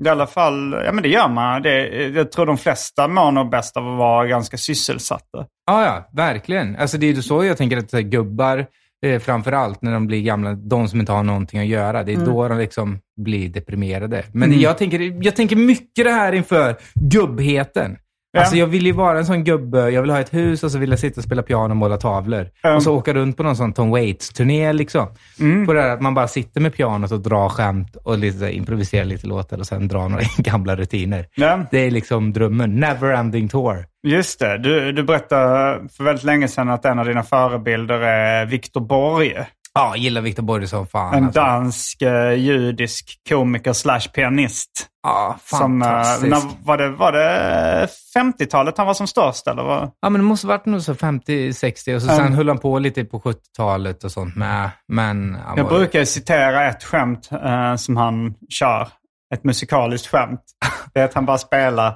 I 0.05 0.09
alla 0.09 0.27
fall, 0.27 0.75
ja 0.85 0.91
men 0.91 1.03
det 1.03 1.09
gör 1.09 1.27
man. 1.29 1.61
Det, 1.61 1.87
jag 2.07 2.31
tror 2.31 2.45
de 2.45 2.57
flesta 2.57 3.07
mår 3.07 3.31
nog 3.31 3.49
bäst 3.49 3.77
av 3.77 3.87
att 3.91 3.97
vara 3.97 4.27
ganska 4.27 4.57
sysselsatta. 4.57 5.45
Ja, 5.65 5.85
ja, 5.85 6.09
verkligen. 6.13 6.75
Alltså 6.75 6.97
det 6.97 7.05
är 7.05 7.13
ju 7.13 7.21
så 7.21 7.45
jag 7.45 7.57
tänker 7.57 7.77
att 7.77 7.93
här, 7.93 8.01
gubbar, 8.01 8.65
eh, 9.05 9.19
framför 9.19 9.51
allt 9.51 9.81
när 9.81 9.91
de 9.93 10.07
blir 10.07 10.21
gamla, 10.21 10.53
de 10.53 10.87
som 10.87 10.99
inte 10.99 11.11
har 11.11 11.23
någonting 11.23 11.59
att 11.59 11.65
göra, 11.67 12.03
det 12.03 12.13
är 12.13 12.25
då 12.25 12.47
de 12.47 12.57
liksom 12.57 12.99
blir 13.21 13.49
deprimerade. 13.49 14.23
Men 14.33 14.59
jag, 14.59 14.77
tänker, 14.77 15.23
jag 15.25 15.35
tänker 15.35 15.55
mycket 15.55 16.05
det 16.05 16.11
här 16.11 16.33
inför 16.33 16.75
gubbheten. 17.11 17.97
Ja. 18.33 18.39
Alltså 18.39 18.55
jag 18.55 18.67
vill 18.67 18.85
ju 18.85 18.91
vara 18.91 19.17
en 19.17 19.25
sån 19.25 19.43
gubbe, 19.43 19.89
jag 19.89 20.01
vill 20.01 20.11
ha 20.11 20.19
ett 20.19 20.33
hus 20.33 20.63
och 20.63 20.71
så 20.71 20.77
vill 20.77 20.89
jag 20.89 20.99
sitta 20.99 21.19
och 21.19 21.23
spela 21.23 21.43
piano 21.43 21.69
och 21.69 21.77
måla 21.77 21.97
tavlor. 21.97 22.49
Ja. 22.61 22.75
Och 22.75 22.83
så 22.83 22.95
åka 22.95 23.13
runt 23.13 23.37
på 23.37 23.43
någon 23.43 23.55
sån 23.55 23.73
Tom 23.73 23.89
Waits-turné 23.89 24.73
liksom. 24.73 25.07
Mm. 25.39 25.65
På 25.65 25.73
det 25.73 25.81
här 25.81 25.89
att 25.89 26.01
man 26.01 26.13
bara 26.13 26.27
sitter 26.27 26.61
med 26.61 26.73
pianot 26.73 27.11
och 27.11 27.19
drar 27.19 27.49
skämt 27.49 27.95
och 27.95 28.17
lite, 28.17 28.51
improviserar 28.51 29.05
lite 29.05 29.27
låtar 29.27 29.59
och 29.59 29.67
sen 29.67 29.87
drar 29.87 30.09
några 30.09 30.23
gamla 30.37 30.75
rutiner. 30.75 31.25
Ja. 31.35 31.59
Det 31.71 31.79
är 31.79 31.91
liksom 31.91 32.33
drömmen. 32.33 32.75
Never 32.75 33.11
ending 33.13 33.47
tour. 33.49 33.85
Just 34.07 34.39
det, 34.39 34.57
du, 34.57 34.91
du 34.91 35.03
berättade 35.03 35.89
för 35.89 36.03
väldigt 36.03 36.25
länge 36.25 36.47
sedan 36.47 36.69
att 36.69 36.85
en 36.85 36.99
av 36.99 37.05
dina 37.05 37.23
förebilder 37.23 37.99
är 37.99 38.45
Viktor 38.45 38.81
Borge. 38.81 39.47
Ja, 39.73 39.89
jag 39.95 39.97
gillar 39.97 40.21
Victor 40.21 40.43
Borge 40.43 40.67
som 40.67 40.87
fan. 40.87 41.13
En 41.13 41.23
alltså. 41.23 41.39
dansk 41.39 42.01
eh, 42.01 42.33
judisk 42.33 43.17
komiker 43.29 43.73
slash 43.73 44.01
pianist. 44.13 44.87
Ja, 45.03 45.39
Som, 45.45 45.81
eh, 45.81 45.87
fantastisk. 45.87 46.29
när, 46.29 46.65
var, 46.65 46.77
det, 46.77 46.89
var 46.89 47.11
det 47.11 47.87
50-talet 48.15 48.77
han 48.77 48.87
var 48.87 48.93
som 48.93 49.07
störst 49.07 49.47
eller? 49.47 49.63
Vad? 49.63 49.91
Ja, 50.01 50.09
men 50.09 50.21
det 50.21 50.25
måste 50.25 50.47
ha 50.47 50.53
varit 50.53 50.65
nog 50.65 50.81
så 50.81 50.93
50-60 50.93 51.95
och 51.95 52.01
så 52.01 52.07
sen 52.07 52.19
Mm. 52.19 52.33
höll 52.33 52.47
han 52.47 52.57
på 52.59 52.79
lite 52.79 53.05
på 53.05 53.19
70-talet 53.19 54.03
och 54.03 54.11
sånt 54.11 54.35
med. 54.35 54.69
Men 54.87 55.35
han 55.45 55.57
Jag 55.57 55.63
var- 55.63 55.71
brukar 55.71 56.05
citera 56.05 56.69
ett 56.69 56.83
skämt 56.83 57.29
eh, 57.31 57.75
som 57.75 57.97
han 57.97 58.33
kör. 58.49 58.87
Ett 59.33 59.43
musikaliskt 59.43 60.07
skämt. 60.07 60.41
Det 60.93 60.99
är 60.99 61.05
att 61.05 61.13
han 61.13 61.25
bara 61.25 61.37
spelar 61.37 61.93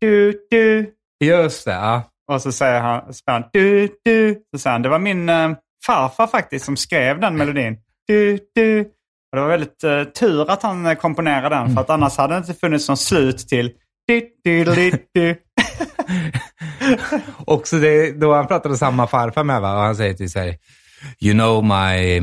du, 0.00 0.34
du. 0.50 0.90
Just 1.24 1.64
det, 1.64 1.72
ja. 1.72 2.02
Och 2.32 2.42
så 2.42 2.52
säger 2.52 2.80
han, 2.80 3.14
spelar 3.14 3.40
han 3.40 3.48
du, 3.52 3.88
du. 4.04 4.38
Så 4.52 4.58
säger 4.58 4.72
han, 4.72 4.82
det 4.82 4.88
var 4.88 4.98
min 4.98 5.28
eh, 5.28 5.50
farfar 5.86 6.26
faktiskt 6.26 6.64
som 6.64 6.76
skrev 6.76 7.20
den 7.20 7.36
melodin. 7.36 7.76
Du, 8.06 8.38
du. 8.54 8.88
Och 9.32 9.36
det 9.36 9.40
var 9.42 9.48
väldigt 9.48 9.84
eh, 9.84 10.04
tur 10.04 10.50
att 10.50 10.62
han 10.62 10.86
eh, 10.86 10.94
komponerade 10.94 11.56
den. 11.56 11.74
För 11.74 11.80
att 11.80 11.90
annars 11.90 12.16
hade 12.16 12.34
det 12.34 12.38
inte 12.38 12.54
funnits 12.54 12.88
någon 12.88 12.96
slut 12.96 13.38
till. 13.38 13.70
Också 17.44 17.78
det, 17.78 18.12
då 18.12 18.34
han 18.34 18.46
pratade 18.46 18.76
samma 18.76 19.06
farfar 19.06 19.44
med, 19.44 19.60
va? 19.60 19.74
och 19.74 19.80
han 19.80 19.96
säger 19.96 20.14
till 20.14 20.30
sig, 20.30 20.58
you 21.20 21.34
know 21.34 21.64
my... 21.64 22.16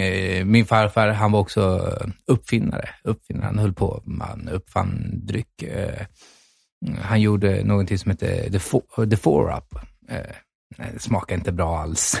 Eh, 0.00 0.44
min 0.44 0.66
farfar, 0.66 1.08
han 1.08 1.32
var 1.32 1.40
också 1.40 1.60
eh, 2.00 2.08
uppfinnare. 2.26 2.88
uppfinnare. 3.04 3.46
Han 3.46 3.58
höll 3.58 3.72
på, 3.72 4.02
han 4.20 4.48
uppfann 4.48 5.20
dryck. 5.26 5.64
Han 7.02 7.20
gjorde 7.20 7.64
någonting 7.64 7.98
som 7.98 8.10
hette 8.10 8.50
The, 8.50 8.58
Four, 8.58 9.10
the 9.10 9.16
Four 9.16 9.56
Up. 9.56 9.78
Nej, 10.78 10.90
det 10.94 11.00
smakar 11.00 11.36
inte 11.36 11.52
bra 11.52 11.78
alls. 11.78 12.00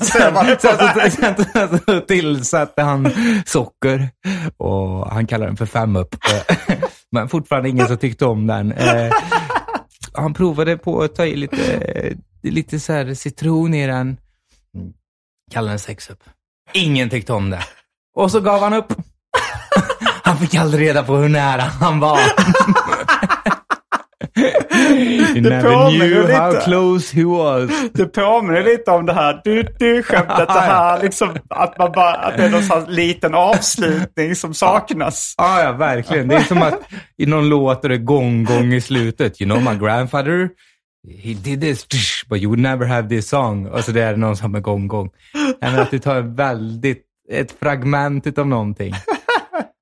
Sen, 0.00 0.56
sen, 0.60 1.44
sen, 1.52 1.80
så 1.86 2.00
tillsatte 2.00 2.82
han 2.82 3.10
socker 3.46 4.08
och 4.56 5.10
han 5.10 5.26
kallar 5.26 5.46
den 5.46 5.56
för 5.56 5.66
fem 5.66 5.96
upp. 5.96 6.16
Men 7.12 7.28
fortfarande 7.28 7.68
ingen 7.68 7.86
som 7.86 7.96
tyckte 7.96 8.24
om 8.26 8.46
den. 8.46 8.72
Eh, 8.72 9.12
Han 10.12 10.34
provade 10.34 10.76
på 10.78 11.02
att 11.02 11.14
ta 11.14 11.26
i 11.26 11.36
lite, 11.36 12.14
lite 12.42 12.80
så 12.80 12.92
här 12.92 13.14
citron 13.14 13.74
i 13.74 13.86
den. 13.86 14.16
Kallade 15.52 15.72
den 15.72 15.78
sex 15.78 16.10
upp. 16.10 16.22
Ingen 16.72 17.10
tyckte 17.10 17.32
om 17.32 17.50
det. 17.50 17.62
Och 18.16 18.30
så 18.30 18.40
gav 18.40 18.60
han 18.60 18.72
upp. 18.74 18.92
Han 20.22 20.38
fick 20.38 20.54
aldrig 20.54 20.88
reda 20.88 21.02
på 21.02 21.16
hur 21.16 21.28
nära 21.28 21.62
han 21.62 22.00
var. 22.00 22.18
He 24.94 25.40
never 25.40 25.90
knew 25.90 26.32
how 26.32 26.60
close 26.60 27.16
he 27.16 27.24
was. 27.24 27.70
Det 27.92 28.06
påminner 28.06 28.64
lite 28.64 28.90
om 28.90 29.06
det 29.06 29.12
här 29.12 29.40
du, 29.44 29.62
du 29.78 30.02
skämtet. 30.02 30.48
Det 30.48 30.60
här 30.60 31.02
liksom, 31.02 31.28
att, 31.50 31.78
man 31.78 31.92
bara, 31.92 32.14
att 32.14 32.36
det 32.36 32.44
är 32.44 32.50
någon 32.50 32.62
sån 32.62 32.84
liten 32.84 33.34
avslutning 33.34 34.36
som 34.36 34.54
saknas. 34.54 35.34
Ja, 35.38 35.62
ja, 35.62 35.72
verkligen. 35.72 36.28
Det 36.28 36.34
är 36.34 36.40
som 36.40 36.62
att 36.62 36.80
i 37.18 37.26
någon 37.26 37.48
låt 37.48 37.84
är 37.84 37.88
det 37.88 37.98
gong 37.98 38.72
i 38.72 38.80
slutet. 38.80 39.40
You 39.40 39.50
know 39.50 39.72
my 39.72 39.78
grandfather, 39.86 40.48
he 41.22 41.34
did 41.34 41.60
this, 41.60 41.86
but 42.28 42.40
you 42.40 42.48
would 42.48 42.60
never 42.60 42.86
have 42.86 43.08
this 43.08 43.28
song. 43.28 43.66
Och 43.66 43.84
så 43.84 43.92
det 43.92 44.02
är 44.02 44.16
någon 44.16 44.36
som 44.36 44.54
är 44.54 44.60
menar 45.60 45.82
att 45.82 45.90
du 45.90 45.98
tar 45.98 46.20
väldigt, 46.20 47.02
ett 47.30 47.52
fragment 47.60 48.38
av 48.38 48.46
någonting. 48.46 48.94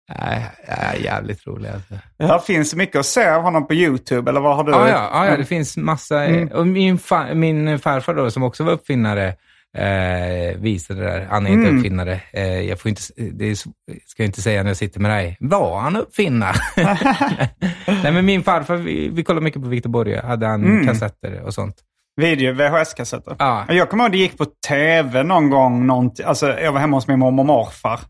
Nej, 0.09 0.51
äh, 0.69 1.05
jävligt 1.05 1.47
rolig 1.47 1.69
alltså. 1.69 1.95
Det 2.19 2.41
finns 2.47 2.75
mycket 2.75 2.97
att 2.97 3.07
se 3.07 3.29
av 3.29 3.43
honom 3.43 3.67
på 3.67 3.75
YouTube, 3.75 4.31
eller 4.31 4.41
vad 4.41 4.57
har 4.57 4.65
du? 4.65 4.71
Ja, 4.71 4.89
ja, 4.89 5.11
ja, 5.13 5.27
ja, 5.27 5.37
det 5.37 5.45
finns 5.45 5.77
massa. 5.77 6.27
Och 6.53 6.67
min, 6.67 6.99
fa, 6.99 7.35
min 7.35 7.79
farfar 7.79 8.15
då, 8.15 8.31
som 8.31 8.43
också 8.43 8.65
var 8.65 8.73
uppfinnare, 8.73 9.29
eh, 9.79 10.59
visade 10.59 11.01
det 11.01 11.07
där. 11.07 11.27
Han 11.31 11.47
är 11.47 11.51
inte 11.51 11.71
uppfinnare. 11.71 12.21
Eh, 12.33 12.61
jag 12.61 12.81
får 12.81 12.89
inte, 12.89 13.03
det 13.33 13.57
ska 13.57 14.23
jag 14.23 14.27
inte 14.27 14.43
säga 14.43 14.63
när 14.63 14.71
jag 14.71 14.77
sitter 14.77 15.01
med 15.01 15.11
dig. 15.11 15.37
Var 15.41 15.81
han 15.81 15.97
uppfinnare? 15.97 16.57
Nej, 18.03 18.13
men 18.13 18.25
min 18.25 18.43
farfar, 18.43 18.77
vi, 18.77 19.09
vi 19.09 19.25
kollade 19.25 19.45
mycket 19.45 19.63
på 19.63 19.69
Victor 19.69 19.91
Borge. 19.91 20.23
Hade 20.27 20.47
han 20.47 20.87
kassetter 20.87 21.43
och 21.43 21.55
sånt. 21.55 21.77
Video, 22.17 22.53
VHS-kassetter. 22.53 23.37
Ja. 23.39 23.65
Jag 23.69 23.91
kommer 23.91 24.05
ihåg 24.05 24.13
det 24.13 24.19
gick 24.19 24.39
på 24.39 24.47
tv 24.69 25.23
någon 25.23 25.51
gång. 25.51 25.87
Någonting, 25.87 26.27
alltså, 26.27 26.61
jag 26.61 26.73
var 26.73 26.81
hemma 26.81 26.97
hos 26.97 27.09
min 27.09 27.19
mormor 27.19 27.43
och 27.43 27.47
morfar. 27.47 28.01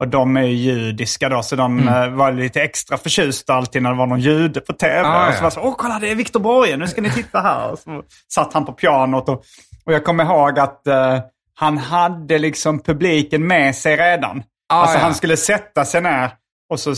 Och 0.00 0.08
de 0.08 0.36
är 0.36 0.42
ju 0.42 0.72
judiska 0.72 1.28
då, 1.28 1.42
så 1.42 1.56
de 1.56 1.78
Mm. 1.78 2.02
eh, 2.02 2.16
var 2.16 2.32
lite 2.32 2.62
extra 2.62 2.98
förtjusta 2.98 3.54
alltid 3.54 3.82
när 3.82 3.90
det 3.90 3.96
var 3.96 4.06
någon 4.06 4.20
jude 4.20 4.60
på 4.60 4.72
tv. 4.72 5.02
Ah, 5.04 5.28
och 5.28 5.34
så 5.34 5.38
ja. 5.38 5.42
var 5.42 5.50
så, 5.50 5.60
åh 5.60 5.74
kolla 5.78 5.98
det 5.98 6.10
är 6.10 6.14
Viktor 6.14 6.40
Borge, 6.40 6.76
nu 6.76 6.86
ska 6.86 7.00
ni 7.00 7.10
titta 7.10 7.40
här. 7.40 7.70
Och 7.72 7.78
så 7.78 8.02
satt 8.34 8.52
han 8.52 8.64
på 8.64 8.72
pianot 8.72 9.28
och, 9.28 9.42
och 9.84 9.92
jag 9.92 10.04
kommer 10.04 10.24
ihåg 10.24 10.58
att 10.58 10.86
eh, 10.86 11.18
han 11.54 11.78
hade 11.78 12.38
liksom 12.38 12.78
publiken 12.82 13.46
med 13.46 13.76
sig 13.76 13.96
redan. 13.96 14.42
Ah, 14.68 14.74
alltså 14.76 14.96
ja. 14.98 15.02
han 15.02 15.14
skulle 15.14 15.36
sätta 15.36 15.84
sig 15.84 16.00
ner 16.00 16.30
och 16.70 16.80
så, 16.80 16.94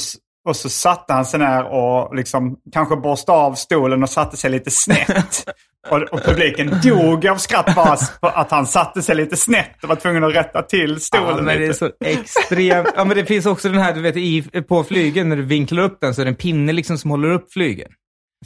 och 0.49 0.57
så 0.57 0.69
satte 0.69 1.13
han 1.13 1.25
sig 1.25 1.41
ner 1.41 1.65
och 1.65 2.17
liksom 2.17 2.57
kanske 2.73 2.97
borstade 2.97 3.39
av 3.39 3.55
stolen 3.55 4.03
och 4.03 4.11
satte 4.11 4.37
sig 4.37 4.51
lite 4.51 4.71
snett. 4.71 5.45
Och, 5.91 6.03
och 6.03 6.23
publiken 6.25 6.75
dog 6.83 7.27
av 7.27 7.37
skratt 7.37 7.75
bara 7.75 7.97
på 8.21 8.27
att 8.29 8.51
han 8.51 8.67
satte 8.67 9.03
sig 9.03 9.17
lite 9.17 9.37
snett 9.37 9.83
och 9.83 9.89
var 9.89 9.97
tvungen 9.97 10.25
att 10.25 10.35
rätta 10.35 10.63
till 10.63 11.01
stolen 11.01 11.27
Ja, 11.29 11.35
men 11.37 11.45
det 11.47 11.53
är 11.53 11.59
lite. 11.59 11.75
så 11.75 11.91
extremt. 12.05 12.89
Ja, 12.97 13.05
men 13.05 13.17
det 13.17 13.25
finns 13.27 13.47
också 13.47 13.69
den 13.69 13.79
här, 13.79 13.93
du 13.95 14.01
vet, 14.01 14.17
i, 14.17 14.43
på 14.69 14.85
flygen, 14.85 15.29
när 15.29 15.37
du 15.37 15.43
vinklar 15.43 15.83
upp 15.83 15.99
den 16.01 16.15
så 16.15 16.21
är 16.21 16.25
det 16.25 16.31
en 16.31 16.35
pinne 16.35 16.73
liksom 16.73 16.99
som 16.99 17.11
håller 17.11 17.31
upp 17.31 17.53
flygen. 17.53 17.89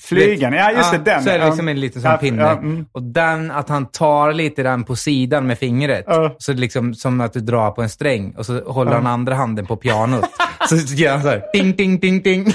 Flygen, 0.01 0.53
ja 0.53 0.73
just 0.73 0.93
det, 0.93 0.99
den. 0.99 1.23
Så 1.23 1.31
är 1.31 1.39
det 1.39 1.47
liksom 1.47 1.69
Ja. 1.69 1.71
en 1.75 1.81
liten 1.81 2.03
sån 2.03 2.11
Ja, 2.11 2.17
pinne. 2.17 2.43
ja, 2.43 2.51
mm. 2.53 2.87
Och 2.93 3.03
den, 3.03 3.51
att 3.51 3.69
han 3.69 3.87
tar 3.87 4.33
lite 4.33 4.63
den 4.63 4.85
på 4.85 4.97
sidan 4.97 5.47
med 5.47 5.59
fingret. 5.59 6.05
Ja. 6.07 6.35
Så 6.39 6.53
liksom 6.53 6.95
som 6.95 7.21
att 7.21 7.33
du 7.33 7.41
drar 7.41 7.71
på 7.71 7.83
en 7.83 7.89
sträng 7.89 8.35
och 8.39 8.47
så 8.47 8.61
håller 8.73 8.93
han 8.93 9.07
andra 9.07 9.35
handen 9.35 9.67
på 9.67 9.77
pianot. 9.77 10.25
så 10.69 10.77
gör 10.77 11.13
han 11.13 11.23
så 11.23 11.29
här, 11.29 11.43
ding, 11.53 11.73
ding, 11.77 12.01
ding, 12.01 12.23
ding. 12.23 12.47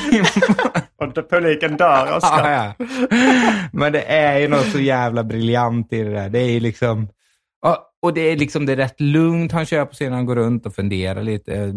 Och 1.01 1.29
publiken 1.29 1.77
dör 1.77 2.01
av 2.01 2.07
ja, 2.07 2.19
skratt. 2.21 2.75
ja. 2.79 2.85
Men 3.73 3.91
det 3.93 4.01
är 4.01 4.39
ju 4.39 4.47
något 4.47 4.65
så 4.71 4.79
jävla 4.79 5.23
briljant 5.23 5.93
i 5.93 6.03
det 6.03 6.09
där. 6.13 6.29
Det 6.29 6.39
är 6.39 6.49
ju 6.51 6.59
liksom... 6.59 7.07
Ja, 7.61 7.87
och 8.01 8.13
det 8.13 8.21
är 8.21 8.37
liksom 8.37 8.65
det 8.65 8.71
är 8.71 8.77
rätt 8.77 9.01
lugnt 9.01 9.51
han 9.51 9.65
kör 9.65 9.85
på 9.85 9.93
scenen. 9.93 10.13
Han 10.13 10.25
går 10.25 10.35
runt 10.35 10.65
och 10.65 10.75
funderar 10.75 11.23
lite. 11.23 11.53
eh, 11.55 11.67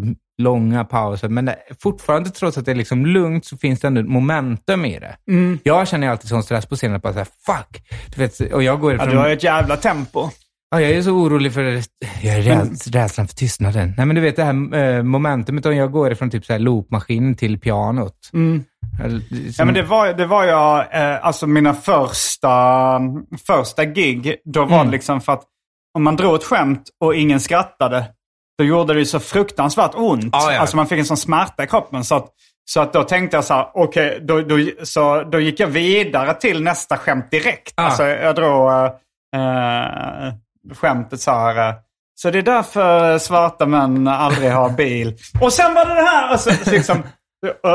Långa 0.43 0.85
pauser. 0.85 1.29
Men 1.29 1.45
det, 1.45 1.57
fortfarande, 1.83 2.31
trots 2.31 2.59
att 2.59 2.65
det 2.65 2.71
är 2.71 2.75
liksom 2.75 3.07
lugnt, 3.07 3.45
så 3.45 3.57
finns 3.59 3.81
det 3.81 3.87
ändå 3.87 4.03
momentum 4.03 4.85
i 4.85 4.99
det. 4.99 5.17
Mm. 5.29 5.59
Jag 5.63 5.89
känner 5.89 6.09
alltid 6.09 6.29
sån 6.29 6.43
stress 6.43 6.67
på 6.67 6.77
scenen. 6.77 6.97
Att 6.97 7.03
bara 7.03 7.13
så 7.13 7.19
här, 7.19 7.29
fuck! 7.47 7.83
Du 8.15 8.21
vet, 8.23 8.41
och 8.53 8.63
jag 8.63 8.81
går 8.81 8.93
Ja, 8.93 8.97
ifrån... 8.97 9.11
du 9.11 9.17
har 9.17 9.29
ju 9.29 9.35
ett 9.35 9.43
jävla 9.43 9.77
tempo. 9.77 10.29
Ja, 10.71 10.81
jag 10.81 10.91
är 10.91 11.03
så 11.03 11.11
orolig 11.11 11.53
för 11.53 11.63
jag 12.23 12.37
är 12.37 12.43
rädd, 12.43 12.77
rädslan 12.93 13.29
för 13.29 13.35
tystnaden. 13.35 13.95
Nej, 13.97 14.07
men 14.07 14.17
du 14.17 14.23
vet 14.23 14.37
det 14.37 14.45
här 14.45 14.75
eh, 14.75 15.03
momentumet 15.03 15.67
om 15.67 15.77
jag 15.77 15.93
går 15.93 16.13
ifrån 16.13 16.31
typ 16.31 16.45
så 16.45 16.53
här 16.53 16.61
loopmaskin 16.61 17.35
till 17.35 17.59
pianot. 17.61 18.17
Ja, 19.59 19.65
men 19.65 19.75
det 19.75 19.83
var, 19.83 20.13
det 20.13 20.27
var 20.27 20.45
jag, 20.45 20.79
eh, 20.95 21.27
alltså 21.27 21.47
mina 21.47 21.75
första, 21.75 23.01
första 23.47 23.85
gig, 23.85 24.37
då 24.45 24.65
var 24.65 24.75
Mm. 24.77 24.87
det 24.87 24.93
liksom 24.93 25.21
för 25.21 25.33
att 25.33 25.43
om 25.97 26.05
man 26.05 26.17
drog 26.17 26.35
ett 26.35 26.45
skämt 26.45 26.83
och 27.01 27.15
ingen 27.15 27.41
skrattade, 27.41 28.05
då 28.59 28.65
gjorde 28.65 28.95
det 28.95 29.07
så 29.07 29.21
fruktansvärt 29.21 29.95
ont. 29.95 30.29
Ja, 30.33 30.53
ja. 30.53 30.61
Alltså 30.61 30.77
man 30.77 30.87
fick 30.87 30.99
en 30.99 31.05
sån 31.05 31.17
smärta 31.17 31.65
i 31.65 31.67
kroppen. 31.67 32.05
Så 32.05 32.15
att, 32.15 32.27
så 32.65 32.81
att 32.81 32.93
då 32.93 33.03
tänkte 33.03 33.37
jag 33.37 33.45
så 33.45 33.55
här, 33.55 33.67
okej, 33.75 34.19
då, 34.23 34.41
då, 34.41 34.59
så 34.83 35.23
då 35.23 35.41
gick 35.41 35.61
jag 35.61 35.67
vidare 35.67 36.35
till 36.35 36.63
nästa 36.63 36.97
skämt 36.97 37.31
direkt. 37.31 37.73
Ah. 37.77 37.83
Alltså 37.83 38.03
jag 38.07 38.35
drog 38.35 38.71
äh, 38.71 38.85
äh, 39.37 40.33
skämtet 40.75 41.21
så 41.21 41.31
här, 41.31 41.69
äh, 41.69 41.75
så 42.15 42.31
det 42.31 42.39
är 42.39 42.43
därför 42.43 43.19
svarta 43.19 43.67
män 43.67 44.09
aldrig 44.09 44.51
har 44.53 44.71
bil. 44.71 45.15
Och 45.41 45.53
sen 45.53 45.75
var 45.75 45.85
det 45.87 45.95
det 45.95 46.01
här, 46.03 46.29
alltså, 46.29 46.51
så 46.51 46.71
liksom, 46.71 47.03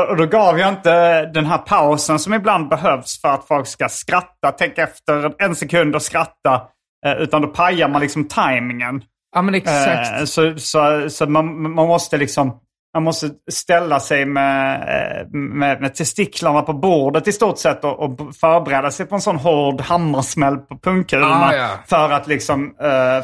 och 0.08 0.16
då 0.16 0.26
gav 0.26 0.58
jag 0.58 0.68
inte 0.68 1.26
den 1.26 1.46
här 1.46 1.58
pausen 1.58 2.18
som 2.18 2.34
ibland 2.34 2.68
behövs 2.68 3.20
för 3.20 3.28
att 3.28 3.46
folk 3.46 3.66
ska 3.66 3.88
skratta, 3.88 4.52
tänka 4.52 4.82
efter 4.82 5.42
en 5.42 5.54
sekund 5.54 5.94
och 5.94 6.02
skratta. 6.02 6.62
eh, 7.06 7.12
Utan 7.12 7.42
då 7.42 7.48
pajar 7.48 7.88
man 7.88 8.00
liksom 8.00 8.24
tajmingen. 8.28 9.02
Ja, 9.34 9.42
men 9.42 9.54
exakt. 9.54 10.18
Eh, 10.18 10.24
Så, 10.24 10.54
så, 10.58 11.10
så 11.10 11.26
man, 11.26 11.72
man 11.74 11.86
måste 11.86 12.16
liksom 12.16 12.60
man 12.94 13.02
måste 13.02 13.30
ställa 13.50 14.00
sig 14.00 14.24
med, 14.24 14.74
eh, 14.82 15.26
med, 15.32 15.80
med 15.80 15.94
testiklarna 15.94 16.62
på 16.62 16.72
bordet 16.72 17.28
i 17.28 17.32
stort 17.32 17.58
sett 17.58 17.84
och, 17.84 18.00
och 18.00 18.34
förbereda 18.36 18.90
sig 18.90 19.06
på 19.06 19.14
en 19.14 19.20
sån 19.20 19.36
hård 19.36 19.80
hammarsmäll 19.80 20.56
på 20.58 20.78
pungkulorna. 20.78 21.46
Ah, 21.46 21.54
ja. 21.54 21.68
För 21.86 22.10
att 22.10 22.26
liksom, 22.26 22.74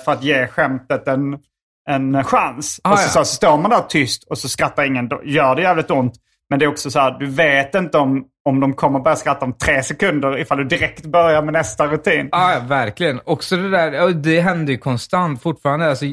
för 0.05 0.13
att 0.13 0.23
ge 0.23 0.47
skämtet 0.47 1.09
en, 1.09 1.39
en 1.89 2.25
chans. 2.25 2.81
Ah, 2.85 2.93
och 2.93 2.99
så, 2.99 3.05
ja. 3.05 3.09
så, 3.09 3.25
så 3.25 3.35
står 3.35 3.59
man 3.59 3.71
där 3.71 3.81
tyst 3.89 4.25
och 4.31 4.39
så 4.39 4.49
skrattar 4.49 4.85
ingen. 4.85 5.09
Då 5.09 5.21
gör 5.25 5.55
det 5.55 5.63
jävligt 5.63 5.91
ont. 5.91 6.15
Men 6.51 6.59
det 6.59 6.65
är 6.65 6.69
också 6.69 6.91
så 6.91 6.99
här, 7.01 7.19
du 7.19 7.27
vet 7.27 7.75
inte 7.75 7.99
om, 7.99 8.25
om 8.49 8.61
de 8.61 8.73
kommer 8.75 9.01
börja 9.01 9.17
skratta 9.17 9.45
om 9.45 9.53
tre 9.53 9.83
sekunder 9.83 10.39
ifall 10.39 10.59
du 10.59 10.65
direkt 10.65 11.07
börjar 11.07 11.43
med 11.43 11.53
nästa 11.53 11.87
rutin. 11.87 12.29
Ja, 12.33 12.63
verkligen. 12.69 13.21
Också 13.25 13.57
det 13.57 13.71
där, 13.71 14.13
det 14.13 14.41
händer 14.41 14.73
ju 14.73 14.79
konstant 14.79 15.43
fortfarande. 15.43 15.91
Alltså, 15.91 16.07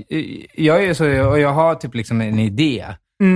jag 0.53 0.84
är 0.84 0.93
så, 0.93 1.29
och 1.29 1.39
jag 1.39 1.49
har 1.49 1.75
typ 1.75 1.95
liksom 1.95 2.21
en 2.21 2.39
idé. 2.39 2.86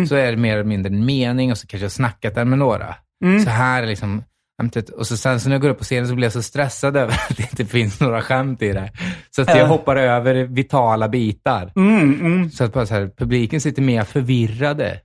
Så 0.08 0.16
är 0.16 0.32
det 0.32 0.38
mer 0.38 0.54
eller 0.54 0.64
mindre 0.64 0.94
en 0.94 1.06
mening 1.06 1.52
och 1.52 1.58
så 1.58 1.68
kanske 1.68 1.84
jag 1.84 1.90
har 1.90 1.90
snackat 1.90 2.36
den 2.36 2.50
med 2.50 2.60
några. 2.60 2.96
Så 3.44 3.50
här 3.50 3.84
är 3.84 3.88
liksom 3.88 4.24
skämtet. 4.62 4.90
Och 4.90 5.08
så 5.08 5.18
sen 5.18 5.40
så 5.40 5.50
när 5.50 5.56
jag 5.56 5.62
går 5.62 5.70
upp 5.70 5.78
på 5.78 5.84
scenen 5.84 6.08
så 6.08 6.16
blir 6.16 6.26
jag 6.26 6.34
så 6.34 6.42
stressad 6.42 6.98
över 6.98 7.14
att 7.30 7.38
det 7.38 7.44
inte 7.44 7.66
finns 7.66 8.00
några 8.00 8.22
skämt 8.22 8.62
i 8.62 8.74
det. 8.74 8.92
Så 9.36 9.42
att 9.42 9.48
jag 9.58 9.68
hoppar 9.68 9.96
över 9.96 10.36
vitala 10.36 11.10
bitar. 11.10 11.72
Så 12.50 12.64
att 12.64 12.74
bara 12.74 12.86
så 12.86 12.94
här, 12.94 13.10
publiken 13.18 13.62
sitter 13.62 13.82
mer 13.82 14.04
förvirrade. 14.04 15.00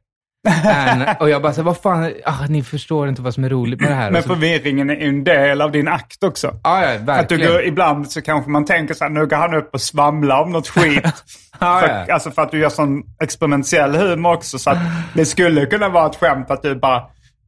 Än, 0.49 1.05
och 1.21 1.31
jag 1.31 1.43
bara 1.43 1.53
så 1.53 1.61
här, 1.61 1.67
vad 1.67 1.77
fan, 1.77 2.13
ah, 2.25 2.47
ni 2.49 2.63
förstår 2.63 3.09
inte 3.09 3.23
vad 3.23 3.35
som 3.35 3.45
är 3.45 3.49
roligt 3.49 3.81
med 3.81 3.91
det 3.91 3.95
här. 3.95 4.11
Men 4.11 4.23
förvirringen 4.23 4.91
är 4.91 4.97
en 4.97 5.25
del 5.25 5.61
av 5.61 5.73
din 5.73 5.89
akt 5.89 6.25
också. 6.25 6.55
ja, 6.65 6.83
ja, 6.83 6.93
Att 6.95 6.99
du 6.99 7.05
verkligen. 7.05 7.53
går, 7.53 7.63
ibland 7.65 8.11
så 8.11 8.23
kanske 8.23 8.51
man 8.51 8.65
tänker 8.65 8.95
så 8.95 9.05
här, 9.05 9.11
nu 9.11 9.27
går 9.27 9.37
han 9.37 9.55
upp 9.55 9.75
och 9.75 9.81
svamlar 9.81 10.43
om 10.43 10.53
något 10.53 10.69
skit. 10.69 11.05
Ja, 11.61 11.81
för, 11.81 12.05
ja. 12.09 12.15
Alltså 12.15 12.31
för 12.31 12.43
att 12.43 12.51
du 12.51 12.59
gör 12.59 12.69
sån 12.69 13.03
experimentell 13.23 13.95
humor 13.95 14.33
också. 14.33 14.59
Så 14.59 14.71
att 14.71 14.79
det 15.15 15.25
skulle 15.25 15.67
kunna 15.67 15.89
vara 15.89 16.07
ett 16.07 16.17
skämt 16.17 16.51
att 16.51 16.63
du 16.63 16.75
bara 16.75 17.03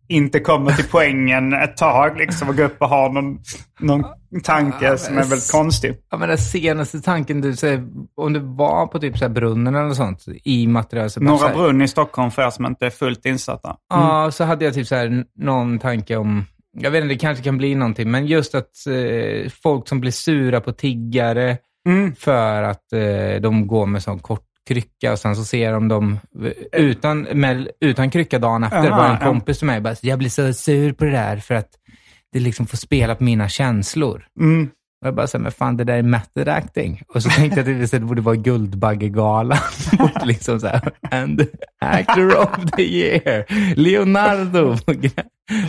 inte 0.09 0.40
kommer 0.40 0.72
till 0.72 0.84
poängen 0.90 1.52
ett 1.52 1.76
tag 1.76 2.18
liksom 2.18 2.48
och 2.48 2.57
går 2.57 2.64
upp 2.64 2.76
och 2.82 2.88
har 2.88 3.09
någon, 3.11 3.38
någon 3.80 4.05
tanke 4.42 4.98
som 4.98 5.14
är 5.18 5.24
väldigt 5.24 5.52
konstig. 5.52 5.94
Ja, 6.11 6.16
men 6.18 6.28
den 6.28 6.38
senaste 6.38 7.00
tanken 7.00 7.40
du 7.40 7.57
säger, 7.57 7.86
om 8.16 8.32
du 8.32 8.40
var 8.40 8.86
på 8.86 8.98
typ 8.98 9.18
så 9.18 9.24
här 9.24 9.32
brunnen 9.32 9.74
eller 9.74 9.94
sånt 9.94 10.24
i 10.44 10.66
material. 10.66 11.11
Så 11.11 11.20
Norra 11.20 11.48
här- 11.48 11.55
Brunn 11.55 11.82
i 11.82 11.88
Stockholm 11.88 12.30
för 12.30 12.42
er 12.46 12.50
som 12.50 12.66
inte 12.66 12.86
är 12.86 12.90
fullt 12.90 13.26
insatta. 13.26 13.76
Ja, 13.88 14.30
så 14.30 14.44
hade 14.44 14.64
jag 14.64 14.74
typ 14.74 14.86
så 14.86 14.94
här 14.94 15.24
någon 15.38 15.78
tanke 15.78 16.16
om, 16.16 16.44
jag 16.78 16.90
vet 16.90 17.02
inte, 17.05 17.14
det 17.14 17.18
kanske 17.18 17.44
kan 17.44 17.59
bli 17.59 17.74
någonting, 17.74 18.11
men 18.11 18.26
just 18.26 18.55
att 18.55 18.86
eh, 18.86 19.50
folk 19.62 19.88
som 19.88 20.00
blir 20.00 20.11
sura 20.11 20.61
på 20.61 20.72
tiggare 20.72 21.59
för 22.18 22.62
att 22.62 22.92
eh, 22.92 23.40
de 23.40 23.66
går 23.66 23.86
med 23.86 24.02
sån 24.02 24.18
kort 24.18 24.40
krycka 24.66 25.12
och 25.12 25.18
sen 25.18 25.36
så 25.36 25.44
ser 25.44 25.72
de 25.72 25.88
dem 25.88 26.18
utan, 26.72 27.22
med, 27.22 27.68
utan 27.80 28.10
krycka 28.10 28.38
dagen 28.38 28.64
efter. 28.64 28.90
Aha, 28.90 28.96
var 28.96 29.10
en 29.10 29.18
kompis 29.18 29.58
till 29.58 29.66
mig 29.66 29.80
bara, 29.80 29.96
jag 30.00 30.18
blir 30.18 30.28
så 30.28 30.52
sur 30.52 30.92
på 30.92 31.04
det 31.04 31.10
där 31.10 31.36
för 31.36 31.54
att 31.54 31.70
det 32.32 32.40
liksom 32.40 32.66
får 32.66 32.76
spela 32.76 33.14
på 33.14 33.24
mina 33.24 33.48
känslor. 33.48 34.26
Mm. 34.40 34.70
Och 35.04 35.08
jag 35.08 35.14
bara 35.14 35.26
så 35.26 35.38
här, 35.38 35.42
men 35.42 35.52
fan 35.52 35.76
det 35.76 35.84
där 35.84 35.94
är 35.94 36.02
method 36.02 36.48
acting. 36.48 37.02
Och 37.08 37.22
så 37.22 37.30
tänkte 37.30 37.60
jag 37.60 37.82
att 37.82 37.90
det 37.90 38.00
borde 38.00 38.22
vara 38.22 38.36
Guldbaggegalan. 38.36 39.58
Borde 39.98 40.24
liksom 40.24 40.60
så 40.60 40.66
här, 40.66 40.92
and 41.10 41.46
actor 41.80 42.36
of 42.36 42.70
the 42.76 42.82
year, 42.82 43.44
Leonardo. 43.76 44.76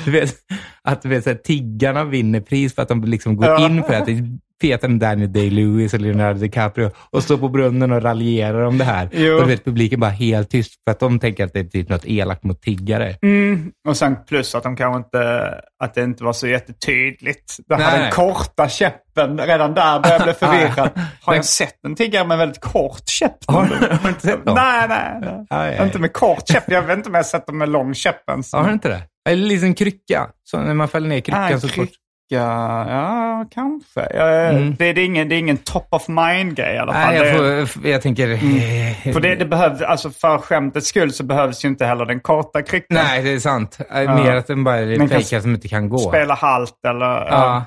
Du 0.05 0.11
vet, 0.11 0.35
att 0.81 1.01
du 1.01 1.09
vet, 1.09 1.23
så 1.23 1.29
här, 1.29 1.37
tiggarna 1.37 2.03
vinner 2.03 2.39
pris 2.39 2.75
för 2.75 2.81
att 2.81 2.87
de 2.87 3.03
liksom 3.03 3.35
går 3.35 3.59
in 3.59 3.83
för 3.83 3.93
att 3.93 4.05
det 4.05 4.39
fetare 4.62 4.91
än 4.91 4.99
Daniel 4.99 5.30
Day-Lewis 5.30 5.93
och 5.93 5.99
Leonardo 6.01 6.39
DiCaprio 6.39 6.91
och 7.10 7.24
står 7.24 7.38
på 7.38 7.49
brunnen 7.49 7.91
och 7.91 8.01
raljerar 8.01 8.62
om 8.62 8.78
det 8.78 8.84
här. 8.84 9.10
Jo. 9.12 9.34
Och 9.36 9.41
du 9.41 9.47
vet, 9.47 9.66
publiken 9.66 9.99
bara 9.99 10.10
helt 10.12 10.49
tyst 10.49 10.74
för 10.84 10.91
att 10.91 10.99
de 10.99 11.20
tänker 11.20 11.45
att 11.45 11.53
det 11.53 11.60
är 11.60 11.64
typ 11.64 11.89
något 11.89 12.06
elakt 12.06 12.43
mot 12.43 12.62
tiggare. 12.62 13.16
Mm. 13.22 13.72
Och 13.88 13.97
sen 13.97 14.18
plus 14.28 14.56
att 14.56 14.64
de 14.64 14.76
kanske 14.76 14.97
inte, 14.97 15.49
att 15.84 15.93
det 15.93 16.03
inte 16.03 16.24
var 16.24 16.34
så 16.34 16.47
jättetydligt. 16.47 17.58
Det 17.68 17.76
här 17.76 17.99
den 18.01 18.12
korta 18.12 18.70
käppen, 18.70 19.39
redan 19.39 19.74
där 19.74 19.99
började 19.99 20.16
jag 20.16 20.24
bli 20.24 20.34
förvirrad. 20.47 20.89
Har 21.22 21.36
jag 21.36 21.45
sett 21.45 21.86
en 21.86 21.95
tiggare 21.95 22.28
med 22.28 22.38
väldigt 22.38 22.62
kort 22.62 23.10
käpp? 23.10 23.38
Har 23.47 23.66
du 23.66 24.10
inte 24.10 24.22
sett 24.22 24.45
dem? 24.45 24.56
Nej, 24.56 24.88
nej, 24.89 25.18
nej. 25.22 25.45
Aj, 25.49 25.78
aj. 25.78 25.86
Inte 25.86 25.99
med 25.99 26.14
kort 26.14 26.47
käpp. 26.47 26.64
Jag 26.68 26.82
vet 26.82 26.97
inte 26.97 27.10
om 27.10 27.14
jag 27.14 27.20
har 27.20 27.24
sett 27.24 27.47
dem 27.47 27.58
med 27.58 27.70
lång 27.70 27.93
käpp 27.93 28.30
ens. 28.30 28.53
Har 28.53 28.68
du 28.68 28.74
inte 28.74 28.89
det? 28.89 29.01
Eller 29.30 29.41
en 29.43 29.47
liten 29.47 29.74
krycka. 29.74 30.30
Så 30.43 30.58
när 30.62 30.74
man 30.74 30.88
fäller 30.88 31.08
ner 31.08 31.20
kryckan 31.20 31.53
Ah, 31.53 31.60
så 31.60 31.68
fort. 31.68 31.89
Ja, 32.30 33.45
kanske. 33.51 34.01
Mm. 34.01 34.76
det, 34.76 34.93
det, 34.93 35.01
är 35.01 35.05
ingen, 35.05 35.30
det 35.30 35.36
är 35.36 35.39
ingen 35.39 35.57
top 35.57 35.88
of 35.91 36.07
mind-grej 36.07 36.76
i 36.76 36.78
alla 36.78 36.93
fall. 36.93 37.13
Nej, 37.13 37.28
jag, 37.28 37.69
får, 37.69 37.86
jag 37.88 38.01
tänker... 38.01 38.30
eh, 38.32 39.13
För 39.13 39.19
det, 39.19 39.36
det 39.36 39.45
behövs, 39.45 39.82
alltså 39.82 40.09
för 40.09 40.38
skämtets 40.38 40.88
skull 40.88 41.13
så 41.13 41.23
behövs 41.23 41.65
ju 41.65 41.69
inte 41.69 41.86
heller 41.86 42.05
den 42.05 42.19
korta 42.19 42.61
kryckan. 42.61 42.97
Nej, 43.03 43.23
det 43.23 43.30
är 43.34 43.39
sant. 43.39 43.78
Eh, 43.91 44.15
Mer 44.15 44.36
att 44.36 44.47
den 44.47 44.63
bara 44.63 44.76
är 44.78 45.07
fejkad 45.07 45.41
som 45.41 45.53
inte 45.53 45.67
kan 45.67 45.89
gå. 45.89 45.97
Spela 45.97 46.34
halt 46.34 46.86
eller 46.88 47.05
ja. 47.05 47.28
Ja. 47.30 47.65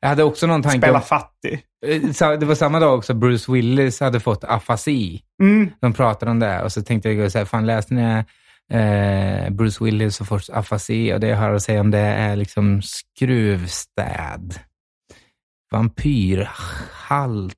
Jag 0.00 0.08
hade 0.08 0.24
också 0.24 0.46
någon 0.46 0.62
tanke 0.62 0.78
spela 0.78 0.98
om... 0.98 1.02
fattig. 1.04 1.60
eh, 1.86 2.30
Det 2.38 2.46
var 2.46 2.54
samma 2.54 2.80
dag 2.80 2.98
också 2.98 3.14
Bruce 3.14 3.52
Willis 3.52 4.00
hade 4.00 4.20
fått 4.20 4.44
afasi. 4.44 5.20
Mm. 5.42 5.70
De 5.80 5.92
pratade 5.92 6.30
om 6.30 6.38
det 6.38 6.62
och 6.62 6.72
så 6.72 6.82
tänkte 6.82 7.10
jag 7.10 7.32
så 7.32 7.38
här, 7.38 7.44
fan 7.44 7.66
läste 7.66 7.94
ni 7.94 8.24
eh, 8.70 9.50
Bruce 9.50 9.84
Willis 9.84 10.20
och 10.20 10.26
fått 10.26 10.50
afasi 10.50 11.12
och 11.14 11.20
det 11.20 11.28
jag 11.28 11.36
har 11.36 11.50
att 11.50 11.62
säga 11.62 11.80
om 11.80 11.90
det 11.90 11.98
är 11.98 12.36
liksom 12.36 12.82
skruvstäd. 12.82 14.58
Vampyrhalt. 15.70 17.54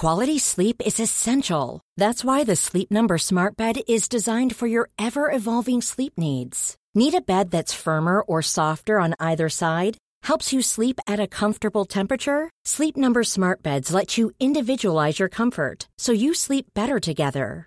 Quality 0.00 0.38
sleep 0.38 0.82
is 0.84 1.00
essential. 1.00 1.80
That's 1.98 2.22
why 2.22 2.44
the 2.44 2.56
Sleep 2.56 2.90
Number 2.90 3.16
Smart 3.16 3.56
Bed 3.56 3.76
is 3.88 4.10
designed 4.10 4.54
for 4.54 4.68
your 4.68 4.90
ever 4.98 5.30
evolving 5.32 5.80
sleep 5.80 6.12
needs. 6.18 6.76
Need 6.94 7.14
a 7.14 7.22
bed 7.22 7.50
that's 7.50 7.72
firmer 7.72 8.20
or 8.20 8.42
softer 8.42 8.98
on 8.98 9.14
either 9.18 9.48
side? 9.48 9.96
Helps 10.22 10.52
you 10.52 10.60
sleep 10.60 11.00
at 11.06 11.18
a 11.18 11.26
comfortable 11.26 11.86
temperature? 11.86 12.50
Sleep 12.66 12.96
Number 12.96 13.24
Smart 13.24 13.62
Beds 13.62 13.90
let 13.90 14.18
you 14.18 14.32
individualize 14.38 15.18
your 15.18 15.30
comfort 15.30 15.88
so 15.98 16.12
you 16.12 16.34
sleep 16.34 16.66
better 16.74 17.00
together. 17.00 17.66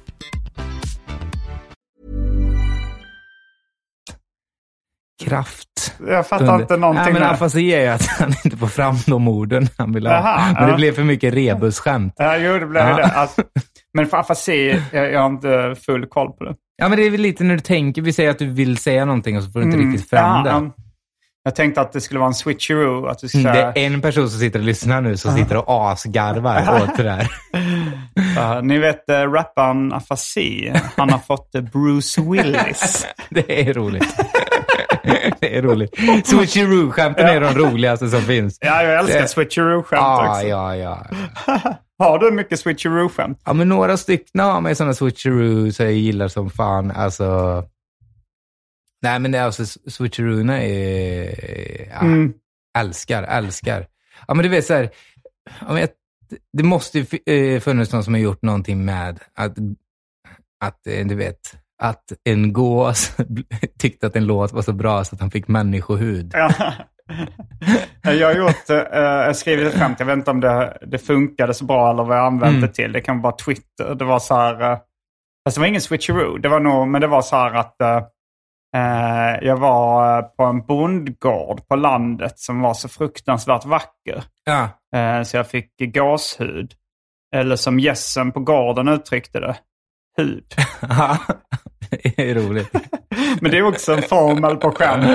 Kraft. 5.29 5.93
Jag 6.07 6.27
fattar 6.27 6.61
inte 6.61 6.77
någonting 6.77 7.03
Nej, 7.03 7.13
men 7.13 7.23
afasi 7.23 7.73
är 7.73 7.81
ju 7.81 7.87
att 7.87 8.05
han 8.19 8.33
inte 8.45 8.57
får 8.57 8.67
fram 8.67 8.95
de 9.07 9.27
orden 9.27 9.67
han 9.77 9.93
vill 9.93 10.07
ha. 10.07 10.13
Jaha, 10.13 10.53
men 10.53 10.63
det 10.65 10.69
ja. 10.71 10.75
blev 10.75 10.91
för 10.95 11.03
mycket 11.03 11.33
rebusskämt. 11.33 12.13
Ja, 12.17 12.37
jo, 12.37 12.59
det 12.59 12.65
blev 12.65 12.87
Ja. 12.87 12.95
det. 12.97 13.03
Alltså, 13.03 13.41
men 13.93 14.07
för 14.07 14.17
afasi, 14.17 14.81
jag, 14.91 15.11
jag 15.11 15.19
har 15.19 15.27
inte 15.29 15.75
full 15.85 16.05
koll 16.07 16.31
på 16.33 16.43
det. 16.43 16.55
Ja, 16.77 16.89
men 16.89 16.97
det 16.97 17.05
är 17.05 17.09
väl 17.09 17.21
lite 17.21 17.43
när 17.43 17.53
du 17.55 17.59
tänker, 17.61 18.01
vi 18.01 18.13
säger 18.13 18.29
att 18.29 18.39
du 18.39 18.47
vill 18.49 18.77
säga 18.77 19.05
någonting 19.05 19.37
och 19.37 19.43
så 19.43 19.51
får 19.51 19.59
du 19.59 19.65
inte 19.65 19.77
riktigt 19.77 20.09
fram 20.09 20.37
Ja, 20.37 20.43
det. 20.43 20.49
ja. 20.65 20.71
Jag 21.43 21.55
tänkte 21.55 21.81
att 21.81 21.91
det 21.93 22.01
skulle 22.01 22.19
vara 22.19 22.27
en 22.27 22.33
switcheroo. 22.33 23.05
Att 23.05 23.19
du 23.19 23.27
ska 23.27 23.37
Mm, 23.39 23.53
säga, 23.53 23.71
Det 23.71 23.81
är 23.81 23.85
en 23.87 24.01
person 24.01 24.29
som 24.29 24.39
sitter 24.39 24.59
och 24.59 24.65
lyssnar 24.65 25.01
nu 25.01 25.17
som 25.17 25.37
sitter 25.37 25.57
och 25.69 25.91
asgarvar 25.91 26.81
åt 26.83 26.97
det 26.97 27.03
där. 27.03 27.27
Ja, 28.35 28.61
ni 28.61 28.77
vet 28.77 29.09
uh, 29.09 29.15
rapparen 29.31 29.93
Afasi, 29.93 30.73
han 30.97 31.09
har 31.09 31.19
fått 31.19 31.55
eh, 31.55 31.61
Bruce 31.61 32.21
Willis. 32.21 33.07
Det 33.29 33.69
är 33.69 33.73
roligt. 33.73 34.15
det 35.39 35.57
är 35.57 35.61
roligt. 35.61 35.95
Switcheroo-skämten 36.25 37.25
är 37.25 37.41
de 37.41 37.53
roligaste 37.53 38.09
som 38.09 38.21
finns. 38.21 38.57
Ja, 38.61 38.83
jag 38.83 38.99
älskar 38.99 39.25
switcheroo-skämt 39.27 40.01
Ja, 40.01 40.31
också. 40.31 40.47
ja, 40.47 40.75
ja. 40.75 41.05
Har 41.99 42.19
du 42.19 42.31
mycket 42.31 42.59
switcheroo-skämt? 42.59 43.41
Ja, 43.45 43.53
men 43.53 43.69
några 43.69 43.97
stycken 43.97 44.39
har 44.41 44.61
mig 44.61 44.75
sådana 44.75 44.93
switcheroo 44.93 45.71
så 45.71 45.83
jag 45.83 45.93
gillar 45.93 46.27
som 46.27 46.49
fan. 46.49 46.91
Alltså... 46.91 47.63
Nej, 49.03 49.19
men 49.19 49.31
det 49.31 49.37
är 49.37 49.43
alltså 49.43 49.65
switcheroona 49.89 50.63
är... 50.63 51.87
Ja, 51.89 51.99
Mm. 52.01 52.33
Älskar, 52.77 53.23
älskar. 53.23 53.87
Ja, 54.27 54.33
men 54.33 54.43
du 54.43 54.49
vet 54.49 54.65
så 54.65 54.73
här... 54.73 54.89
Ja, 55.59 55.67
men 55.67 55.77
jag, 55.77 55.89
det 56.57 56.63
måste 56.63 56.99
ju 56.99 57.05
eh, 57.35 57.59
funnits 57.59 57.91
någon 57.93 58.03
som 58.03 58.13
har 58.13 58.21
gjort 58.21 58.41
någonting 58.41 58.85
med 58.85 59.19
att, 59.35 59.57
att 60.63 60.87
eh, 60.87 61.05
du 61.07 61.15
vet, 61.15 61.55
att 61.81 62.11
en 62.23 62.53
gås 62.53 63.17
tyckte 63.79 64.07
att 64.07 64.15
en 64.15 64.25
låt 64.25 64.51
var 64.53 64.61
så 64.61 64.73
bra 64.73 65.03
så 65.03 65.15
att 65.15 65.21
han 65.21 65.31
fick 65.31 65.47
människohud. 65.47 66.31
Ja. 66.33 66.51
jag 68.11 68.27
har 68.27 68.35
gjort, 68.35 68.69
eh, 68.69 69.33
skrivit 69.33 69.67
ett 69.73 69.79
skämt, 69.79 69.99
jag 69.99 70.05
vet 70.05 70.17
inte 70.17 70.31
om 70.31 70.39
det, 70.39 70.77
det 70.87 70.97
funkade 70.97 71.53
så 71.53 71.65
bra 71.65 71.89
eller 71.91 72.03
vad 72.03 72.17
jag 72.17 72.25
använde 72.25 72.57
Mm. 72.57 72.61
det 72.61 72.73
till. 72.73 72.91
Det 72.91 73.01
kan 73.01 73.21
vara 73.21 73.35
Twitter. 73.35 73.95
Det 73.95 74.05
var 74.05 74.19
så 74.19 74.35
här, 74.35 74.71
eh, 74.71 74.77
fast 75.45 75.55
det 75.57 75.59
var 75.61 75.67
ingen 75.67 75.81
switcheroo. 75.81 76.37
Det 76.37 76.49
var 76.49 76.59
nog, 76.59 76.87
men 76.87 77.01
det 77.01 77.07
var 77.07 77.21
så 77.21 77.35
här 77.35 77.53
att 77.53 77.81
eh, 77.81 77.97
eh, 78.75 79.37
jag 79.41 79.57
var 79.57 80.17
eh, 80.17 80.23
på 80.23 80.43
en 80.43 80.65
bondgård 80.65 81.67
på 81.67 81.75
landet 81.75 82.39
som 82.39 82.61
var 82.61 82.73
så 82.73 82.89
fruktansvärt 82.89 83.65
vacker. 83.65 84.23
Ja, 84.45 84.69
Eh, 84.95 85.23
så 85.23 85.37
jag 85.37 85.47
fick 85.47 85.71
gåshud. 85.95 86.73
Eller 87.35 87.55
som 87.55 87.79
gässen 87.79 88.31
på 88.31 88.39
gården 88.39 88.87
uttryckte 88.87 89.39
det, 89.39 89.55
hud. 90.17 90.45
är 92.17 92.35
roligt. 92.35 92.69
Men 93.41 93.51
det 93.51 93.57
är 93.57 93.63
också 93.63 93.93
en 93.93 94.01
formel 94.01 94.55
på 94.55 94.71
skämt. 94.71 95.05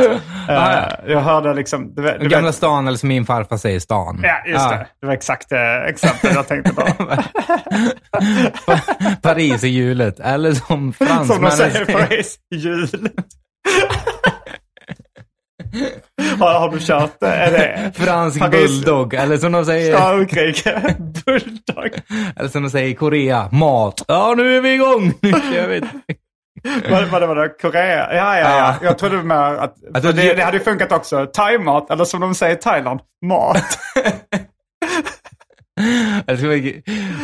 Eh, 0.49 0.85
jag 1.07 1.21
hörde 1.21 1.55
liksom... 1.55 1.95
Du 1.95 2.03
vet, 2.03 2.21
du 2.21 2.29
Gamla 2.29 2.49
vet, 2.49 2.55
stan, 2.55 2.89
eller 2.89 2.99
som 2.99 3.09
min 3.09 3.27
farfar 3.27 3.57
säger, 3.57 3.81
stan. 3.81 4.21
Ja, 4.23 4.37
just 4.47 4.69
det. 4.71 4.87
Det 5.01 5.07
var 5.07 5.15
exakt 5.15 5.49
det 5.49 5.85
exempel 5.89 6.31
jag 6.35 6.49
tänkte 6.49 6.73
på. 6.75 6.83
Paris 9.23 9.65
är 9.65 9.69
hjulet. 9.69 10.21
Eller 10.21 10.53
som 10.53 10.67
Som 10.67 10.93
de 10.99 11.07
fransmännen 11.07 11.53
säger 11.53 11.91
i 11.91 11.93
Paris, 11.93 12.39
hjulet. 12.55 12.91
har, 16.39 16.59
har 16.61 16.71
du 16.71 16.79
kört 16.81 17.21
det? 17.21 17.27
Är 17.27 17.51
det 17.53 17.93
Fransk 17.95 18.39
Paris- 18.41 18.51
bulldog. 18.85 19.15
Eller 19.15 19.37
som 19.37 19.53
de 19.53 19.65
säger, 19.65 19.97
Frankrike? 19.97 20.95
Bulldog? 21.27 22.01
eller 22.37 22.49
som 22.49 22.63
de 22.63 22.71
säger 22.71 22.89
i 22.89 22.95
Korea, 22.95 23.49
mat. 23.53 24.05
Ja, 24.09 24.35
nu 24.37 24.57
är 24.57 24.61
vi 24.61 24.75
igång. 24.75 25.13
Nu 25.21 25.33
kör 25.33 25.69
vi. 25.69 25.81
Vad 26.91 27.09
var 27.09 27.21
det? 27.21 27.27
Var 27.27 27.37
det 27.37 27.49
Korea? 27.61 28.15
Ja, 28.15 28.39
ja, 28.39 28.59
ja. 28.59 28.75
Jag 28.83 28.99
trodde 28.99 29.23
mer 29.23 29.35
att... 29.37 29.75
Du- 30.03 30.13
det, 30.13 30.35
det 30.35 30.43
hade 30.43 30.57
ju 30.59 30.65
funkat 30.65 30.93
också. 30.93 31.27
Thaimat, 31.27 31.91
eller 31.91 32.05
som 32.05 32.21
de 32.21 32.35
säger 32.35 32.55
i 32.57 32.59
Thailand, 32.59 33.01
mat. 33.27 33.79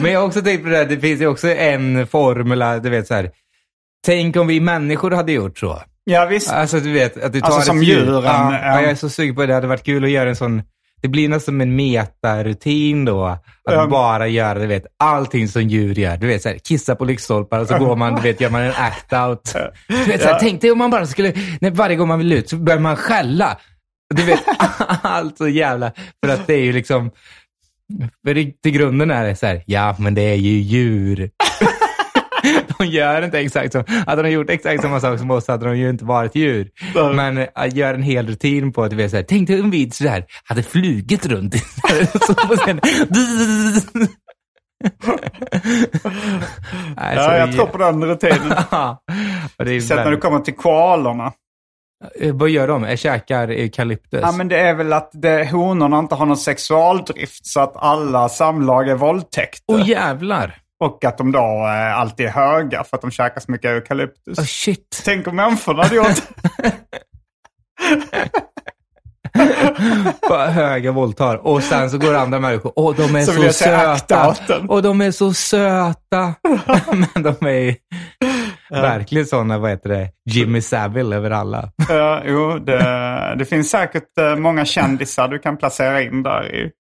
Men 0.03 0.12
jag 0.12 0.20
har 0.20 0.26
också 0.26 0.43
tänkt 0.43 0.62
på 0.62 0.68
det 0.68 0.76
här, 0.76 0.84
det 0.84 1.01
finns 1.01 1.20
ju 1.20 1.26
också 1.26 1.49
en 1.49 2.07
formula, 2.07 2.78
du 2.78 2.90
vet 2.90 3.07
så 3.07 3.14
här. 3.14 3.30
Tänk 4.07 4.36
om 4.36 4.47
vi 4.47 4.61
människor 4.61 5.11
hade 5.11 5.32
gjort 5.32 5.59
så. 5.59 5.82
Ja, 6.05 6.26
visst. 6.26 6.53
Alltså 6.53 6.80
du 6.80 6.93
vet, 6.93 7.24
att 7.24 7.32
du 7.32 7.40
tar 7.40 7.47
Alltså, 7.47 7.61
ett 7.61 7.66
som 7.66 7.82
djur. 7.82 8.05
djuren, 8.05 8.24
ja. 8.24 8.53
ja, 8.62 8.80
jag 8.80 8.90
är 8.90 8.95
så 8.95 9.09
sugen 9.11 9.34
på 9.34 9.40
det. 9.40 9.47
Det 9.47 9.55
hade 9.55 9.66
varit 9.66 9.84
kul 9.84 10.05
att 10.05 10.11
göra 10.11 10.28
en 10.28 10.36
sån, 10.36 10.62
det 11.03 11.09
blir 11.09 11.28
nästan 11.28 11.53
som 11.53 11.61
en 11.61 11.76
metarutin 11.76 13.05
då. 13.05 13.24
Att 13.24 13.42
Ja. 13.64 13.86
bara 13.86 14.28
göra, 14.28 14.59
du 14.59 14.66
vet, 14.66 14.86
allting 14.98 15.48
som 15.48 15.62
djur 15.62 15.94
gör. 15.94 16.16
Du 16.16 16.26
vet, 16.26 16.42
så 16.42 16.48
här, 16.48 16.59
kissa 16.59 16.94
på 16.96 17.05
lyktstolpar 17.05 17.59
och 17.61 17.68
så 17.68 17.78
går 17.78 17.96
man, 17.96 18.14
du 18.14 18.20
vet, 18.22 18.40
gör 18.40 18.50
man 18.50 18.62
en 18.62 18.72
act-out. 18.72 19.70
Du 19.88 19.94
vet, 20.05 20.20
så 20.22 20.26
här, 20.28 20.34
Ja. 20.34 20.38
tänk 20.40 20.61
dig 20.61 20.70
om 20.70 20.78
man 20.78 20.90
bara 20.90 21.07
skulle, 21.07 21.32
när 21.61 21.70
varje 21.70 21.96
gång 21.96 22.09
man 22.09 22.18
vill 22.18 22.32
ut 22.32 22.48
så 22.48 22.57
börjar 22.57 22.80
man 22.80 22.96
skälla. 22.96 23.59
Du 24.14 24.22
vet, 24.22 24.40
allt 25.03 25.38
så 25.38 25.48
jävla, 25.48 25.92
för 26.24 26.32
att 26.32 26.46
det 26.46 26.55
är 26.55 26.62
ju 26.64 26.72
liksom, 26.72 27.11
för 28.26 28.34
till 28.62 28.72
grunden 28.72 29.11
är 29.11 29.24
det 29.26 29.36
så 29.36 29.46
här, 29.46 29.62
ja 29.66 29.96
men 29.98 30.14
det 30.14 30.22
är 30.22 30.34
ju 30.34 30.50
djur. 30.61 31.30
De 32.78 32.86
gör 32.86 33.22
inte 33.22 33.38
exakt 33.38 33.72
så. 33.72 33.84
Hade 34.07 34.22
de 34.22 34.30
gjort 34.30 34.51
exakt 34.51 34.82
samma 34.82 35.01
sak 35.01 35.18
som 35.18 35.30
oss 35.30 35.49
hade 35.49 35.66
de 35.66 35.78
ju 35.78 35.90
inte 35.90 36.05
varit 36.05 36.34
djur. 36.34 36.70
Nej. 36.95 37.14
Men 37.14 37.38
äh, 37.38 37.47
gör 37.72 37.95
en 37.95 38.03
hel 38.03 38.26
rutin 38.26 38.72
på 38.72 38.82
att 38.82 38.90
du 38.90 38.97
vet 38.97 39.11
såhär, 39.11 39.24
tänk 39.28 39.49
dig 39.49 39.61
om 39.61 39.70
vi 39.70 39.90
så 39.90 40.09
här, 40.09 40.24
hade 40.45 40.62
flugit 40.62 41.26
runt. 41.26 41.55
så 42.26 42.34
på 42.34 42.57
scenen. 42.57 42.80
Nej, 46.97 47.16
så 47.16 47.20
Ja, 47.20 47.36
jag 47.36 47.53
tror 47.53 47.66
på 47.66 47.78
den 47.78 48.05
rutinen. 48.05 48.53
Är 49.59 49.80
Sett 49.80 49.97
när 49.97 50.11
du 50.11 50.16
kommer 50.16 50.40
till 50.40 50.55
koalorna. 50.57 51.32
Eh, 52.20 52.34
Vad 52.34 52.49
gör 52.49 52.68
de? 52.68 52.82
Jag 52.82 52.99
käkar 52.99 53.49
eukalyptus. 53.49 54.20
Ja, 54.22 54.32
men 54.32 54.49
det 54.49 54.61
är 54.61 54.74
väl 54.74 54.93
att 54.93 55.11
det, 55.12 55.51
honorna 55.51 55.99
inte 55.99 56.14
har 56.14 56.26
någon 56.26 56.36
sexualdrift 56.36 57.47
så 57.47 57.61
att 57.61 57.76
alla 57.76 58.28
samlag 58.28 58.88
är 58.88 58.95
våldtäkter. 58.95 59.62
Åh 59.66 59.88
jävlar! 59.88 60.61
Och 60.82 61.04
att 61.04 61.18
de 61.18 61.32
då 61.32 61.38
eh, 61.66 61.98
alltid 61.98 62.26
är 62.26 62.30
höga 62.30 62.84
för 62.84 62.96
att 62.96 63.00
de 63.00 63.10
käkar 63.10 63.40
så 63.40 63.52
mycket 63.52 63.70
eukalyptus. 63.70 64.38
Oh, 64.38 64.44
shit. 64.44 65.02
Tänk 65.04 65.26
om 65.26 65.36
människorna 65.36 65.82
hade 65.82 65.96
gjort 65.96 66.06
Bara 70.28 70.46
höga 70.46 70.92
våldtar. 70.92 71.46
Och 71.46 71.62
sen 71.62 71.90
så 71.90 71.98
går 71.98 72.14
andra 72.14 72.38
människor, 72.40 72.72
åh 72.76 72.96
de 72.96 73.16
är 73.16 73.24
Så 73.24 73.32
så, 73.32 73.52
söta. 73.52 74.36
Och 74.68 74.82
de 74.82 75.00
är 75.00 75.10
så 75.10 75.32
söta. 75.34 76.34
Men 77.14 77.22
de 77.22 77.46
är 77.46 77.76
verkligen 78.70 79.26
sådana, 79.26 79.58
vad 79.58 79.70
heter 79.70 79.88
det, 79.88 80.08
Jimmy 80.30 80.60
Savile 80.60 81.16
över 81.16 81.30
alla. 81.30 81.70
Ja, 81.88 82.22
jo, 82.26 82.58
det, 82.58 83.34
det 83.38 83.44
finns 83.44 83.70
säkert 83.70 84.18
eh, 84.20 84.36
många 84.36 84.64
kändisar 84.64 85.28
du 85.28 85.38
kan 85.38 85.56
placera 85.56 86.02
in 86.02 86.22
där 86.22 86.54
i, 86.54 86.64
i 86.64 86.70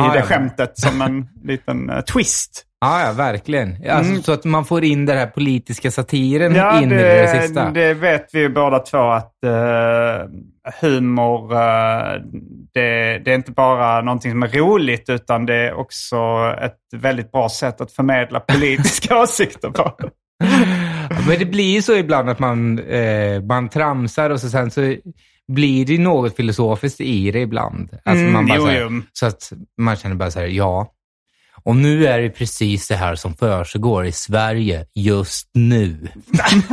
Ah, 0.00 0.12
det 0.12 0.18
ja. 0.18 0.24
skämtet 0.24 0.78
som 0.78 1.02
en 1.02 1.28
liten 1.44 1.90
eh, 1.90 2.00
twist. 2.00 2.64
Ja, 2.84 3.06
ja, 3.06 3.12
verkligen. 3.12 3.76
Alltså, 3.90 4.10
Mm. 4.12 4.22
Så 4.22 4.32
att 4.32 4.44
man 4.44 4.64
får 4.64 4.84
in 4.84 5.06
den 5.06 5.18
här 5.18 5.26
politiska 5.26 5.90
satiren 5.90 6.54
Ja, 6.54 6.82
in 6.82 6.92
i 6.92 6.94
det 6.94 7.40
sista. 7.42 7.70
det 7.70 7.94
vet 7.94 8.26
vi 8.32 8.38
ju 8.40 8.48
båda 8.48 8.78
två 8.78 8.98
att 8.98 9.44
eh, 9.44 10.28
humor, 10.80 11.52
eh, 11.52 12.20
det, 12.74 13.18
det 13.24 13.30
är 13.30 13.34
inte 13.34 13.52
bara 13.52 14.00
någonting 14.00 14.30
som 14.32 14.42
är 14.42 14.48
roligt 14.48 15.08
utan 15.08 15.46
det 15.46 15.54
är 15.54 15.74
också 15.74 16.16
ett 16.62 16.78
väldigt 17.02 17.32
bra 17.32 17.48
sätt 17.48 17.80
att 17.80 17.92
förmedla 17.92 18.40
politiska 18.48 19.18
åsikter 19.18 19.70
på. 19.70 19.92
Men 21.28 21.38
det 21.38 21.44
blir 21.44 21.74
ju 21.74 21.82
så 21.82 21.96
ibland 21.96 22.30
att 22.30 22.38
man, 22.38 22.78
eh, 22.78 23.42
man 23.42 23.68
tramsar 23.68 24.30
och 24.30 24.40
så 24.40 24.48
sen 24.48 24.70
så 24.70 24.94
blir 25.52 25.86
det 25.86 25.98
något 25.98 26.36
filosofiskt 26.36 27.00
i 27.00 27.30
det 27.30 27.40
ibland. 27.40 27.88
Alltså 28.04 28.22
Mm, 28.24 28.32
man 28.32 28.46
bara 28.46 28.58
jo, 28.58 28.64
så, 28.64 28.70
här, 28.70 29.02
så 29.12 29.26
att 29.26 29.52
man 29.78 29.96
känner 29.96 30.14
bara 30.16 30.30
så 30.30 30.40
här, 30.40 30.46
ja. 30.46 30.92
Och 31.64 31.76
nu 31.76 32.06
är 32.06 32.18
det 32.18 32.30
precis 32.30 32.88
det 32.88 32.94
här 32.94 33.14
som 33.14 33.34
försiggår 33.34 34.06
i 34.06 34.12
Sverige 34.12 34.86
just 34.94 35.50
nu. 35.54 36.08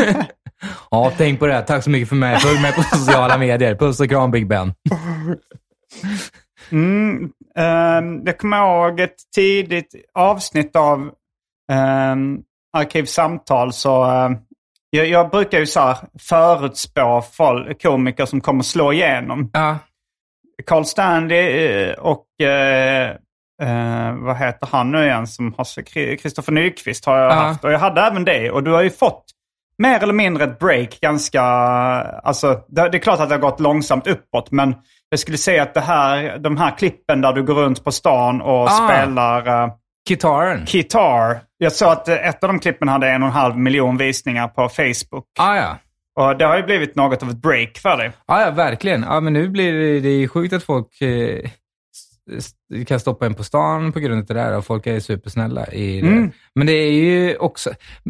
ja, 0.92 1.12
tänk 1.18 1.40
på 1.40 1.48
det. 1.48 1.54
här. 1.54 1.62
Tack 1.62 1.84
så 1.84 1.90
mycket 1.90 2.10
för 2.10 2.16
mig. 2.16 2.40
Följ 2.40 2.62
med 2.62 2.76
på 2.76 2.84
sociala 2.84 3.38
medier. 3.38 3.76
Puss 3.76 4.00
och 4.00 4.10
kram 4.10 4.32
Big 4.32 4.48
Ben. 4.48 4.74
Mm, 6.72 7.30
ehm, 7.56 8.22
jag 8.26 8.38
kommer 8.38 8.58
ihåg 8.58 9.00
ett 9.00 9.16
tidigt 9.36 9.96
avsnitt 10.14 10.76
av 10.76 11.00
um, 12.12 12.44
Arkivsamtal. 12.78 13.74
Så, 13.74 14.04
ehm, 14.04 14.38
jag, 14.90 15.08
jag 15.08 15.30
brukar 15.30 15.60
ju 15.60 15.66
så 15.66 15.80
här 15.80 15.98
förutspå 16.20 17.24
folk, 17.32 17.82
komiker 17.82 18.26
som 18.26 18.42
kommer 18.42 18.64
slå 18.64 18.94
igenom. 18.94 19.50
Ja, 19.54 19.78
Carl 20.66 20.86
Stanley 20.86 21.68
eh, 21.68 21.94
och 21.94 22.42
eh, 22.42 23.16
eh, 23.62 24.14
vad 24.18 24.38
heter 24.38 24.68
han 24.72 24.92
nu 24.92 25.04
igen 25.06 25.28
som 25.28 25.54
har 25.58 25.64
så- 25.64 25.84
Kristoffer 25.84 26.52
Nyqvist 26.52 27.06
har 27.06 27.18
jag 27.18 27.32
Ja. 27.32 27.36
haft. 27.36 27.64
Och 27.64 27.72
jag 27.72 27.80
hade 27.80 28.02
även 28.02 28.26
det. 28.26 28.52
Och 28.52 28.64
du 28.64 28.72
har 28.72 28.82
ju 28.82 28.90
fått 28.90 29.24
mer 29.78 30.04
eller 30.04 30.14
mindre 30.14 30.44
ett 30.44 30.60
break 30.60 31.00
ganska... 31.02 31.42
Alltså, 31.42 32.60
det, 32.68 32.90
det 32.90 32.98
är 32.98 33.00
klart 33.00 33.20
att 33.20 33.30
det 33.30 33.36
har 33.36 33.40
gått 33.42 33.60
långsamt 33.60 34.08
uppåt. 34.08 34.52
Men 34.52 34.76
jag 35.10 35.20
skulle 35.20 35.38
säga 35.38 35.64
att 35.64 35.74
det 35.74 35.82
här, 35.82 36.38
de 36.38 36.58
här 36.58 36.78
klippen 36.78 37.22
där 37.22 37.34
du 37.34 37.44
går 37.44 37.54
runt 37.56 37.84
på 37.84 37.92
stan 37.92 38.42
och 38.42 38.64
Ah. 38.64 38.70
spelar 38.88 39.64
uh, 39.66 39.72
gitarren. 40.10 40.66
Guitar. 40.72 41.40
Jag 41.58 41.72
såg 41.72 41.90
att 41.92 42.08
eh, 42.08 42.28
ett 42.28 42.44
av 42.44 42.48
de 42.50 42.60
klippen 42.60 42.88
hade 42.88 43.10
en 43.10 43.22
och 43.24 43.28
en 43.28 43.34
halv 43.34 43.58
miljon 43.58 43.98
visningar 43.98 44.48
på 44.48 44.70
Facebook. 44.70 45.26
Ah, 45.40 45.56
ja. 45.56 45.78
Och 46.20 46.38
det 46.38 46.46
har 46.46 46.58
ju 46.58 46.64
blivit 46.64 46.96
något 46.96 47.24
av 47.24 47.30
ett 47.30 47.42
break 47.42 47.78
för 47.78 47.98
dig. 47.98 48.12
Ja, 48.28 48.42
ja, 48.42 48.52
verkligen. 48.52 49.04
Ja, 49.04 49.20
men 49.20 49.34
nu 49.34 49.50
blir 49.50 49.74
det, 49.74 50.00
det 50.00 50.28
sjukt 50.28 50.54
att 50.54 50.64
folk 50.64 51.02
eh, 51.02 51.50
kan 52.88 53.00
stoppa 53.00 53.26
en 53.26 53.34
på 53.34 53.44
stan 53.44 53.92
på 53.92 54.00
grund 54.00 54.20
av 54.20 54.26
det 54.26 54.34
där 54.34 54.58
och 54.58 54.66
folk 54.66 54.88
är 54.88 55.00
supersnälla 55.00 55.68
i 55.68 56.02
det. 56.02 56.08
Mm. 56.08 56.32
Men 56.56 56.68
det 56.68 56.74
är 56.74 56.92
ju 56.92 57.38
också, 57.38 57.70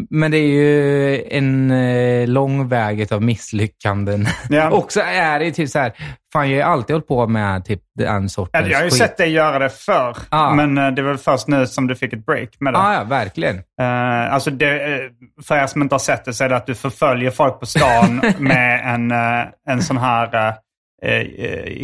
men 0.09 0.31
det 0.31 0.37
är 0.37 0.47
ju 0.47 1.23
en 1.29 1.71
eh, 1.71 2.27
lång 2.27 2.67
väg 2.67 3.13
av 3.13 3.23
misslyckanden. 3.23 4.27
Ja. 4.49 4.69
också 4.71 4.99
är 4.99 5.39
det 5.39 5.51
typ 5.51 5.69
så 5.69 5.79
här, 5.79 5.93
fan 6.33 6.51
jag 6.51 6.65
har 6.65 6.73
alltid 6.73 6.93
hållit 6.93 7.07
på 7.07 7.27
med 7.27 7.65
typ 7.65 7.81
den 7.95 8.29
sortens 8.29 8.67
Jag 8.67 8.77
har 8.77 8.83
ju 8.83 8.89
skit. 8.89 8.99
sett 8.99 9.17
dig 9.17 9.31
göra 9.31 9.59
det 9.59 9.69
förr. 9.69 10.17
Ja. 10.31 10.53
Men 10.53 10.77
eh, 10.77 10.91
det 10.91 11.01
var 11.01 11.15
först 11.15 11.47
nu 11.47 11.67
som 11.67 11.87
du 11.87 11.95
fick 11.95 12.13
ett 12.13 12.25
break 12.25 12.49
med 12.59 12.73
det. 12.73 12.77
Ja, 12.77 12.93
ja, 12.93 13.03
verkligen. 13.03 13.55
Eh, 13.81 14.33
alltså 14.33 14.51
det, 14.51 14.93
eh, 14.93 14.99
för 15.43 15.55
er 15.55 15.67
som 15.67 15.81
inte 15.81 15.93
har 15.95 15.99
sett 15.99 16.25
det 16.25 16.33
så 16.33 16.43
är 16.43 16.49
det 16.49 16.55
att 16.55 16.67
du 16.67 16.75
förföljer 16.75 17.31
folk 17.31 17.59
på 17.59 17.65
stan 17.65 18.21
med 18.37 18.93
en, 18.93 19.11
eh, 19.11 19.45
en 19.69 19.81
sån 19.81 19.97
här 19.97 20.47
uh, 20.47 20.53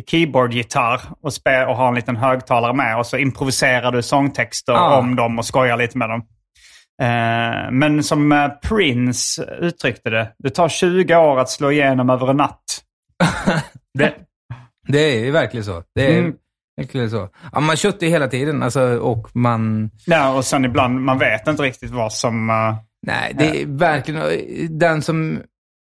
keyboardgitarr 0.08 1.02
och, 1.22 1.32
och 1.70 1.76
har 1.76 1.88
en 1.88 1.96
liten 1.96 2.16
högtalare 2.16 2.74
med. 2.74 2.98
Och 2.98 3.06
så 3.06 3.18
improviserar 3.18 3.92
du 3.92 4.02
sångtexter 4.02 4.74
Ah. 4.74 4.98
om 5.00 5.16
dem 5.16 5.40
och 5.40 5.46
skojar 5.46 5.78
lite 5.78 5.98
med 5.98 6.10
dem. 6.10 6.22
Eh, 7.02 7.72
men 7.72 8.04
som 8.04 8.32
eh, 8.32 8.48
Prince 8.68 9.44
uttryckte 9.62 10.10
det, 10.10 10.32
det 10.40 10.50
tar 10.50 10.70
20 10.70 11.16
år 11.16 11.40
att 11.40 11.50
slå 11.50 11.72
igenom 11.72 12.10
över 12.10 12.30
en 12.30 12.38
natt. 12.38 12.64
Det, 13.98 14.14
det 14.88 15.00
är 15.00 15.26
ju 15.26 15.32
verkligen 15.32 15.64
så. 15.64 15.84
Det 15.96 16.06
är 16.16 16.20
Mm. 16.20 16.34
verkligen 16.82 17.10
så. 17.10 17.30
Ja, 17.54 17.60
man 17.60 17.76
köttar 17.76 18.06
ju 18.06 18.12
hela 18.12 18.28
tiden 18.28 18.64
alltså, 18.64 18.82
och 18.98 19.30
man... 19.36 19.90
Ja, 20.06 20.34
och 20.34 20.46
sen 20.46 20.66
ibland, 20.66 21.02
man 21.02 21.20
vet 21.20 21.48
inte 21.48 21.64
riktigt 21.64 21.92
vad 21.92 22.14
som... 22.14 22.50
eh, 22.50 22.76
Nej, 23.08 23.34
det 23.38 23.62
är 23.62 23.66
verkligen 23.66 24.22
den 24.80 25.02
som... 25.02 25.42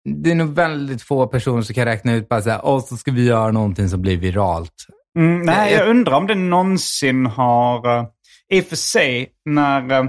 Det 0.06 0.32
är 0.32 0.36
nog 0.36 0.56
väldigt 0.56 1.02
få 1.02 1.28
personer 1.28 1.62
som 1.62 1.76
kan 1.76 1.86
räkna 1.86 2.14
ut 2.14 2.30
bara 2.30 2.42
så 2.42 2.50
här, 2.50 2.66
och 2.66 2.82
så 2.84 2.98
ska 2.98 3.12
vi 3.12 3.26
göra 3.26 3.52
någonting 3.52 3.90
som 3.90 4.02
blir 4.02 4.18
viralt. 4.18 4.74
Mm, 5.18 5.42
nej, 5.42 5.74
Jag- 5.74 5.82
jag 5.82 5.90
undrar 5.90 6.14
om 6.18 6.28
det 6.28 6.36
någonsin 6.36 7.26
har... 7.26 7.88
Uh, 8.00 8.06
I 8.50 8.62
och 8.62 8.66
för 8.66 8.76
sig, 8.76 9.28
när, 9.46 9.92
eh, 9.92 10.06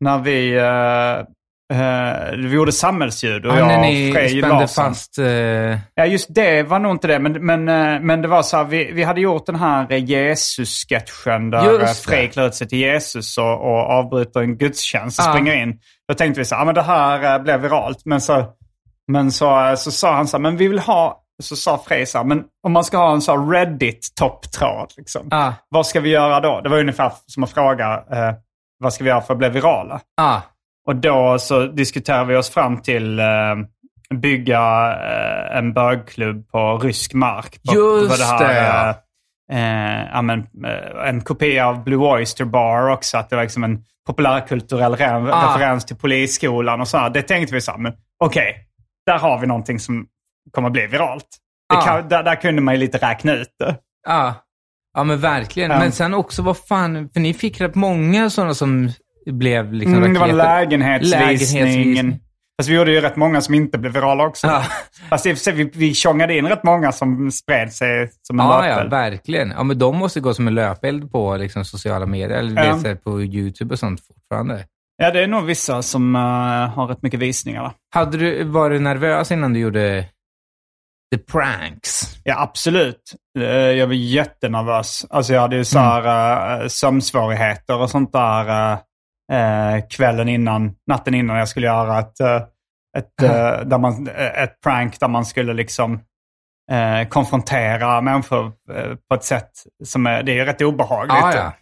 när 0.00 0.18
vi, 0.18 0.58
uh, 0.60 1.24
uh, 1.80 2.48
vi 2.48 2.54
gjorde 2.54 2.72
samhällsljud 2.72 3.46
och 3.46 3.52
Ja, 3.52 3.58
jag 3.58 3.66
när 3.66 3.78
och 3.78 4.14
Frej 4.14 4.40
Larsson. 4.40 4.84
fast... 4.84 5.18
eh, 5.18 5.26
Ja, 5.94 6.06
just 6.06 6.34
det 6.34 6.62
var 6.62 6.78
nog 6.78 6.92
inte 6.92 7.06
det. 7.08 7.18
Men, 7.18 7.32
men, 7.32 7.68
eh, 7.68 8.00
men 8.00 8.22
det 8.22 8.28
var 8.28 8.42
så 8.42 8.56
här, 8.56 8.64
vi, 8.64 8.92
vi 8.92 9.02
hade 9.02 9.20
gjort 9.20 9.46
den 9.46 9.56
här 9.56 9.86
eh, 9.92 10.04
Jesus-sketchen 10.04 11.50
där 11.50 11.80
eh. 11.82 11.86
Frej 11.88 12.28
klär 12.30 12.46
ut 12.46 12.54
sig 12.54 12.68
till 12.68 12.78
Jesus 12.78 13.38
och, 13.38 13.44
och 13.60 13.78
avbryter 13.78 14.40
en 14.40 14.58
gudstjänst 14.58 15.18
och 15.20 15.24
Ja. 15.26 15.32
springer 15.32 15.62
in. 15.62 15.78
Då 16.08 16.14
tänkte 16.14 16.40
vi 16.40 16.44
så 16.44 16.54
här, 16.54 16.60
ja 16.62 16.64
men 16.66 16.74
det 16.74 16.82
här 16.82 17.34
eh, 17.36 17.42
blev 17.42 17.60
viralt. 17.60 17.98
Men 18.04 18.20
så, 18.20 18.44
men 19.08 19.32
så, 19.32 19.66
eh, 19.68 19.74
så 19.74 19.90
sa 19.90 20.14
han 20.14 20.26
så 20.28 20.36
här, 20.36 20.42
men 20.42 20.56
vi 20.56 20.68
vill 20.68 20.78
ha, 20.78 21.22
så 21.42 21.56
sa 21.56 21.82
Frej 21.86 22.06
så 22.06 22.18
här, 22.18 22.24
men 22.24 22.44
om 22.66 22.72
man 22.72 22.84
ska 22.84 22.98
ha 22.98 23.12
en 23.12 23.20
här 23.20 23.50
Reddit-topptråd, 23.52 24.86
liksom, 24.96 25.28
Ah, 25.30 25.52
vad 25.68 25.86
ska 25.86 26.00
vi 26.00 26.08
göra 26.10 26.40
då? 26.40 26.60
Det 26.60 26.68
var 26.68 26.78
ungefär 26.78 27.12
som 27.26 27.42
att 27.42 27.50
fråga, 27.50 27.92
eh, 28.10 28.32
vad 28.78 28.92
ska 28.92 29.04
vi 29.04 29.10
göra 29.10 29.20
för 29.20 29.34
att 29.34 29.38
bli 29.38 29.48
virala? 29.48 30.00
ah, 30.20 30.40
Och 30.86 30.96
då 30.96 31.38
så 31.38 31.66
diskuterar 31.66 32.24
vi 32.24 32.36
oss 32.36 32.50
fram 32.50 32.78
till 32.82 33.18
eh, 33.18 33.26
bygga 34.14 34.60
eh, 34.92 35.56
en 35.58 35.72
bögklubb 35.72 36.48
på 36.50 36.78
rysk 36.78 37.14
mark. 37.14 37.62
På, 37.68 37.74
Just 37.74 38.30
på 38.38 38.44
det, 38.44 38.94
eh, 39.52 39.98
eh, 40.00 40.06
ja, 40.12 40.22
men, 40.22 40.38
eh, 40.40 41.08
en 41.08 41.20
kopia 41.20 41.66
av 41.68 41.84
Blue 41.84 42.06
Oyster 42.06 42.44
Bar 42.44 42.88
också. 42.88 43.18
Att 43.18 43.30
det 43.30 43.36
var 43.36 43.42
liksom 43.42 43.64
en 43.64 43.78
populärkulturell 44.06 44.94
re- 44.94 45.30
Ah. 45.32 45.54
referens 45.54 45.84
till 45.84 45.96
polisskolan 45.96 46.80
och 46.80 46.88
så 46.88 46.98
här. 46.98 47.10
Det 47.10 47.22
tänkte 47.22 47.54
vi 47.54 47.60
så 47.60 47.70
här, 47.70 47.78
men 47.78 47.92
okej, 48.24 48.65
där 49.06 49.18
har 49.18 49.38
vi 49.40 49.46
någonting 49.46 49.80
som 49.80 50.06
kommer 50.52 50.70
bli 50.70 50.86
viralt. 50.86 51.26
Ah. 51.74 51.80
kan, 51.82 52.08
där, 52.08 52.22
där 52.22 52.34
kunde 52.36 52.62
man 52.62 52.74
ju 52.74 52.80
lite 52.80 52.98
räkna 52.98 53.32
ut 53.34 53.48
det. 53.58 53.76
ah. 54.08 54.32
Ja, 54.94 55.04
men 55.04 55.20
verkligen. 55.20 55.70
Ja. 55.70 55.78
Men 55.78 55.92
sen 55.92 56.14
också, 56.14 56.42
vad 56.42 56.56
fan, 56.58 57.08
för 57.08 57.20
ni 57.20 57.34
fick 57.34 57.60
rätt 57.60 57.74
många 57.74 58.30
sådana 58.30 58.54
som 58.54 58.90
blev 59.30 59.72
liksom 59.72 59.94
Mm, 59.94 60.12
det 60.14 60.20
var 60.20 60.28
en 60.28 60.36
raketer. 60.36 60.60
lägenhetsvisning. 60.60 61.20
Lägenhetsvisning. 61.20 62.20
Fast 62.60 62.68
vi 62.70 62.74
gjorde 62.74 62.92
ju 62.92 63.00
rätt 63.00 63.16
många 63.16 63.40
som 63.40 63.54
inte 63.54 63.78
blev 63.78 63.92
virala 63.92 64.26
också. 64.26 64.46
Ja. 64.46 64.62
Fast 65.10 65.26
i 65.26 65.32
och 65.32 65.36
för 65.36 65.42
sig, 65.44 65.52
vi, 65.52 65.70
vi 65.74 65.94
tjongade 65.94 66.36
in 66.38 66.46
rätt 66.48 66.64
många 66.64 66.92
som 66.92 67.30
spred 67.30 67.72
sig 67.72 68.10
som 68.22 68.40
en 68.40 68.46
Ja, 68.46 68.66
ja, 68.68 68.74
löpeld. 68.74 68.90
verkligen. 68.90 69.50
Ja, 69.50 69.62
men 69.62 69.78
de 69.78 69.96
måste 69.96 70.20
gå 70.20 70.34
som 70.34 70.48
en 70.48 70.54
löpeld 70.54 71.12
på 71.12 71.36
liksom, 71.36 71.64
sociala 71.64 72.06
medier, 72.06 72.38
eller 72.38 72.64
Ja. 72.88 72.94
på 73.04 73.22
YouTube 73.22 73.74
och 73.74 73.78
sånt 73.78 74.00
fortfarande. 74.06 74.64
Ja, 74.98 75.10
det 75.10 75.22
är 75.22 75.26
nog 75.26 75.44
vissa 75.44 75.82
som 75.82 76.16
eh, 76.16 76.20
har 76.68 76.86
rätt 76.86 77.02
mycket 77.02 77.20
visningar. 77.20 77.62
va? 77.62 77.74
Hade 77.94 78.18
du 78.18 78.44
varit 78.44 78.82
nervös 78.82 79.30
innan 79.30 79.52
du 79.52 79.60
gjorde 79.60 80.08
the 81.14 81.18
pranks? 81.18 82.16
Ja, 82.24 82.40
absolut. 82.40 83.02
Eh, 83.38 83.44
jag 83.46 83.86
var 83.86 83.94
jättenervös. 83.94 85.06
Alltså 85.10 85.32
jag 85.32 85.40
hade 85.40 85.56
ju 85.56 85.64
så 85.64 85.78
här 85.78 86.62
uh, 86.62 86.68
sömnsvårigheter 86.68 87.80
och 87.80 87.90
sånt 87.90 88.12
där 88.12 88.78
kvällen 89.90 90.28
innan, 90.28 90.74
natten 90.86 91.14
innan 91.14 91.36
jag 91.36 91.48
skulle 91.48 91.66
göra 91.66 91.98
ett, 91.98 92.20
ett, 92.96 93.22
eh, 93.22 93.60
där 93.66 93.78
man, 93.78 94.08
ett 94.16 94.60
prank 94.60 95.00
där 95.00 95.08
man 95.08 95.24
skulle 95.26 95.52
liksom 95.52 96.00
konfrontera 97.08 98.00
människor 98.00 98.52
på 99.08 99.14
ett 99.14 99.24
sätt 99.24 99.50
som 99.84 100.06
är, 100.06 100.22
det 100.22 100.38
är 100.38 100.46
rätt 100.46 100.62
obehagligt. 100.62 101.16
Ja, 101.20 101.34
ja. 101.34 101.52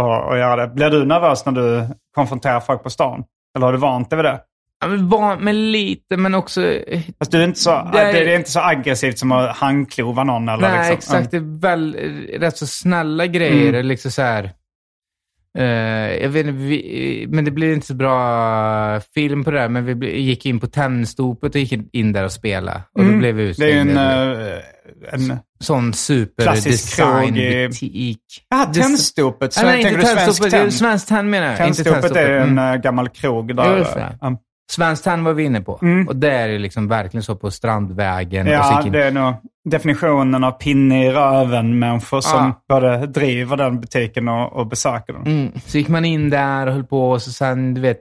Och, 0.00 0.28
och 0.28 0.38
göra 0.38 0.56
det. 0.56 0.74
Blir 0.74 0.90
du 0.90 1.04
nervös 1.04 1.46
när 1.46 1.52
du 1.52 1.86
konfronterar 2.14 2.60
folk 2.60 2.82
på 2.82 2.90
stan? 2.90 3.24
Eller 3.56 3.66
har 3.66 3.72
du 3.72 3.78
vant 3.78 4.10
dig 4.10 4.16
vid 4.16 4.24
det? 4.24 4.40
ja 4.82 4.88
men, 4.88 5.08
van, 5.08 5.44
men 5.44 5.72
lite, 5.72 6.16
men 6.16 6.34
också... 6.34 6.78
Fast 7.18 7.30
du 7.30 7.38
är 7.40 7.44
inte 7.44 7.58
så, 7.60 7.70
Det 7.70 7.90
det, 7.92 8.00
är- 8.00 8.26
är, 8.26 8.36
inte 8.36 8.50
så 8.50 8.60
aggressivt 8.60 9.18
som 9.18 9.32
att 9.32 9.56
handklova 9.56 10.24
någon. 10.24 10.48
Eller 10.48 10.68
Nej, 10.70 10.78
liksom. 10.90 11.16
exakt. 11.16 11.30
Det 11.30 11.36
är 11.36 11.60
väl 11.60 11.94
rätt 12.38 12.56
så 12.56 12.66
snälla 12.66 13.26
grejer. 13.26 13.68
Mm. 13.74 13.86
Liksom 13.86 14.10
så 14.10 14.22
här, 14.22 14.52
eh, 15.58 15.64
jag 16.22 16.28
vet 16.28 16.46
inte, 16.46 16.58
vi, 16.58 17.26
men 17.28 17.44
det 17.44 17.50
blir 17.50 17.74
inte 17.74 17.86
så 17.86 17.94
bra 17.94 19.00
film 19.00 19.44
på 19.44 19.50
det 19.50 19.58
där, 19.58 19.68
men 19.68 19.84
vi 19.84 19.94
bli- 19.94 20.20
gick 20.20 20.46
in 20.46 20.60
på 20.60 20.66
tennstopet 20.66 21.54
och 21.54 21.60
gick 21.60 21.94
in 21.94 22.12
där 22.12 22.24
och 22.24 22.32
spelade. 22.32 22.82
Och 22.92 23.00
då 23.00 23.06
Mm. 23.08 23.18
blev 23.18 23.34
vi 23.34 23.52
Det 23.52 23.64
är 23.64 23.68
ju 23.68 23.78
en, 23.78 23.88
utslängda. 23.88 24.50
eh, 24.56 24.62
en 25.12 25.38
Sån 25.64 25.92
superdesignbutik. 25.92 28.20
Ja, 28.48 28.66
Det- 28.74 28.80
Tennstopet. 28.80 29.52
Så 29.52 29.62
Nej, 29.62 29.72
tänker 29.82 29.88
inte 29.98 30.00
du 30.00 30.06
Svensk 30.06 30.24
Tennstopet. 30.42 30.50
det 30.52 30.58
är 30.58 30.70
Tenn? 31.16 31.30
Menar 31.30 31.46
jag. 31.46 31.56
Tennstopet 31.56 32.16
är 32.16 32.30
en 32.30 32.48
Mm. 32.48 32.74
eh, 32.74 32.80
gammal 32.80 33.08
krog 33.08 33.56
där. 33.56 33.76
Just 33.78 33.94
det. 33.94 34.16
Ja, 34.20 34.36
Svensk 34.72 35.04
Tenn 35.04 35.24
var 35.24 35.32
vi 35.32 35.42
inne 35.44 35.60
på. 35.60 35.78
Mm. 35.82 36.08
Och 36.08 36.16
det 36.16 36.30
är 36.32 36.48
det 36.48 36.58
liksom 36.58 36.88
verkligen 36.88 37.22
så 37.22 37.36
på 37.36 37.50
Strandvägen. 37.50 38.46
ja 38.46 38.82
det 38.92 39.04
är 39.04 39.10
nog 39.10 39.34
definitionen 39.70 40.44
av 40.44 40.50
pinne 40.50 41.06
i 41.06 41.10
röven-människor 41.10 42.20
som 42.20 42.54
Ja. 42.68 42.74
både 42.78 43.06
driver 43.06 43.56
den 43.56 43.80
butiken 43.80 44.28
och, 44.28 44.52
och 44.52 44.66
besöker 44.66 45.12
den. 45.12 45.26
Mm. 45.26 45.52
Så 45.66 45.78
gick 45.78 45.88
man 45.88 46.04
in 46.04 46.30
där 46.30 46.66
och 46.66 46.72
höll 46.72 46.84
på 46.84 47.10
och 47.10 47.22
så 47.22 47.32
sen, 47.32 47.74
du 47.74 47.80
vet. 47.80 48.00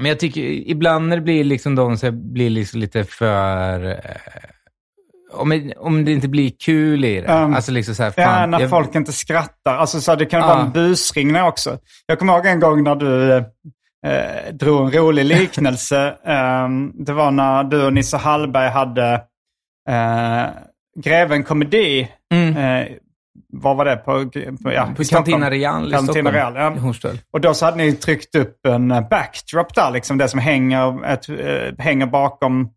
Men 0.00 0.06
jag 0.06 0.18
tycker 0.18 0.40
ibland 0.70 1.08
när 1.08 1.16
det 1.16 1.22
blir 1.22 1.44
liksom 1.44 1.74
de 1.74 1.96
så 1.98 2.10
blir 2.12 2.50
liksom 2.50 2.80
lite 2.80 3.04
för... 3.04 3.84
Eh, 3.90 3.96
om, 5.32 5.72
om 5.76 6.04
det 6.04 6.12
inte 6.12 6.28
blir 6.28 6.52
kul 6.64 7.04
i 7.04 7.20
det. 7.20 7.32
Um, 7.32 7.54
alltså 7.54 7.72
liksom 7.72 7.94
så 7.94 8.02
här, 8.02 8.12
Ja, 8.16 8.24
fan, 8.24 8.50
när 8.50 8.60
jag, 8.60 8.70
folk 8.70 8.94
inte 8.94 9.12
skrattar. 9.12 9.76
Alltså, 9.76 10.00
så 10.00 10.14
det 10.14 10.26
kan 10.26 10.40
Ja. 10.40 10.46
vara 10.46 10.60
en 10.60 10.72
busringning 10.72 11.42
också. 11.42 11.78
Jag 12.06 12.18
kommer 12.18 12.32
ihåg 12.34 12.46
en 12.46 12.60
gång 12.60 12.82
när 12.82 12.94
du 12.94 13.36
eh, 14.06 14.52
drog 14.52 14.94
en 14.94 15.02
rolig 15.02 15.24
liknelse. 15.24 16.14
Ehm, 16.26 16.92
det 17.04 17.12
var 17.12 17.30
när 17.30 17.64
du 17.64 17.84
och 17.84 17.92
Nisse 17.92 18.16
Hallberg 18.16 18.70
hade 18.70 19.12
eh, 19.88 20.46
Greven 21.02 21.44
komedi. 21.44 22.08
Mm. 22.34 22.56
Eh, 22.56 22.88
vad 23.52 23.76
var 23.76 23.84
det? 23.84 23.96
På, 23.96 24.30
på, 24.62 24.72
ja, 24.72 24.88
på. 24.96 25.04
Cantina 25.04 25.50
Real 25.50 25.88
i 25.88 25.92
Cantina. 25.92 26.32
Real, 26.32 26.54
ja. 26.56 26.76
Och 27.32 27.40
då 27.40 27.54
så 27.54 27.64
hade 27.64 27.76
ni 27.76 27.92
tryckt 27.92 28.34
upp 28.34 28.66
en 28.66 28.90
eh, 28.90 29.08
backdrop 29.08 29.74
där, 29.74 29.90
liksom 29.90 30.18
det 30.18 30.28
som 30.28 30.40
hänger, 30.40 31.04
ett, 31.06 31.28
eh, 31.28 31.84
hänger 31.84 32.06
bakom 32.06 32.70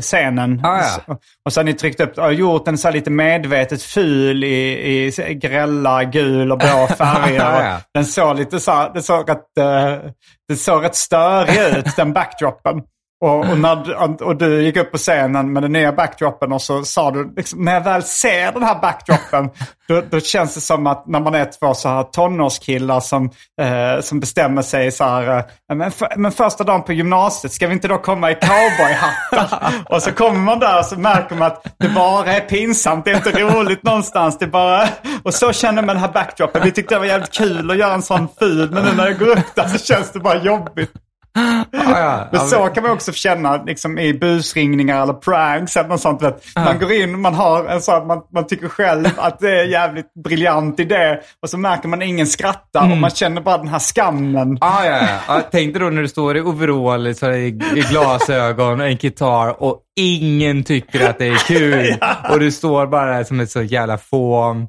scenen. 0.00 0.60
Ah, 0.64 0.82
ja. 1.06 1.18
Och 1.44 1.52
så 1.52 1.60
hade 1.60 1.70
ni 1.70 1.76
tryckt 1.78 2.00
upp, 2.00 2.18
och 2.18 2.34
gjort 2.34 2.68
en 2.68 2.78
så 2.78 2.90
lite 2.90 3.10
medvetet 3.10 3.82
ful 3.82 4.44
i, 4.44 5.12
i 5.28 5.34
grälla, 5.34 6.04
gul 6.04 6.52
och 6.52 6.58
blå 6.58 6.86
färger. 6.98 7.40
Ah, 7.40 7.64
ja. 7.64 7.80
Den 7.94 8.04
såg 8.04 8.36
lite 8.36 8.60
så 8.60 8.72
här, 8.72 8.90
det 8.94 9.02
såg 9.02 9.30
rätt, 9.30 9.58
eh, 9.58 10.10
det 10.48 10.56
såg 10.56 10.84
rätt 10.84 10.96
störig 10.96 11.78
ut, 11.78 11.96
den 11.96 12.12
backdropen. 12.12 12.82
Och, 13.22 13.38
och, 13.50 13.58
när, 13.58 14.22
och 14.22 14.36
du 14.36 14.62
gick 14.62 14.76
upp 14.76 14.92
på 14.92 14.98
scenen 14.98 15.52
med 15.52 15.62
den 15.62 15.72
nya 15.72 15.92
backdropen 15.92 16.52
och 16.52 16.62
så 16.62 16.84
sa 16.84 17.10
du, 17.10 17.32
liksom, 17.36 17.64
när 17.64 17.74
jag 17.74 17.80
väl 17.80 18.02
ser 18.02 18.52
den 18.52 18.62
här 18.62 18.80
backdropen, 18.80 19.50
då, 19.88 20.02
då 20.10 20.20
känns 20.20 20.54
det 20.54 20.60
som 20.60 20.86
att 20.86 21.06
när 21.06 21.20
man 21.20 21.34
är 21.34 21.44
två 21.44 21.74
så 21.74 21.88
här 21.88 22.02
tonårskillar 22.02 23.00
som, 23.00 23.30
eh, 23.60 24.00
som 24.00 24.20
bestämmer 24.20 24.62
sig 24.62 24.92
så 24.92 25.04
här, 25.04 25.38
eh, 25.38 25.44
men, 25.74 25.90
för, 25.90 26.08
men 26.16 26.32
första 26.32 26.64
dagen 26.64 26.82
på 26.82 26.92
gymnasiet, 26.92 27.52
ska 27.52 27.66
vi 27.66 27.72
inte 27.72 27.88
då 27.88 27.98
komma 27.98 28.30
i 28.30 28.34
cowboyhattar? 28.34 29.74
och 29.94 30.02
så 30.02 30.12
kommer 30.12 30.40
man 30.40 30.58
där 30.58 30.78
och 30.78 30.84
så 30.84 30.98
märker 30.98 31.36
man 31.36 31.46
att 31.46 31.66
det 31.78 31.88
bara 31.88 32.32
är 32.32 32.40
pinsamt, 32.40 33.04
det 33.04 33.10
är 33.10 33.16
inte 33.16 33.30
roligt 33.30 33.82
någonstans. 33.82 34.38
Det 34.38 34.46
bara... 34.46 34.88
Och 35.22 35.34
så 35.34 35.52
känner 35.52 35.82
man 35.82 35.86
den 35.86 36.04
här 36.04 36.12
backdropen. 36.12 36.62
Vi 36.64 36.72
tyckte 36.72 36.94
det 36.94 36.98
var 36.98 37.06
jävligt 37.06 37.32
kul 37.32 37.70
att 37.70 37.76
göra 37.76 37.94
en 37.94 38.02
sån 38.02 38.28
ful, 38.38 38.70
men 38.70 38.84
nu 38.84 38.92
när 38.92 39.06
jag 39.06 39.18
går 39.18 39.28
upp 39.28 39.54
där 39.54 39.68
så 39.68 39.78
känns 39.78 40.12
det 40.12 40.20
bara 40.20 40.42
jobbigt. 40.42 40.92
Ah, 41.34 41.64
ja. 41.70 42.28
Men 42.32 42.40
Ja, 42.40 42.46
så 42.46 42.66
kan 42.68 42.82
man 42.82 42.92
också 42.92 43.12
känna 43.12 43.62
liksom, 43.64 43.98
i 43.98 44.14
busringningar 44.14 45.02
eller 45.02 45.12
pranks 45.12 45.76
eller 45.76 45.88
något 45.88 46.00
sånt. 46.00 46.22
Vet. 46.22 46.44
Man 46.56 46.78
går 46.78 46.92
in, 46.92 47.20
man 47.20 47.34
har 47.34 47.64
en 47.64 47.80
sån, 47.82 48.06
man, 48.06 48.20
man 48.32 48.46
tycker 48.46 48.68
själv 48.68 49.06
att 49.16 49.38
det 49.38 49.50
är 49.60 49.64
en 49.64 49.70
jävligt 49.70 50.14
briljant 50.24 50.80
idé 50.80 51.18
och 51.42 51.50
så 51.50 51.58
märker 51.58 51.88
man 51.88 52.02
att 52.02 52.08
ingen 52.08 52.26
skrattar 52.26 52.92
och 52.92 52.96
man 52.98 53.10
känner 53.10 53.40
bara 53.40 53.58
den 53.58 53.68
här 53.68 53.78
skammen. 53.78 54.58
Ah, 54.60 54.84
ja, 54.84 54.98
ja. 54.98 55.08
ja. 55.28 55.42
Tänk 55.52 55.72
dig 55.74 55.80
då 55.82 55.90
när 55.90 56.02
du 56.02 56.08
står 56.08 56.36
i 56.36 56.40
overall, 56.40 57.14
så 57.14 57.30
i, 57.32 57.46
i 57.76 57.80
glasögon 57.90 58.80
och 58.80 58.86
en 58.86 58.96
gitarr 58.96 59.62
och 59.62 59.78
ingen 60.00 60.64
tycker 60.64 61.08
att 61.10 61.18
det 61.18 61.26
är 61.28 61.36
kul. 61.36 61.96
Och 62.30 62.40
du 62.40 62.52
står 62.52 62.86
bara 62.86 63.16
där 63.16 63.24
som 63.24 63.40
ett 63.40 63.50
så 63.50 63.62
jävla 63.62 63.98
fån. 63.98 64.62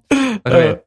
Och 0.46 0.52
så 0.52 0.58
vet- 0.58 0.80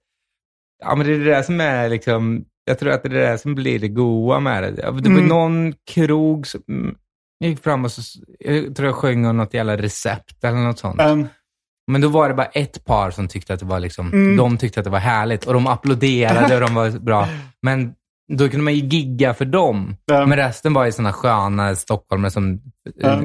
Ja, 0.85 0.95
men 0.95 1.07
det 1.07 1.13
är 1.15 1.19
det 1.19 1.25
där 1.31 1.43
som 1.43 1.61
är 1.61 1.89
liksom... 1.89 2.45
Jag 2.69 2.79
tror 2.79 2.93
att 2.93 3.03
det 3.03 3.09
är 3.09 3.31
det 3.31 3.39
som 3.39 3.55
blir 3.55 3.79
det 3.79 3.89
goa 3.89 4.41
med 4.41 4.63
det. 4.63 4.71
Det 4.71 4.91
var 4.91 5.01
Mm. 5.07 5.27
någon 5.27 5.73
krog 5.91 6.47
som 6.47 6.61
jag 7.39 7.51
gick 7.51 7.63
fram 7.63 7.85
och 7.85 7.91
så, 7.93 8.21
jag 8.39 8.77
tror 8.77 8.87
jag 8.89 8.95
sjöng 8.97 9.27
om 9.27 9.37
något 9.37 9.55
jävla 9.55 9.77
recept 9.77 10.45
eller 10.45 10.59
något 10.59 10.79
sånt. 10.79 11.01
Um, 11.01 11.29
Men 11.93 12.01
då 12.01 12.09
var 12.09 12.29
det 12.29 12.35
bara 12.35 12.47
ett 12.47 12.85
par 12.85 13.11
som 13.11 13.29
tyckte 13.29 13.55
att 13.55 13.61
det 13.61 13.67
var 13.67 13.81
liksom, 13.81 14.37
de 14.37 14.59
tyckte 14.59 14.81
att 14.81 14.85
det 14.85 14.91
var 14.91 14.99
härligt 14.99 15.45
och 15.45 15.55
de 15.55 15.67
applåderade 15.67 16.55
och 16.55 16.61
de 16.61 16.75
var 16.75 16.91
bra. 16.99 17.29
Men 17.63 17.95
då 18.33 18.49
kunde 18.49 18.65
man 18.65 18.75
ju 18.75 18.81
gigga 18.87 19.35
för 19.35 19.45
dem. 19.45 19.97
Ja. 20.05 20.27
Men 20.27 20.39
resten 20.39 20.73
var 20.75 20.85
ju 20.85 20.93
sådana 20.93 21.13
sköna 21.13 21.75
stockholmare 21.77 22.31
som... 22.31 22.61
Ja. 22.95 23.17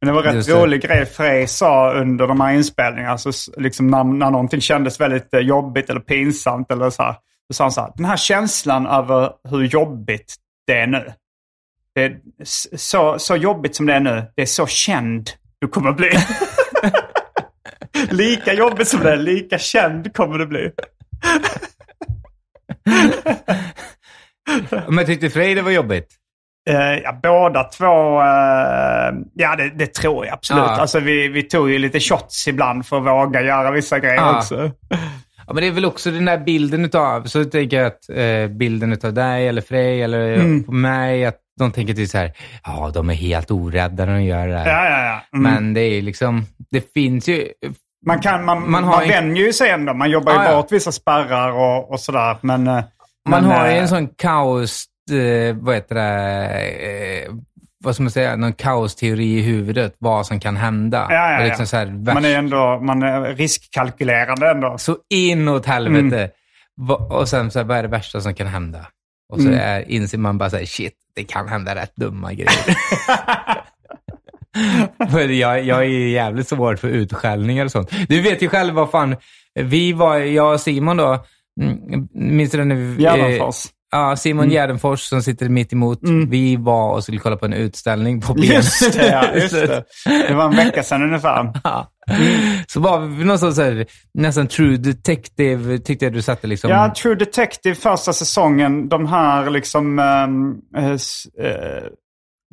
Men 0.00 0.06
det 0.06 0.12
var 0.12 0.22
rätt 0.22 0.46
det. 0.46 0.52
rolig 0.62 0.82
grej 0.82 1.06
Frej 1.06 1.46
sa 1.46 1.92
under 1.92 2.26
de 2.26 2.40
här 2.40 2.52
inspelningarna. 2.54 3.12
Alltså, 3.12 3.30
liksom 3.60 3.86
när, 3.86 4.04
när 4.04 4.30
någonting 4.30 4.60
kändes 4.60 5.00
väldigt 5.00 5.34
eh, 5.34 5.40
jobbigt 5.40 5.90
eller 5.90 6.00
pinsamt. 6.00 6.70
Eller 6.70 6.90
så 6.90 7.02
här, 7.02 7.16
då 7.48 7.54
sa 7.54 7.64
han 7.64 7.72
så 7.72 7.80
här, 7.80 7.92
den 7.96 8.04
här 8.04 8.16
känslan 8.16 8.86
över 8.86 9.30
hur 9.48 9.62
jobbigt 9.64 10.34
det 10.66 10.80
är 10.80 10.86
nu. 10.86 11.12
Det 11.94 12.04
är 12.04 12.20
så, 12.76 13.18
så 13.18 13.36
jobbigt 13.36 13.76
som 13.76 13.86
det 13.86 13.94
är 13.94 14.00
nu, 14.00 14.24
det 14.36 14.42
är 14.42 14.46
så 14.46 14.66
känd 14.66 15.30
du 15.58 15.68
kommer 15.68 15.92
bli. 15.92 16.10
lika 18.10 18.52
jobbigt 18.52 18.88
som 18.88 19.00
det 19.00 19.12
är, 19.12 19.16
lika 19.16 19.58
känd 19.58 20.14
kommer 20.14 20.38
du 20.38 20.46
bli. 20.46 20.70
Men 24.88 25.06
tyckte 25.06 25.30
Frej 25.30 25.54
det 25.54 25.62
var 25.62 25.70
jobbigt? 25.70 26.08
Eh, 26.70 26.98
ja, 26.98 27.12
båda 27.22 27.64
två, 27.64 28.20
eh, 28.20 29.12
ja 29.34 29.56
det, 29.56 29.70
det 29.74 29.94
tror 29.94 30.26
jag 30.26 30.34
absolut. 30.34 30.64
Ja. 30.64 30.80
Alltså, 30.80 31.00
vi, 31.00 31.28
vi 31.28 31.42
tog 31.42 31.70
ju 31.70 31.78
lite 31.78 32.00
shots 32.00 32.48
ibland 32.48 32.86
för 32.86 32.96
att 32.96 33.04
våga 33.04 33.42
göra 33.42 33.70
vissa 33.70 33.98
grejer 33.98 34.16
Ja. 34.16 34.38
också. 34.38 34.70
Ja, 35.46 35.52
men 35.52 35.62
det 35.62 35.66
är 35.66 35.72
väl 35.72 35.84
också 35.84 36.10
den 36.10 36.24
där 36.24 36.38
bilden 36.38 36.84
utav, 36.84 37.24
så 37.24 37.44
tänker 37.44 37.76
jag 37.76 37.86
att 37.86 38.08
eh, 38.10 38.56
bilden 38.56 38.92
utav 38.92 39.12
dig 39.14 39.48
eller 39.48 39.62
Frej 39.62 40.02
eller 40.02 40.34
Mm. 40.34 40.64
på 40.64 40.72
mig, 40.72 41.24
att 41.26 41.38
de 41.58 41.72
tänker 41.72 41.94
till 41.94 42.08
så 42.08 42.18
här, 42.18 42.32
ja 42.64 42.90
de 42.94 43.10
är 43.10 43.14
helt 43.14 43.50
orädda 43.50 44.04
när 44.04 44.14
de 44.14 44.22
gör 44.24 44.48
det 44.48 44.58
här. 44.58 44.66
Ja, 44.66 44.90
ja, 44.90 45.04
ja. 45.32 45.38
Mm. 45.38 45.54
Men 45.54 45.74
det 45.74 45.80
är 45.80 46.02
liksom, 46.02 46.46
det 46.70 46.92
finns 46.94 47.28
ju, 47.28 47.48
man 48.06 48.20
kan, 48.20 48.44
man, 48.44 48.70
man 48.70 48.84
man, 48.84 49.08
vänjer 49.08 49.46
ju 49.46 49.52
sig 49.52 49.70
ändå. 49.70 49.94
Man 49.94 50.10
jobbar 50.10 50.32
ju 50.32 50.38
Ja, 50.38 50.50
ja. 50.50 50.56
bort 50.56 50.72
vissa 50.72 50.92
spärrar 50.92 51.50
och, 51.50 51.90
och 51.90 52.00
sådär. 52.00 52.36
Men, 52.40 52.66
eh, 52.66 52.72
man 53.28 53.42
men, 53.42 53.44
har 53.44 53.66
ju 53.66 53.72
eh, 53.72 53.78
en 53.82 53.88
sån 53.88 54.08
kaos, 54.08 54.84
eh, 55.10 55.56
vad 55.56 55.74
heter 55.74 55.94
det, 55.94 56.58
eh, 57.26 57.32
vad 57.82 57.94
ska 57.94 58.02
man 58.02 58.10
säga, 58.10 58.36
någon 58.36 58.52
kaosteori 58.52 59.38
i 59.38 59.42
huvudet, 59.42 59.94
vad 59.98 60.26
som 60.26 60.40
kan 60.40 60.56
hända. 60.56 61.06
Ja, 61.10 61.14
ja, 61.32 61.40
ja. 61.40 61.46
liksom 61.46 61.66
så 61.66 61.76
här, 61.76 61.86
Man 62.14 62.24
är 62.24 62.38
ändå 62.38 62.80
man 62.82 63.02
är 63.02 63.20
riskkalkylerande 63.34 64.50
ändå. 64.50 64.78
så 64.78 64.96
inåt 65.14 65.66
helvete. 65.66 66.16
Mm. 66.18 66.30
Och 67.10 67.28
sen 67.28 67.50
så 67.50 67.58
här, 67.58 67.66
vad 67.66 67.76
är 67.78 67.82
det 67.82 67.88
värsta 67.88 68.20
som 68.20 68.34
kan 68.34 68.46
hända? 68.46 68.86
Och 69.32 69.40
så 69.40 69.48
Mm. 69.48 69.60
är, 69.60 69.90
inser 69.90 70.18
man 70.18 70.38
bara 70.38 70.50
så 70.50 70.56
här, 70.56 70.64
shit, 70.64 70.92
det 71.14 71.24
kan 71.24 71.48
hända 71.48 71.74
rätt 71.74 71.96
dumma 71.96 72.32
grejer. 72.32 72.76
jag, 75.32 75.64
jag 75.64 75.78
är 75.84 76.08
jävligt 76.08 76.48
svår 76.48 76.76
för 76.76 76.88
utskällningar 76.88 77.64
och 77.64 77.70
sånt. 77.72 77.90
Du 78.08 78.20
vet 78.20 78.42
ju 78.42 78.48
själv 78.48 78.74
vad 78.74 78.90
fan, 78.90 79.16
vi 79.54 79.92
var, 79.92 80.16
jag 80.16 80.52
och 80.52 80.60
Simon 80.60 80.96
då, 80.96 81.24
mm, 81.60 82.08
minns 82.14 82.50
du 82.50 82.64
när 82.64 82.74
vi... 82.74 83.02
Gärdenfors. 83.02 83.64
Ja, 83.94 84.16
Simon 84.16 84.44
Mm. 84.44 84.52
Gärdenfors 84.54 85.00
som 85.00 85.22
sitter 85.22 85.48
mitt 85.48 85.72
emot. 85.72 85.98
Vi 86.28 86.56
var 86.56 86.92
och 86.92 87.02
skulle 87.02 87.18
kolla 87.18 87.36
på 87.36 87.44
en 87.46 87.52
utställning 87.52 88.20
på 88.20 88.34
Ben. 88.34 88.44
Just 88.44 88.92
det, 88.92 89.06
ja, 89.06 89.34
just 89.34 89.54
det. 89.66 89.84
Det 90.28 90.34
var 90.34 90.44
en 90.44 90.56
vecka 90.56 90.82
sedan 90.82 91.02
ungefär. 91.02 91.52
Ja. 91.64 91.88
Så 92.68 92.80
var 92.80 93.00
vi 93.00 93.24
någonstans 93.24 93.56
så 93.56 93.62
här, 93.62 93.86
nästan 94.14 94.46
true 94.46 94.76
detective, 94.76 95.78
tyckte 95.78 96.04
jag 96.04 96.12
du 96.12 96.22
satte 96.22 96.46
liksom. 96.46 96.70
Ja, 96.70 96.94
True 97.02 97.14
Detective 97.14 97.74
första 97.74 98.12
säsongen, 98.12 98.88
de 98.88 99.06
här 99.06 99.50
liksom... 99.50 99.98
s- 100.94 101.26
eh, 101.38 101.82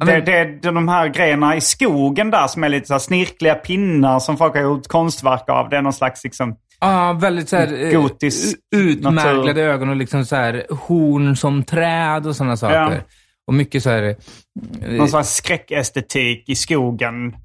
det, 0.05 0.21
det, 0.21 0.43
det 0.61 0.71
de 0.71 0.87
här 0.87 1.07
grejerna 1.07 1.55
i 1.55 1.61
skogen 1.61 2.31
där 2.31 2.47
som 2.47 2.63
är 2.63 2.69
lite 2.69 2.87
så 2.87 2.99
snirkliga 2.99 3.55
pinnar 3.55 4.19
som 4.19 4.37
folk 4.37 4.55
har 4.55 4.61
gjort 4.61 4.87
konstverk 4.87 5.49
av. 5.49 5.69
Det 5.69 5.77
är 5.77 5.81
någon 5.81 5.93
slags 5.93 6.23
liksom... 6.23 6.55
Ja, 6.79 7.13
väldigt 7.13 7.49
så 7.49 7.55
här, 7.55 7.83
eh, 7.93 8.01
Gotisk 8.01 8.55
u- 8.75 8.77
utmärglade 8.77 9.47
natur. 9.47 9.57
ögon 9.61 9.89
och 9.89 9.95
liksom 9.95 10.25
så 10.25 10.35
här, 10.35 10.65
horn 10.69 11.35
som 11.35 11.63
träd 11.63 12.27
och 12.27 12.35
sådana 12.35 12.57
saker. 12.57 12.75
Ja. 12.75 12.91
Och 13.47 13.53
mycket 13.53 13.83
så 13.83 13.89
här, 13.89 14.03
eh, 14.81 14.91
Någon 14.91 15.09
slags 15.09 15.33
skräckestetik 15.35 16.49
i 16.49 16.55
skogen. 16.55 17.35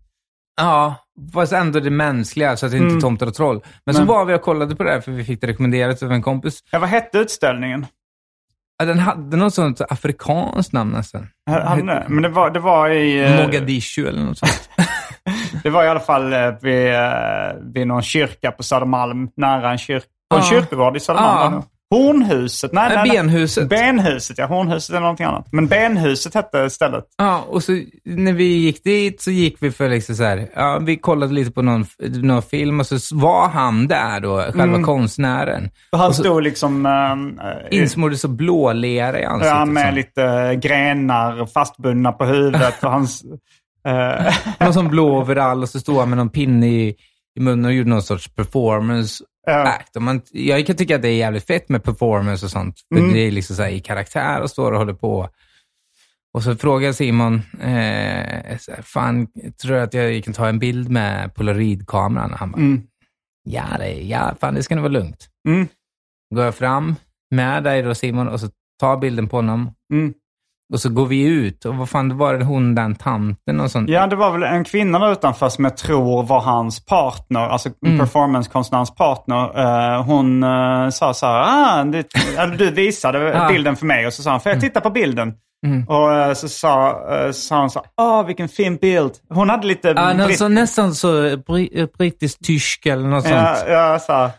ja, 0.56 0.94
fast 1.34 1.52
ändå 1.52 1.80
det 1.80 1.90
mänskliga, 1.90 2.56
så 2.56 2.66
att 2.66 2.72
det 2.72 2.78
inte 2.78 2.86
är 2.86 2.90
Mm. 2.90 3.00
tomtar 3.00 3.26
och 3.26 3.34
troll. 3.34 3.60
Men 3.86 3.94
så 3.94 4.00
Men- 4.00 4.08
var 4.08 4.24
vi 4.24 4.34
och 4.34 4.42
kollade 4.42 4.76
på 4.76 4.84
det 4.84 4.90
här, 4.90 5.00
för 5.00 5.12
vi 5.12 5.24
fick 5.24 5.40
det 5.40 5.46
rekommenderat 5.46 6.02
av 6.02 6.12
en 6.12 6.22
kompis. 6.22 6.58
Ja, 6.70 6.78
vad 6.78 6.88
hette 6.88 7.18
utställningen? 7.18 7.86
Ja, 8.78 8.84
den 8.84 8.98
hade 8.98 9.36
något 9.36 9.54
sånt 9.54 9.80
afrikanskt 9.80 10.72
namn 10.72 10.90
nästan. 10.92 11.28
Han, 11.50 11.86
men 12.08 12.22
det 12.22 12.28
var, 12.28 12.50
det 12.50 12.60
var 12.60 12.90
i... 12.90 13.24
eh, 13.24 13.44
Mogadishu 13.46 14.06
eller 14.08 14.22
något 14.22 14.38
sånt. 14.38 14.70
Det 15.64 15.70
var 15.70 15.84
i 15.84 15.88
alla 15.88 16.00
fall 16.00 16.32
eh, 16.32 16.38
vid, 16.62 16.94
eh, 16.94 17.00
vid 17.74 17.86
någon 17.86 18.02
kyrka 18.02 18.50
på 18.50 18.62
Södermalm, 18.62 19.28
nära 19.36 19.70
en 19.70 19.78
kyrka. 19.78 20.06
På 20.30 20.36
en 20.36 20.42
kyrkogård 20.42 20.96
i 20.96 21.00
Södermalm. 21.00 21.52
Det. 21.54 21.62
Hornhuset? 21.96 22.72
Nej, 22.72 22.88
Nej, 22.88 23.08
nej, 23.08 23.16
benhuset. 23.16 23.68
Benhuset, 23.68 24.38
ja. 24.38 24.46
Hornhuset 24.46 24.96
är 24.96 25.00
någonting 25.00 25.26
annat. 25.26 25.46
Men 25.52 25.66
Benhuset 25.66 26.34
hette 26.34 26.70
stället. 26.70 27.04
Ja, 27.18 27.44
och 27.48 27.62
så 27.62 27.72
när 28.04 28.32
vi 28.32 28.44
gick 28.44 28.84
dit 28.84 29.22
så 29.22 29.30
gick 29.30 29.56
vi 29.60 29.70
för 29.70 29.88
liksom 29.88 30.14
så 30.14 30.22
här, 30.24 30.48
ja, 30.56 30.78
vi 30.82 30.96
kollade 30.96 31.32
lite 31.32 31.50
på 31.50 31.62
någon, 31.62 31.86
någon 32.22 32.42
film 32.42 32.80
och 32.80 32.86
så 32.86 32.96
var 33.16 33.48
han 33.48 33.86
där 33.88 34.20
då, 34.20 34.36
själva 34.42 34.62
Mm. 34.64 34.82
konstnären. 34.84 35.70
Och 35.92 35.98
han 35.98 36.08
Och 36.08 36.14
så- 36.14 36.22
stod 36.22 36.42
liksom... 36.42 36.86
eh, 36.86 37.78
Insmord 37.80 38.14
så 38.16 38.28
blålera 38.28 39.20
i 39.20 39.24
ansiktet. 39.24 39.56
ja, 39.58 39.64
med 39.64 39.86
som. 39.86 39.94
lite 39.94 40.54
grenar 40.68 41.46
fastbundna 41.46 42.12
på 42.12 42.24
huvudet. 42.24 42.84
Och 42.84 42.90
hans, 42.90 43.22
eh, 43.88 44.34
Någon 44.60 44.74
som 44.74 44.88
blå 44.88 45.20
overall 45.20 45.62
och 45.62 45.68
så 45.68 45.80
stod 45.80 45.96
han 45.96 46.08
med 46.08 46.18
någon 46.18 46.28
pinne 46.30 46.66
i, 46.68 46.96
i 47.36 47.40
munnen 47.40 47.64
och 47.64 47.72
gjorde 47.72 47.90
någon 47.90 48.02
sorts 48.02 48.28
performance 48.28 49.24
Ja. 49.46 49.52
act. 49.68 49.96
Och 49.96 50.02
man, 50.02 50.20
jag 50.32 50.66
kan 50.66 50.76
tycka 50.76 50.96
att 50.96 51.02
det 51.02 51.08
är 51.08 51.16
jävligt 51.16 51.46
fett 51.46 51.68
med 51.68 51.84
performance 51.84 52.46
och 52.46 52.50
sånt. 52.50 52.80
För 52.94 53.00
Mm. 53.00 53.12
Det 53.12 53.18
är 53.18 53.30
liksom 53.30 53.56
så 53.56 53.66
i 53.66 53.80
karaktär 53.80 54.40
och 54.40 54.50
står 54.50 54.72
och 54.72 54.78
håller 54.78 54.94
på. 54.94 55.28
Och 56.34 56.42
så 56.42 56.56
frågar 56.56 56.92
Simon, 56.92 57.42
eh, 57.60 58.58
fan, 58.82 59.26
tror 59.62 59.72
du 59.76 59.80
att 59.80 59.94
jag 59.94 60.24
kan 60.24 60.34
ta 60.34 60.48
en 60.48 60.58
bild 60.58 60.90
med 60.90 61.34
polaroidkameran? 61.34 62.32
Han 62.38 62.50
bara, 62.50 62.58
mm, 62.58 62.82
ja, 63.44 63.64
det, 63.78 63.92
ja, 63.92 64.34
fan 64.40 64.54
det 64.54 64.62
ska 64.62 64.74
nog 64.74 64.82
vara 64.82 64.92
lugnt. 64.92 65.28
mm, 65.48 65.68
Går 66.34 66.44
jag 66.44 66.54
fram 66.54 66.94
med 67.30 67.64
dig 67.64 67.82
då 67.82 67.94
Simon 67.94 68.28
och 68.28 68.40
så 68.40 68.48
tar 68.80 68.96
bilden 68.96 69.28
på 69.28 69.36
honom. 69.36 69.70
mm. 69.92 70.14
Och 70.72 70.80
så 70.80 70.88
går 70.88 71.06
vi 71.06 71.22
ut 71.22 71.64
och 71.64 71.76
vad 71.76 71.88
fan, 71.88 72.08
det 72.08 72.14
var 72.14 72.40
hon, 72.40 72.74
den 72.74 72.94
tanten 72.94 73.60
och 73.60 73.70
sånt. 73.70 73.90
Ja, 73.90 74.06
det 74.06 74.16
var 74.16 74.30
väl 74.30 74.42
en 74.42 74.64
kvinna 74.64 74.98
där 74.98 75.12
utanför 75.12 75.48
som 75.48 75.64
jag 75.64 75.76
tror 75.76 76.22
var 76.22 76.40
hans 76.40 76.84
partner, 76.84 77.40
alltså 77.40 77.68
Mm. 77.86 77.98
performancekonstnärens 77.98 78.94
partner. 78.94 79.58
Eh, 79.96 80.02
hon 80.04 80.42
eh, 80.42 80.88
sa 80.88 81.14
så 81.14 81.26
här, 81.26 81.42
ah, 81.80 81.84
det, 81.84 82.06
eller 82.38 82.56
du 82.56 82.70
visade 82.70 83.18
Ja. 83.18 83.48
bilden 83.52 83.76
för 83.76 83.86
mig 83.86 84.06
och 84.06 84.12
så 84.12 84.22
sa 84.22 84.30
han, 84.30 84.40
får 84.40 84.52
jag 84.52 84.60
titta 84.60 84.80
på 84.80 84.90
bilden? 84.90 85.34
Mm. 85.66 85.84
Och 85.88 86.12
eh, 86.14 86.34
så 86.34 86.48
sa, 86.48 87.00
sa 87.32 87.60
hon 87.60 87.70
så 87.70 87.82
åh 88.00 88.26
vilken 88.26 88.48
fin 88.48 88.76
bild. 88.76 89.12
Hon 89.28 89.50
hade 89.50 89.66
lite... 89.66 89.88
Ja, 89.96 90.14
britt- 90.26 90.38
så, 90.38 90.48
nästan 90.48 90.94
så 90.94 91.06
bri- 91.36 91.88
brittisk-tysk 91.98 92.86
eller 92.86 93.08
något 93.08 93.28
ja, 93.28 93.54
sånt. 93.54 93.68
ja, 93.68 93.98
så. 93.98 94.30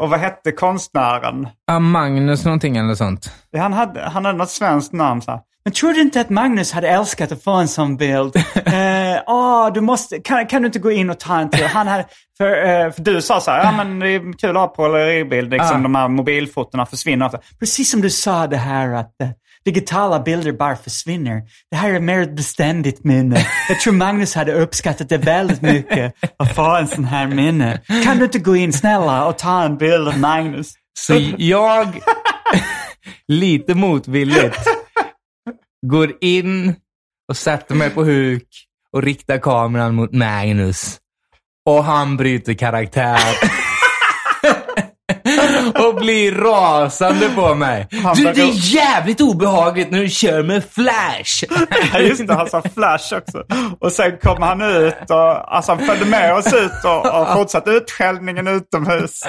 Och 0.00 0.10
vad 0.10 0.20
hette 0.20 0.52
konstnären? 0.52 1.48
Ja, 1.66 1.78
Magnus 1.78 2.44
någonting 2.44 2.76
eller 2.76 2.94
sånt. 2.94 3.32
Han 3.58 3.72
hade, 3.72 4.00
han 4.00 4.24
hade 4.24 4.38
något 4.38 4.50
svenskt 4.50 4.92
namn. 4.92 5.22
Så. 5.22 5.40
Men 5.68 5.72
tror 5.72 5.92
du 5.92 6.00
inte 6.00 6.20
att 6.20 6.30
Magnus 6.30 6.72
hade 6.72 6.88
älskat 6.88 7.32
att 7.32 7.44
få 7.44 7.50
en 7.52 7.68
sån 7.68 7.96
bild? 7.96 8.36
eh, 8.54 9.22
åh, 9.26 9.72
du 9.74 9.80
måste, 9.80 10.18
kan, 10.18 10.46
kan 10.46 10.62
du 10.62 10.66
inte 10.66 10.78
gå 10.78 10.90
in 10.90 11.10
och 11.10 11.20
ta 11.20 11.40
en 11.40 11.50
till? 11.50 11.66
Han 11.66 11.86
hade, 11.86 12.04
för, 12.38 12.50
eh, 12.50 12.92
för 12.92 13.02
du 13.02 13.22
sa 13.22 13.40
så 13.40 13.50
här, 13.50 13.64
ja 13.64 13.72
men 13.72 13.98
det 13.98 14.08
är 14.08 14.38
kul 14.38 14.50
att 14.50 14.62
ha 14.62 14.66
polaroidbild, 14.68 15.50
liksom 15.50 15.76
Ja. 15.76 15.82
de 15.82 15.94
här 15.94 16.08
mobilfotona 16.08 16.86
försvinner. 16.86 17.26
ofta. 17.26 17.38
Precis 17.60 17.90
som 17.90 18.00
du 18.00 18.10
sa 18.10 18.46
det 18.46 18.56
här 18.56 18.92
att 18.94 19.20
eh, 19.22 19.28
digitala 19.64 20.20
bilder 20.20 20.52
bara 20.52 20.76
försvinner. 20.76 21.42
Det 21.70 21.76
här 21.76 21.90
är 21.94 22.00
mer 22.00 22.20
ett 22.22 22.36
beständigt 22.36 23.04
minne. 23.04 23.46
Jag 23.68 23.80
tror 23.80 23.92
Magnus 23.92 24.34
hade 24.34 24.52
uppskattat 24.52 25.08
det 25.08 25.18
väldigt 25.18 25.62
mycket 25.62 26.14
att 26.38 26.54
få 26.54 26.76
en 26.76 26.88
sån 26.88 27.04
här 27.04 27.26
minne. 27.26 27.80
Kan 28.04 28.18
du 28.18 28.24
inte 28.24 28.38
gå 28.38 28.56
in 28.56 28.72
snälla 28.72 29.26
och 29.26 29.38
ta 29.38 29.62
en 29.62 29.76
bild 29.76 30.08
av 30.08 30.18
Magnus? 30.18 30.72
Så 30.98 31.14
jag, 31.38 32.00
lite 33.28 33.74
motvilligt, 33.74 34.58
går 35.86 36.12
in 36.20 36.74
och 37.28 37.36
sätter 37.36 37.74
mig 37.74 37.90
på 37.90 38.04
huk 38.04 38.48
och 38.92 39.02
riktar 39.02 39.38
kameran 39.38 39.94
mot 39.94 40.12
Magnus. 40.12 40.98
Och 41.66 41.84
han 41.84 42.16
bryter 42.16 42.54
karaktär. 42.54 43.18
och 45.86 45.94
blir 45.94 46.32
rasande 46.34 47.28
på 47.34 47.54
mig. 47.54 47.88
Han 48.04 48.16
Du, 48.16 48.32
det 48.32 48.42
är 48.42 48.74
jävligt 48.74 49.20
obehagligt 49.20 49.90
när 49.90 50.00
du 50.00 50.08
kör 50.08 50.42
med 50.42 50.64
flash. 50.64 51.44
Ja, 51.92 51.98
just 51.98 52.26
det. 52.26 52.34
Han 52.34 52.48
sa 52.48 52.62
Flash 52.62 53.14
också. 53.14 53.44
Och 53.80 53.92
sen 53.92 54.18
kom 54.22 54.42
han 54.42 54.62
ut 54.62 55.10
och 55.10 55.54
alltså, 55.56 55.72
han 55.72 55.86
följde 55.86 56.04
med 56.06 56.34
oss 56.34 56.54
ut 56.54 56.84
och, 56.84 57.20
och 57.20 57.28
fortsatte 57.32 57.70
utskällningen 57.70 58.48
utomhus. 58.48 59.22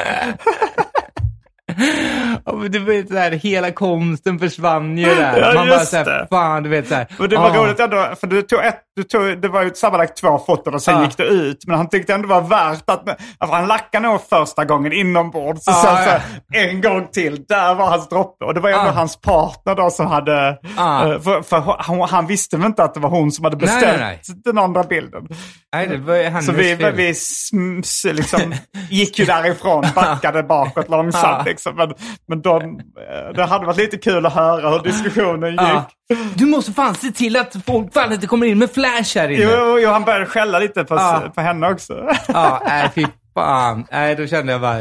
Men 2.46 2.72
du 2.72 2.80
vet, 2.80 3.08
så 3.08 3.18
här, 3.18 3.32
hela 3.32 3.72
konsten 3.72 4.40
försvann 4.40 4.98
ju 4.98 5.06
där. 5.06 5.40
Ja, 5.42 5.54
Man 5.54 5.70
bara 5.70 5.80
såhär, 5.80 6.06
det. 6.06 6.28
fan, 6.30 6.64
du 6.64 6.70
vet 6.70 6.88
såhär. 6.88 7.08
Och 7.20 7.30
det 7.30 7.36
var 7.36 7.50
ah. 7.50 7.64
roligt 7.64 7.80
ändå, 7.80 8.16
för 8.20 8.28
du 8.28 8.42
tog, 8.42 8.60
ett, 8.60 8.82
du 9.00 9.04
tog, 9.04 9.42
det 9.42 9.48
var 9.48 9.64
ju 9.64 9.74
sammanlagt 9.74 10.18
två 10.18 10.38
foton 10.40 10.74
och 10.74 10.82
sen 10.82 10.96
Ja. 10.98 11.04
gick 11.06 11.18
det 11.18 11.24
ut. 11.24 11.58
Men 11.68 11.78
han 11.78 11.90
tyckte 11.90 12.14
ändå 12.14 12.28
det 12.28 12.34
var 12.34 12.42
värt 12.42 12.90
att... 12.90 13.10
Alltså 13.38 13.56
han 13.56 13.68
lackade 13.68 14.08
nog 14.08 14.22
första 14.30 14.66
gången 14.66 14.94
inombords. 14.94 15.64
Så, 15.66 15.72
Ja, 15.72 16.04
så 16.06 16.58
en 16.58 16.82
gång 16.82 17.08
till, 17.08 17.44
där 17.44 17.76
var 17.76 17.88
hans 17.90 18.10
droppe. 18.10 18.46
Och 18.46 18.54
det 18.54 18.60
var 18.60 18.70
ändå 18.70 18.86
Ja. 18.86 18.92
hans 18.92 19.22
partner 19.22 19.76
då 19.76 19.90
som 19.90 20.08
hade... 20.08 20.48
Eh, 20.78 21.20
För, 21.22 21.42
för 21.42 21.76
han, 21.80 22.00
han 22.02 22.28
visste 22.28 22.58
väl 22.58 22.66
inte 22.66 22.84
att 22.84 22.94
det 22.94 23.00
var 23.00 23.10
hon 23.10 23.32
som 23.32 23.44
hade 23.46 23.58
Nej, 23.58 23.66
nej, 23.68 23.76
beställt 23.82 24.00
nej. 24.00 24.42
den 24.46 24.58
andra 24.58 24.84
bilden. 24.84 25.28
Nej, 25.74 25.88
det 25.88 25.98
var 25.98 26.42
Så 26.42 26.52
vi, 26.52 26.76
fel. 26.78 26.94
vi 26.96 27.10
sms, 27.10 28.04
liksom, 28.06 28.54
gick 28.90 29.20
ju 29.20 29.26
därifrån, 29.26 29.86
backade 29.96 30.44
bakåt 30.44 30.90
långsamt. 30.90 31.46
Liksom. 31.46 31.76
Men, 31.76 31.94
men 32.28 32.42
de, 32.42 32.62
eh, 32.62 33.34
det 33.36 33.46
hade 33.46 33.66
varit 33.66 33.78
lite 33.78 33.98
kul 33.98 34.26
att 34.26 34.34
höra 34.34 34.70
hur 34.70 34.80
diskussionen 34.80 35.52
gick. 35.52 35.96
Du 36.36 36.46
måste 36.46 36.72
fan 36.74 36.96
se 36.96 37.12
till 37.12 37.36
att 37.38 37.56
folk 37.66 37.94
fan 37.94 38.14
inte 38.14 38.28
kommer 38.28 38.46
in 38.48 38.58
med 38.58 38.72
flash 38.72 39.18
här 39.18 39.30
inne. 39.30 39.44
Jo, 39.44 39.80
jo, 39.80 39.90
han 39.90 40.04
började 40.04 40.26
skälla 40.26 40.60
lite 40.60 40.84
på, 40.84 40.96
Ja. 40.96 41.32
på 41.36 41.42
henne 41.42 41.70
också. 41.72 42.10
Ja, 42.28 42.62
nej 42.66 42.90
fy 42.96 43.06
fan. 43.34 43.86
Nej, 43.92 44.16
då 44.16 44.28
kände 44.28 44.52
jag 44.52 44.62
bara... 44.62 44.80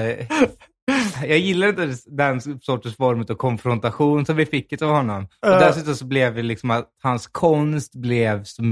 Jag 1.26 1.38
gillar 1.38 1.68
inte 1.68 1.94
den 2.06 2.40
sortens 2.60 2.96
form 2.96 3.20
av 3.20 3.34
konfrontation 3.34 4.26
som 4.26 4.36
vi 4.36 4.46
fick 4.46 4.82
av 4.82 4.88
honom. 4.90 5.28
Och 5.46 5.50
dessutom 5.60 5.94
så 5.94 6.04
blev 6.06 6.34
det 6.34 6.42
liksom 6.42 6.70
att 6.70 6.84
hans 7.02 7.26
konst 7.26 7.94
blev 7.94 8.44
så 8.44 8.62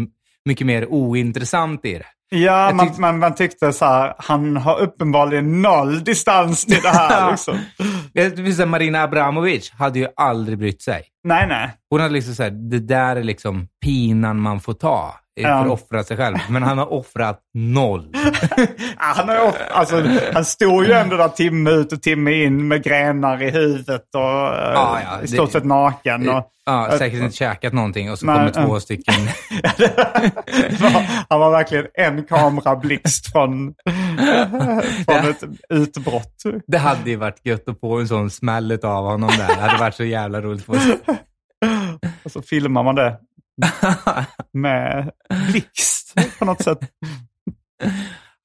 mycket 0.47 0.67
mer 0.67 0.87
ointressant 0.93 1.85
i 1.85 1.93
det. 1.93 2.07
Ja, 2.29 2.71
man, 2.75 2.87
tyckte- 2.87 3.01
man, 3.01 3.19
man 3.19 3.35
tyckte 3.35 3.73
så 3.73 3.85
här, 3.85 4.15
han 4.19 4.57
har 4.57 4.79
uppenbarligen 4.81 5.63
noll 5.63 6.05
distans 6.05 6.65
till 6.65 6.83
det 6.83 6.89
här. 6.89 7.31
Liksom. 7.31 7.59
Det 8.15 8.39
vill 8.39 8.57
säga 8.57 8.67
Marina 8.67 9.03
Abramovic 9.03 9.71
hade 9.71 9.99
ju 9.99 10.07
aldrig 10.17 10.59
brytt 10.59 10.83
sig. 10.83 11.03
Nej, 11.25 11.47
nej. 11.49 11.71
Hon 11.91 12.01
hade 12.01 12.15
liksom 12.15 12.35
såhär, 12.35 12.51
det 12.51 12.79
där 12.79 13.17
är 13.17 13.23
liksom 13.25 13.69
pinan 13.85 14.41
man 14.41 14.61
får 14.61 14.75
ta 14.75 15.15
för 15.43 15.49
att 15.49 15.69
offra 15.69 16.05
sig 16.05 16.17
själv. 16.17 16.37
Men 16.51 16.63
han 16.63 16.79
har 16.79 16.93
offrat 16.93 17.41
noll. 17.55 18.09
Han, 18.97 19.29
har, 19.29 19.37
off- 19.49 19.63
alltså, 19.71 20.03
han 20.33 20.45
stod 20.45 20.85
ju 20.85 20.93
ändå 20.93 21.17
där 21.17 21.29
timme 21.29 21.71
ut 21.71 21.93
och 21.93 22.03
timme 22.03 22.33
in 22.45 22.69
med 22.69 22.83
grenar 22.85 23.43
i 23.43 23.51
huvudet 23.51 24.15
och 24.15 24.21
eh, 24.23 24.73
Ja, 24.75 24.99
ja, 25.05 25.23
i 25.23 25.27
stort 25.29 25.53
sett 25.53 25.65
naken. 25.65 26.29
Och, 26.29 26.53
Ja, 26.69 26.89
säkert 26.99 27.21
inte 27.23 27.37
käkat 27.37 27.73
någonting 27.73 28.11
och 28.11 28.19
så 28.19 28.27
Nej, 28.27 28.53
kommer 28.53 28.67
två 28.67 28.81
stycken. 28.81 29.15
Han 31.29 31.41
var 31.41 31.51
verkligen 31.51 31.87
en 31.95 32.25
kamerablixt 32.25 33.33
från, 33.33 33.75
från 35.05 35.31
ett 35.31 35.43
utbrott. 35.69 36.43
Det 36.67 36.79
hade 36.79 37.11
ju 37.11 37.17
varit 37.17 37.41
gött 37.47 37.69
att 37.69 37.81
få 37.81 37.99
en 37.99 38.09
sån 38.09 38.31
smäll 38.31 38.73
av 38.83 39.05
honom 39.05 39.31
där. 39.39 39.49
Det 39.57 39.63
hade 39.63 39.79
varit 39.81 39.95
så 39.95 40.05
jävla 40.05 40.41
roligt. 40.41 40.67
Och 42.25 42.33
så 42.33 42.43
filmar 42.43 42.83
man 42.83 42.95
det 42.95 43.17
med 44.53 45.11
blixt 45.51 46.15
på 46.39 46.45
något 46.45 46.63
sätt. 46.63 46.79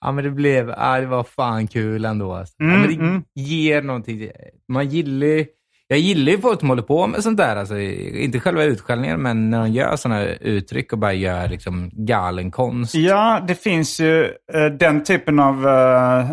Ja, 0.01 0.12
men 0.12 0.24
det 0.24 0.32
blev, 0.32 0.70
ja, 0.70 0.99
det 0.99 1.05
var 1.05 1.24
fan 1.24 1.68
kul 1.68 2.05
ändå. 2.05 2.34
Alltså. 2.34 2.55
Mm, 2.62 2.74
ja, 2.74 2.80
men 2.80 2.89
det 2.89 3.05
mm. 3.05 3.24
ger 3.36 3.82
någonting. 3.82 4.30
Man 4.68 4.89
gillar 4.89 5.45
jag 5.91 5.99
gillar 5.99 6.32
ju 6.32 6.41
folk 6.41 6.59
som 6.59 6.70
håller 6.70 6.82
på 6.82 7.07
med 7.07 7.24
sånt 7.24 7.38
där. 7.38 7.55
Alltså, 7.55 7.80
inte 7.80 8.39
själva 8.39 8.64
utskällningen, 8.64 9.22
men 9.22 9.49
när 9.49 9.59
de 9.62 9.72
gör 9.72 9.95
sådana 9.95 10.26
uttryck 10.26 10.93
och 10.93 10.99
bara 10.99 11.14
gör 11.14 11.47
liksom 11.47 11.91
galen 11.93 12.51
konst. 12.51 12.95
Ja, 12.95 13.43
det 13.47 13.55
finns 13.55 13.99
ju 13.99 14.24
eh, 14.53 14.66
den 14.80 15.03
typen 15.03 15.39
av 15.39 15.68
eh, 15.68 16.26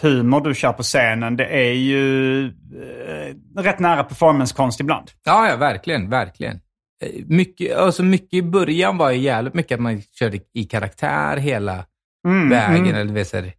humor 0.00 0.40
du 0.40 0.54
kör 0.54 0.72
på 0.72 0.82
scenen. 0.82 1.36
Det 1.36 1.46
är 1.46 1.72
ju 1.72 2.44
eh, 2.46 3.60
rätt 3.60 3.78
nära 3.78 4.04
performancekonst 4.04 4.80
ibland. 4.80 5.10
Ja, 5.24 5.48
ja, 5.48 5.56
verkligen, 5.56 6.10
verkligen. 6.10 6.60
Eh, 7.02 7.24
Mycket, 7.26 7.76
alltså 7.76 8.02
mycket 8.02 8.34
i 8.34 8.42
början 8.42 8.98
var 8.98 9.10
ju 9.10 9.18
jävligt 9.18 9.54
mycket 9.54 9.74
att 9.74 9.80
man 9.80 10.02
körde 10.02 10.38
i 10.54 10.64
karaktär 10.64 11.36
hela 11.36 11.84
Mm, 12.26 12.48
vägen. 12.48 12.86
mm. 12.86 12.94
Eller 12.96 13.12
vet, 13.12 13.32
här, 13.32 13.52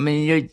men 0.00 0.26
jag 0.26 0.48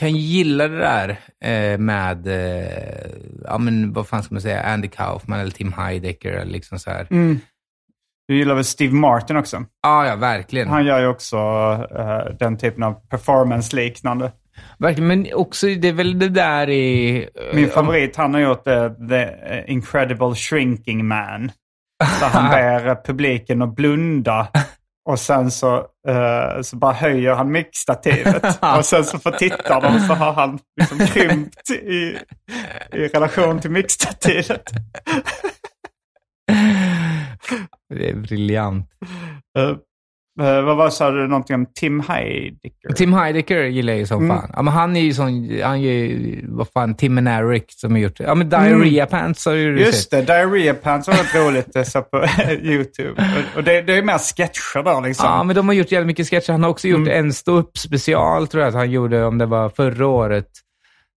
kan 0.00 0.16
gilla 0.16 0.68
det 0.68 0.78
där 0.78 1.08
eh, 1.44 1.78
med, 1.78 2.26
eh, 2.26 3.10
ja 3.44 3.58
men 3.58 3.92
vad 3.92 4.06
fan 4.08 4.22
ska 4.22 4.34
man 4.34 4.42
säga, 4.42 4.62
Andy 4.62 4.88
Kaufman 4.88 5.40
eller 5.40 5.50
Tim 5.50 5.72
Heidecker 5.72 6.32
eller 6.32 6.52
liksom 6.52 6.78
så 6.78 6.90
här. 6.90 7.06
Mm. 7.10 7.38
Du 8.28 8.36
gillar 8.36 8.54
väl 8.54 8.64
Steve 8.64 8.94
Martin 8.94 9.36
också? 9.36 9.64
Ja, 9.82 10.06
ja, 10.06 10.16
verkligen. 10.16 10.68
Han 10.68 10.84
gör 10.84 11.00
ju 11.00 11.06
också 11.06 11.36
eh, 11.98 12.36
den 12.38 12.56
typen 12.58 12.82
av 12.82 12.92
performance-liknande. 13.08 14.32
Verkligen. 14.78 15.08
Men 15.08 15.26
också, 15.34 15.66
det 15.66 15.88
är 15.88 15.92
väl 15.92 16.18
det 16.18 16.28
där 16.28 16.70
i... 16.70 17.16
eh, 17.22 17.54
Min 17.54 17.68
favorit, 17.68 18.16
han 18.16 18.34
har 18.34 18.40
gjort 18.40 18.66
eh, 18.66 18.88
The 19.08 19.26
Incredible 19.72 20.34
Shrinking 20.34 21.06
Man. 21.06 21.50
Där 22.20 22.28
han 22.28 22.50
ber 22.50 22.88
eh, 22.88 22.94
publiken 23.04 23.62
att 23.62 23.74
blunda. 23.74 24.48
Och 25.10 25.18
sen 25.18 25.50
så, 25.50 25.76
eh, 26.08 26.60
så 26.62 26.76
bara 26.76 26.92
höjer 26.92 27.34
han 27.34 27.52
mixstativet. 27.52 28.58
Och 28.78 28.84
sen 28.84 29.04
så 29.04 29.18
för 29.18 29.30
tittarna 29.30 30.00
så 30.00 30.14
har 30.14 30.32
han 30.32 30.58
liksom 30.80 30.98
krympt 30.98 31.70
i, 31.70 32.18
i 32.92 33.08
relation 33.08 33.60
till 33.60 33.70
mixstativet. 33.70 34.62
Det 37.94 38.10
är 38.10 38.14
briljant. 38.14 38.86
Eh, 39.58 39.76
eh, 40.40 40.62
vad 40.62 40.76
var 40.76 40.90
sa 40.90 41.10
du 41.10 41.26
någonting 41.28 41.54
om 41.54 41.66
Tim 41.74 42.00
Heidecker? 42.00 42.92
Tim 42.96 43.12
Heidecker 43.12 43.62
gillar 43.62 43.92
jag 43.92 44.00
ju 44.00 44.06
som 44.06 44.24
Mm. 44.24 44.36
fan. 44.36 44.50
Ja, 44.56 44.62
men 44.62 44.74
han 44.74 44.96
är 44.96 45.00
ju 45.00 45.14
sån, 45.14 45.50
han 45.62 45.74
är 45.74 45.76
ju, 45.76 46.40
vad 46.48 46.68
fan, 46.68 46.94
Tim 46.96 47.18
and 47.18 47.28
Eric 47.28 47.64
som 47.68 47.92
har 47.92 47.98
gjort 47.98 48.20
Ja, 48.20 48.34
men 48.34 48.48
Diarrhea 48.48 49.06
Pants 49.06 49.46
har 49.46 49.52
ju 49.52 49.68
Mm. 49.68 49.80
Just 49.80 50.10
det, 50.10 50.22
Diarrhea 50.22 50.74
Pants 50.74 51.08
var 51.08 51.14
rätt 51.14 51.34
roligt 51.34 51.86
såg 51.88 52.10
på 52.10 52.24
YouTube. 52.62 53.10
Och- 53.12 53.56
Och 53.58 53.64
det, 53.64 53.82
det 53.82 53.92
är 53.98 54.02
mer 54.02 54.18
sketcher 54.18 54.82
där 54.82 55.00
liksom. 55.00 55.26
Ja, 55.26 55.42
men 55.44 55.56
de 55.56 55.68
har 55.68 55.74
gjort 55.74 55.92
jävligt 55.92 56.06
mycket 56.06 56.28
sketcher. 56.30 56.52
Han 56.52 56.62
har 56.62 56.70
också 56.70 56.88
gjort 56.88 56.98
Mm. 57.08 57.18
en 57.26 57.32
ståupp 57.32 57.78
special, 57.78 58.46
tror 58.46 58.60
jag 58.62 58.68
att 58.68 58.74
han 58.74 58.90
gjorde, 58.90 59.24
om 59.24 59.38
det 59.38 59.46
var 59.46 59.68
förra 59.68 60.06
året. 60.06 60.46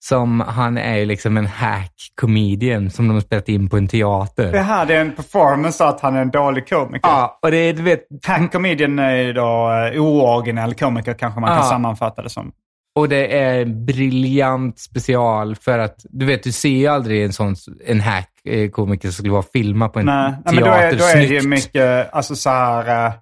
Som 0.09 0.39
han 0.39 0.77
är 0.77 0.97
ju 0.97 1.05
liksom 1.05 1.37
en 1.37 1.45
hack 1.45 1.93
comedian 2.21 2.89
som 2.89 3.07
de 3.07 3.13
har 3.13 3.21
spelat 3.21 3.49
in 3.49 3.69
på 3.69 3.77
en 3.77 3.87
teater. 3.87 4.51
Det 4.51 4.59
här 4.59 4.85
det 4.85 4.95
är 4.95 5.01
en 5.01 5.11
performance 5.15 5.85
att 5.85 6.01
han 6.01 6.15
är 6.15 6.21
en 6.21 6.31
dålig 6.31 6.69
komiker. 6.69 7.09
Ja, 7.09 7.39
och 7.41 7.51
det 7.51 7.57
är, 7.57 7.73
du 7.73 7.81
vet, 7.83 7.99
Hack 8.27 8.51
comedian 8.51 8.99
är 8.99 9.15
ju 9.15 9.33
då 9.33 9.69
uh, 9.95 10.01
ooriginell 10.01 10.73
komiker 10.73 11.13
kanske 11.13 11.39
man 11.39 11.49
kan 11.49 11.57
Ja. 11.57 11.63
sammanfatta 11.63 12.21
det 12.21 12.29
som. 12.29 12.51
och 12.95 13.09
det 13.09 13.39
är 13.39 13.61
en 13.61 13.85
briljant 13.85 14.79
special 14.79 15.55
för 15.55 15.79
att, 15.79 15.95
du 16.09 16.25
vet, 16.25 16.43
du 16.43 16.51
ser 16.51 16.69
ju 16.69 16.87
aldrig 16.87 17.23
en 17.23 17.33
sån, 17.33 17.55
en 17.85 18.01
hack 18.01 18.29
eh, 18.45 18.71
som 19.01 19.11
skulle 19.11 19.31
vara 19.31 19.43
filmad 19.53 19.93
på 19.93 19.99
en 19.99 20.05
Nej, 20.05 20.31
teater 20.31 20.41
nej, 20.45 20.55
men 20.55 20.63
då 20.63 20.69
är, 20.69 20.91
då 20.97 21.03
är 21.05 21.15
det 21.15 21.41
ju 21.41 21.47
mycket, 21.47 22.13
alltså 22.13 22.35
så 22.35 22.49
här, 22.49 23.13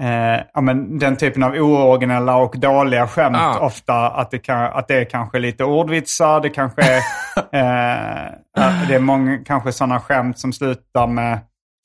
eh, 0.00 0.34
eh, 0.34 0.40
ja, 0.54 0.60
men 0.60 0.98
den 0.98 1.16
typen 1.16 1.42
av 1.42 1.52
ooriginella 1.54 2.36
och 2.36 2.58
dåliga 2.58 3.06
skämt 3.08 3.36
Ja. 3.40 3.58
ofta. 3.60 3.94
Att 4.08 4.30
det, 4.30 4.38
kan, 4.38 4.62
att 4.64 4.88
det 4.88 4.94
är 5.00 5.04
kanske 5.04 5.38
lite 5.38 5.64
ordvitsar, 5.64 6.40
det 6.40 6.48
kanske 6.50 6.82
är, 6.82 6.96
eh, 7.52 8.26
att 8.58 8.88
det 8.88 8.94
är 8.94 8.98
många 8.98 9.38
kanske 9.46 9.72
sådana 9.72 10.00
skämt 10.00 10.38
som 10.38 10.52
slutar 10.52 11.06
med 11.06 11.38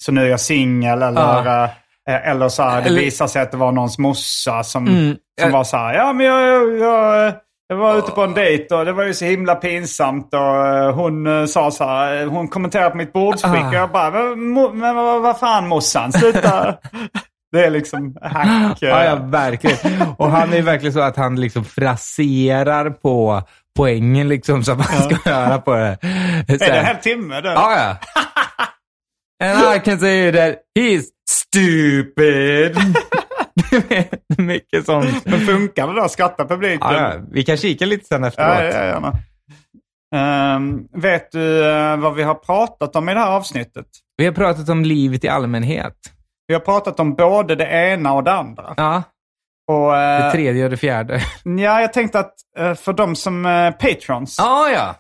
så 0.04 0.12
nu 0.12 0.22
är 0.24 0.28
jag 0.30 0.40
singel 0.40 1.02
eller, 1.02 1.22
Ja. 1.46 1.64
eh, 2.10 2.30
eller 2.30 2.50
så 2.50 2.64
här, 2.64 2.82
det 2.82 2.88
Eller- 2.88 3.02
visar 3.02 3.28
sig 3.28 3.42
att 3.42 3.52
det 3.52 3.58
var 3.58 3.72
någons 3.72 3.98
morsa 4.00 4.64
som, 4.64 4.88
Mm. 4.88 5.16
som 5.42 5.52
var 5.52 5.64
så 5.64 5.78
här, 5.78 5.94
ja 5.94 6.14
men 6.14 6.26
jag, 6.26 6.42
jag, 6.48 6.78
jag 6.80 7.34
jag 7.68 7.76
var 7.78 7.98
ute 7.98 8.12
på 8.12 8.22
en 8.24 8.34
dejt 8.34 8.76
och 8.76 8.86
det 8.86 8.92
var 8.94 9.04
ju 9.04 9.14
så 9.14 9.26
himla 9.26 9.56
pinsamt 9.56 10.34
och 10.34 10.68
eh, 10.68 10.94
hon 10.96 11.28
eh, 11.40 11.46
sa 11.46 11.72
så 11.72 11.84
här, 11.84 12.22
eh, 12.22 12.30
hon 12.30 12.48
kommenterade 12.48 12.90
på 12.90 12.98
mitt 12.98 13.14
bordsskick 13.14 13.64
Ah. 13.64 13.68
och 13.68 13.74
jag 13.74 13.90
bara, 13.92 14.12
men, 14.36 14.54
men 14.80 14.96
vad, 14.96 15.22
vad 15.22 15.40
fan 15.40 15.68
morsan, 15.68 16.12
sluta. 16.14 16.76
det 17.54 17.66
är 17.66 17.70
liksom 17.70 18.18
hack. 18.22 18.82
eh. 18.84 18.90
Ja, 18.90 19.04
ja, 19.04 19.16
verkligen. 19.16 20.02
Och 20.18 20.32
han 20.32 20.54
är 20.54 20.62
verkligen 20.62 20.94
så 20.94 21.00
att 21.00 21.18
han 21.18 21.42
liksom 21.42 21.66
fraserar 21.66 22.90
på 22.90 23.42
poängen 23.78 24.28
liksom 24.30 24.64
som 24.64 24.78
man 24.78 24.88
ska 24.88 25.30
göra 25.30 25.58
på 25.60 25.74
det. 25.76 25.98
Är 26.02 26.58
det 26.58 26.66
här. 26.66 26.80
en 26.80 26.86
hel 26.86 26.96
timme? 26.96 27.42
Ja, 27.44 27.76
ja. 27.78 27.98
And 29.44 29.76
I 29.76 29.80
can 29.80 30.00
say 30.00 30.32
that 30.32 30.56
he's 30.80 31.04
stupid. 31.30 32.78
Mycket 34.38 34.86
sånt. 34.86 35.26
Men 35.26 35.40
funkar 35.40 35.88
det 35.88 36.02
då? 36.02 36.10
Skrattar 36.10 36.46
publiken? 36.46 36.88
Ja. 36.92 37.14
Vi 37.32 37.44
kan 37.44 37.58
kika 37.58 37.86
lite 37.86 38.06
sen 38.06 38.24
efteråt. 38.24 38.56
ja, 38.60 38.64
ja, 38.64 38.86
gärna. 38.86 39.14
Ehm, 40.16 40.80
vet 40.94 41.32
du 41.32 41.66
eh, 41.70 41.98
vad 41.98 42.16
vi 42.16 42.24
har 42.24 42.36
pratat 42.36 42.96
om 42.96 43.10
i 43.10 43.14
det 43.14 43.20
här 43.20 43.32
avsnittet? 43.32 43.86
Vi 44.18 44.26
har 44.26 44.32
pratat 44.34 44.70
om 44.70 44.86
livet 44.86 45.24
i 45.24 45.28
allmänhet. 45.28 45.94
Vi 46.54 46.56
har 46.56 46.62
pratat 46.62 47.00
om 47.00 47.16
både 47.16 47.56
det 47.56 47.66
ena 47.66 48.14
och 48.14 48.24
det 48.24 48.32
andra. 48.32 48.74
Ja, 48.78 49.04
Och, 49.72 49.98
eh, 49.98 50.26
det 50.26 50.32
tredje 50.32 50.64
och 50.64 50.70
det 50.70 50.78
fjärde. 50.78 51.22
Ja, 51.44 51.82
jag 51.82 51.94
tänkte 51.94 52.20
att 52.20 52.34
eh, 52.58 52.74
för 52.74 52.94
de 52.94 53.16
som 53.16 53.46
eh, 53.46 53.72
patrons, 53.72 54.36
Ja, 54.38 54.70
ja. 54.70 54.96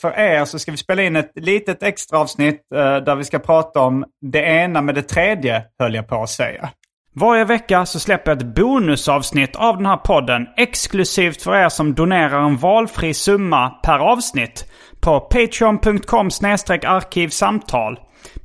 för 0.00 0.18
er 0.18 0.44
så 0.44 0.58
ska 0.58 0.70
vi 0.70 0.76
spela 0.76 1.02
in 1.02 1.16
ett 1.16 1.32
litet 1.34 1.82
extra 1.82 2.18
avsnitt 2.18 2.60
där 2.70 3.16
vi 3.16 3.24
ska 3.24 3.38
prata 3.38 3.80
om 3.80 4.04
det 4.32 4.42
ena 4.42 4.82
med 4.82 4.94
det 4.94 5.02
tredje, 5.02 5.62
höll 5.78 5.94
jag 5.94 6.08
på 6.08 6.22
att 6.22 6.30
säga. 6.30 6.70
Varje 7.14 7.44
vecka 7.44 7.86
så 7.86 8.00
släpper 8.00 8.30
jag 8.30 8.38
ett 8.38 8.54
bonusavsnitt 8.54 9.56
av 9.56 9.76
den 9.76 9.86
här 9.86 9.96
podden 9.96 10.46
exklusivt 10.56 11.42
för 11.42 11.56
er 11.56 11.68
som 11.68 11.94
donerar 11.94 12.40
en 12.40 12.56
valfri 12.56 13.14
summa 13.14 13.70
per 13.70 13.98
avsnitt 13.98 14.64
på 15.00 15.20
patreon.com 15.20 16.26
arkivsamtal. 16.26 17.98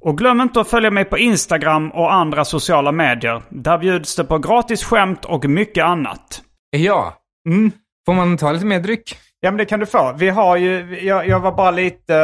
Och 0.00 0.18
glöm 0.18 0.40
inte 0.40 0.60
att 0.60 0.68
följa 0.68 0.90
mig 0.90 1.04
på 1.04 1.18
Instagram 1.18 1.90
och 1.90 2.12
andra 2.12 2.44
sociala 2.44 2.92
medier. 2.92 3.42
Där 3.48 3.78
bjuds 3.78 4.16
det 4.16 4.24
på 4.24 4.38
gratis 4.38 4.84
skämt 4.84 5.24
och 5.24 5.44
mycket 5.44 5.84
annat. 5.84 6.42
Ja. 6.70 7.14
Mm. 7.48 7.70
Får 8.06 8.14
man 8.14 8.36
ta 8.36 8.52
lite 8.52 8.66
mer 8.66 8.80
dryck? 8.80 9.18
Ja, 9.40 9.50
men 9.50 9.58
det 9.58 9.64
kan 9.64 9.80
du 9.80 9.86
få. 9.86 10.14
Vi 10.18 10.28
har 10.28 10.56
ju, 10.56 10.98
jag, 11.02 11.28
jag 11.28 11.40
var 11.40 11.52
bara 11.52 11.70
lite 11.70 12.14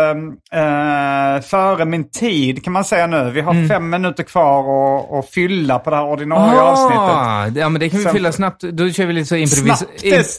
äh, 0.52 1.42
före 1.42 1.84
min 1.84 2.10
tid 2.10 2.64
kan 2.64 2.72
man 2.72 2.84
säga 2.84 3.06
nu. 3.06 3.30
Vi 3.30 3.40
har 3.40 3.52
Mm. 3.54 3.68
fem 3.68 3.90
minuter 3.90 4.22
kvar 4.22 4.60
att- 4.60 5.12
att 5.12 5.30
fylla 5.30 5.78
på 5.78 5.90
det 5.90 5.96
här 5.96 6.04
ordinarie 6.06 6.60
avsnittet. 6.60 6.98
Ah, 6.98 7.46
ja, 7.60 7.68
men 7.68 7.80
det 7.80 7.88
kan 7.88 7.98
vi 7.98 8.04
Sen- 8.04 8.12
fylla 8.14 8.32
snabbt. 8.32 8.60
Då 8.62 8.90
kör 8.90 9.06
vi 9.06 9.12
lite 9.12 9.26
så 9.28 9.36
improvis... 9.36 9.84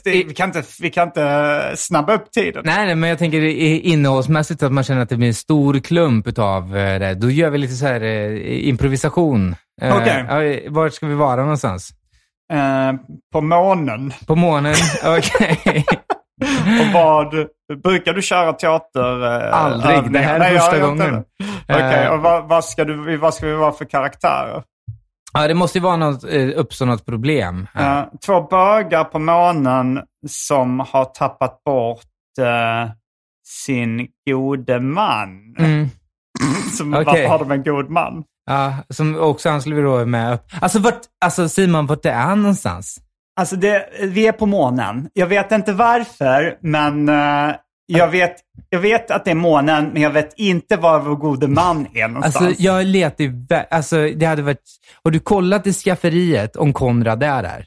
Vi, 0.05 0.23
kan 0.33 0.49
inte, 0.49 0.63
vi 0.81 0.89
kan 0.89 1.07
inte 1.07 1.73
snabba 1.75 2.13
upp 2.13 2.31
tiden. 2.31 2.61
Nej, 2.65 2.85
nej, 2.85 2.95
men 2.95 3.09
jag 3.09 3.19
tänker 3.19 3.41
innehållsmässigt 3.41 4.63
att 4.63 4.71
man 4.71 4.83
känner 4.83 5.01
att 5.01 5.09
det 5.09 5.17
blir 5.17 5.27
en 5.27 5.33
stor 5.33 5.79
klump 5.79 6.39
av 6.39 6.77
eh, 6.77 6.99
det. 6.99 7.13
Då 7.15 7.29
gör 7.29 7.49
vi 7.49 7.57
lite 7.57 7.73
så 7.73 7.85
här 7.85 8.01
eh, 8.03 8.67
improvisation. 8.69 9.55
Eh, 9.81 9.95
Okej. 9.97 10.25
ja, 10.65 10.71
Var 10.71 10.89
ska 10.89 11.05
vi 11.05 11.15
vara 11.15 11.41
någonstans? 11.41 11.89
Eh, 12.53 12.93
på 13.33 13.41
månen. 13.41 14.13
På 14.27 14.35
månen? 14.35 14.75
Okej. 15.05 15.85
Och 16.81 16.93
vad, 16.93 17.35
brukar 17.83 18.13
du 18.13 18.21
köra 18.21 18.53
teater? 18.53 19.45
eh, 19.47 19.53
Aldrig. 19.53 19.95
övningar? 19.97 20.11
Det 20.11 20.19
här 20.19 20.35
är 20.35 20.39
Nej, 20.39 20.59
första 20.59 20.79
gången. 20.79 21.23
Okej, 21.69 22.05
Eh. 22.05 22.11
och 22.13 22.19
vad, 22.19 22.47
vad, 22.47 22.65
ska 22.65 22.83
du, 22.85 23.17
vad 23.17 23.33
ska 23.33 23.45
vi 23.47 23.53
vara 23.55 23.71
för 23.71 23.85
karaktärer? 23.85 24.63
Ja, 25.33 25.47
det 25.47 25.53
måste 25.53 25.77
ju 25.77 25.83
vara 25.83 25.95
något, 25.97 26.23
eh, 26.23 26.49
uppstå 26.55 26.85
något 26.85 27.05
problem. 27.05 27.67
Eh, 27.75 28.01
två 28.25 28.41
bögar 28.41 29.03
på 29.03 29.19
månen 29.19 30.01
som 30.27 30.79
har 30.79 31.05
tappat 31.05 31.63
bort 31.63 31.99
eh, 32.39 32.91
sin 33.47 34.07
gode 34.29 34.79
man. 34.79 35.55
Mm. 35.59 35.89
Som, 36.77 36.93
Okej. 36.93 37.05
Varför 37.05 37.27
har 37.27 37.39
de 37.39 37.51
en 37.51 37.63
god 37.63 37.89
man? 37.89 38.23
Ja, 38.49 38.73
som 38.89 39.19
också 39.19 39.49
han 39.49 39.61
skulle 39.61 39.75
vi 39.75 39.81
då 39.81 40.05
med. 40.05 40.39
Alltså, 40.61 40.79
vart, 40.79 40.99
alltså 41.25 41.49
Simon, 41.49 41.85
vart 41.87 42.05
är 42.05 42.35
någonstans? 42.35 42.97
Alltså 43.37 43.55
det, 43.55 43.89
vi 44.01 44.27
är 44.27 44.31
på 44.31 44.45
månen. 44.45 45.09
Jag 45.13 45.27
vet 45.27 45.51
inte 45.51 45.73
varför, 45.73 46.57
men 46.61 47.09
eh, 47.09 47.55
jag, 47.85 48.07
vet, 48.07 48.35
jag 48.69 48.79
vet 48.79 49.11
att 49.11 49.25
det 49.25 49.31
är 49.31 49.35
månen, 49.35 49.89
men 49.93 50.01
jag 50.01 50.09
vet 50.09 50.33
inte 50.37 50.77
var 50.77 50.99
vår 50.99 51.15
gode 51.15 51.47
man 51.47 51.87
är 51.93 52.07
någonstans. 52.07 52.45
Alltså, 52.47 52.63
jag 52.63 52.85
letar 52.85 53.23
ju... 53.23 53.47
Alltså, 53.69 54.09
det 54.15 54.25
hade 54.25 54.41
varit... 54.41 54.63
Har 55.03 55.11
du 55.11 55.19
kollat 55.19 55.67
i 55.67 55.73
skafferiet 55.73 56.55
om 56.55 56.73
Konrad 56.73 57.23
är 57.23 57.43
där? 57.43 57.65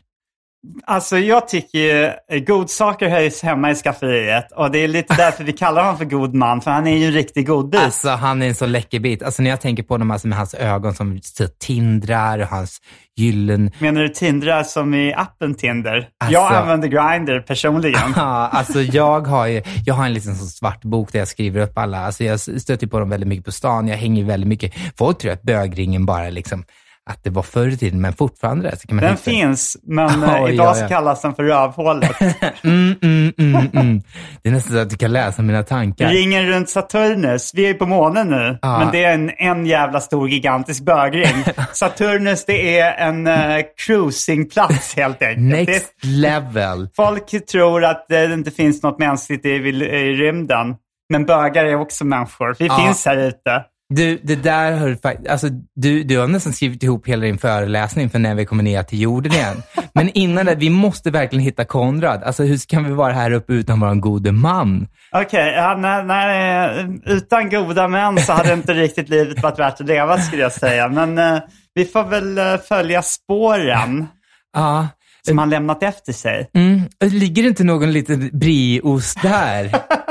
Alltså 0.86 1.18
jag 1.18 1.48
tycker 1.48 1.78
ju 1.78 2.04
eh, 2.04 2.44
godsaker 2.46 3.08
höjs 3.08 3.42
hemma 3.42 3.70
i 3.70 3.74
skafferiet 3.74 4.52
och 4.52 4.70
det 4.70 4.78
är 4.78 4.88
lite 4.88 5.14
därför 5.16 5.44
vi 5.44 5.52
kallar 5.52 5.82
honom 5.82 5.98
för 5.98 6.04
god 6.04 6.34
man, 6.34 6.60
för 6.60 6.70
han 6.70 6.86
är 6.86 6.96
ju 6.96 7.06
en 7.06 7.12
riktig 7.12 7.46
godis. 7.46 7.80
Alltså, 7.80 8.08
han 8.08 8.42
är 8.42 8.48
en 8.48 8.54
så 8.54 8.66
läcker 8.66 9.00
bit. 9.00 9.22
Alltså, 9.22 9.42
när 9.42 9.50
jag 9.50 9.60
tänker 9.60 9.82
på 9.82 9.94
honom 9.94 10.10
alltså, 10.10 10.28
med 10.28 10.38
hans 10.38 10.54
ögon 10.54 10.94
som 10.94 11.20
tindrar 11.60 12.38
och 12.38 12.46
hans 12.48 12.80
gyllen... 13.16 13.70
Menar 13.78 14.02
du 14.02 14.08
Tinder 14.08 14.62
som 14.62 14.94
i 14.94 15.14
appen 15.14 15.54
Tinder? 15.54 15.96
Alltså- 16.18 16.32
Jag 16.32 16.52
använder 16.54 16.88
Grindr 16.88 17.40
personligen. 17.40 18.00
Ja, 18.16 18.48
alltså 18.48 18.80
jag 18.82 19.26
har 19.26 19.46
ju, 19.46 19.62
jag 19.86 19.94
har 19.94 20.06
en 20.06 20.12
liten 20.14 20.34
sån 20.36 20.46
svart 20.46 20.82
bok 20.84 21.12
där 21.12 21.18
jag 21.18 21.28
skriver 21.28 21.60
upp 21.60 21.78
alla. 21.78 22.06
Alltså 22.06 22.24
jag 22.24 22.40
stöter 22.40 22.86
på 22.86 22.98
dem 22.98 23.10
väldigt 23.10 23.28
mycket 23.28 23.44
på 23.44 23.52
stan. 23.52 23.88
Jag 23.88 23.96
hänger 23.96 24.24
väldigt 24.24 24.48
mycket. 24.48 24.74
Folk 24.98 25.18
tror 25.18 25.32
att 25.32 25.42
bögringen 25.42 26.06
bara 26.06 26.30
liksom, 26.30 26.64
att 27.08 27.24
det 27.24 27.30
var 27.30 27.42
förr 27.42 27.68
i 27.68 27.76
tiden, 27.76 28.00
men 28.00 28.12
fortfarande 28.12 28.76
så 28.76 28.86
kan 28.88 28.96
man 28.96 29.04
Den 29.04 29.12
hitta- 29.12 29.30
finns, 29.30 29.76
men 29.82 30.24
Oj, 30.44 30.52
idag 30.52 30.76
ja, 30.76 30.80
ja. 30.80 30.88
kallas 30.88 31.22
den 31.22 31.34
för 31.34 31.42
rövhålet. 31.44 32.10
Mm, 32.64 32.94
mm, 33.02 33.32
mm, 33.38 33.66
mm. 33.74 34.02
Det 34.42 34.48
är 34.48 34.52
nästan 34.52 34.72
så 34.72 34.78
att 34.82 34.90
du 34.90 34.96
kan 34.96 35.12
läsa 35.12 35.42
mina 35.42 35.62
tankar. 35.62 36.08
Ringen 36.08 36.46
runt 36.46 36.68
Saturnus. 36.70 37.50
Vi 37.54 37.66
är 37.68 37.74
på 37.74 37.86
månen 37.86 38.28
nu, 38.28 38.58
Ja. 38.62 38.78
men 38.78 38.92
det 38.92 39.04
är 39.04 39.14
en, 39.14 39.30
en 39.38 39.66
jävla 39.66 40.00
stor 40.00 40.28
gigantisk 40.28 40.84
bögring. 40.84 41.44
Saturnus, 41.72 42.44
det 42.44 42.78
är 42.78 42.94
en 43.08 43.26
uh, 43.26 43.62
cruisingplats 43.86 44.96
helt 44.96 45.22
enkelt. 45.22 45.50
Det 45.50 45.60
är, 45.60 45.66
Next 45.66 45.92
level. 46.04 46.88
folk 46.96 47.46
tror 47.46 47.84
att 47.84 48.06
det 48.08 48.24
inte 48.34 48.50
finns 48.50 48.82
något 48.82 48.98
mänskligt 48.98 49.44
i, 49.46 49.48
i 49.48 50.14
rymden. 50.14 50.74
Men 51.10 51.26
bögar 51.26 51.64
är 51.64 51.74
också 51.80 52.04
människor. 52.04 52.56
Vi 52.58 52.66
Ja. 52.66 52.76
finns 52.76 53.06
här 53.06 53.16
ute. 53.16 53.64
Du, 53.94 54.20
det 54.22 54.34
där 54.36 54.96
faktiskt, 55.02 55.28
alltså 55.30 55.48
du, 55.74 56.02
du 56.04 56.18
har 56.18 56.26
nästan 56.26 56.52
skrivit 56.52 56.82
ihop 56.82 57.08
hela 57.08 57.22
din 57.22 57.38
föreläsning 57.38 58.10
för 58.10 58.18
när 58.18 58.34
vi 58.34 58.44
kommer 58.46 58.62
ner 58.62 58.82
till 58.82 59.00
jorden 59.00 59.32
igen. 59.32 59.62
Men 59.94 60.08
innan 60.08 60.46
det, 60.46 60.54
vi 60.54 60.70
måste 60.70 61.10
verkligen 61.10 61.44
hitta 61.44 61.64
Konrad. 61.64 62.22
Alltså 62.22 62.42
hur 62.42 62.58
kan 62.68 62.84
vi 62.84 62.90
vara 62.92 63.12
här 63.12 63.30
uppe 63.30 63.52
utan 63.52 63.80
vår 63.80 63.94
gode 63.94 64.32
man? 64.32 64.86
Okej, 65.12 65.52
ja, 65.56 65.76
nej, 65.78 66.04
nej, 66.04 66.86
utan 67.06 67.50
goda 67.50 67.88
män 67.88 68.18
så 68.18 68.32
hade 68.32 68.52
inte 68.52 68.74
riktigt 68.74 69.08
livet 69.08 69.42
varit 69.42 69.58
värt 69.58 69.80
att 69.80 69.86
leva 69.86 70.18
skulle 70.18 70.42
jag 70.42 70.52
säga. 70.52 70.88
Men 70.88 71.18
eh, 71.18 71.38
vi 71.74 71.84
får 71.84 72.04
väl 72.04 72.38
eh, 72.38 72.56
följa 72.68 73.02
spåren 73.02 74.06
Ja, 74.52 74.88
som 75.26 75.38
han 75.38 75.50
lämnat 75.50 75.82
efter 75.82 76.12
sig. 76.12 76.50
mm, 76.54 76.80
ligger 77.00 77.42
det 77.42 77.48
inte 77.48 77.64
någon 77.64 77.92
liten 77.92 78.30
brieost 78.32 79.22
där? 79.22 79.70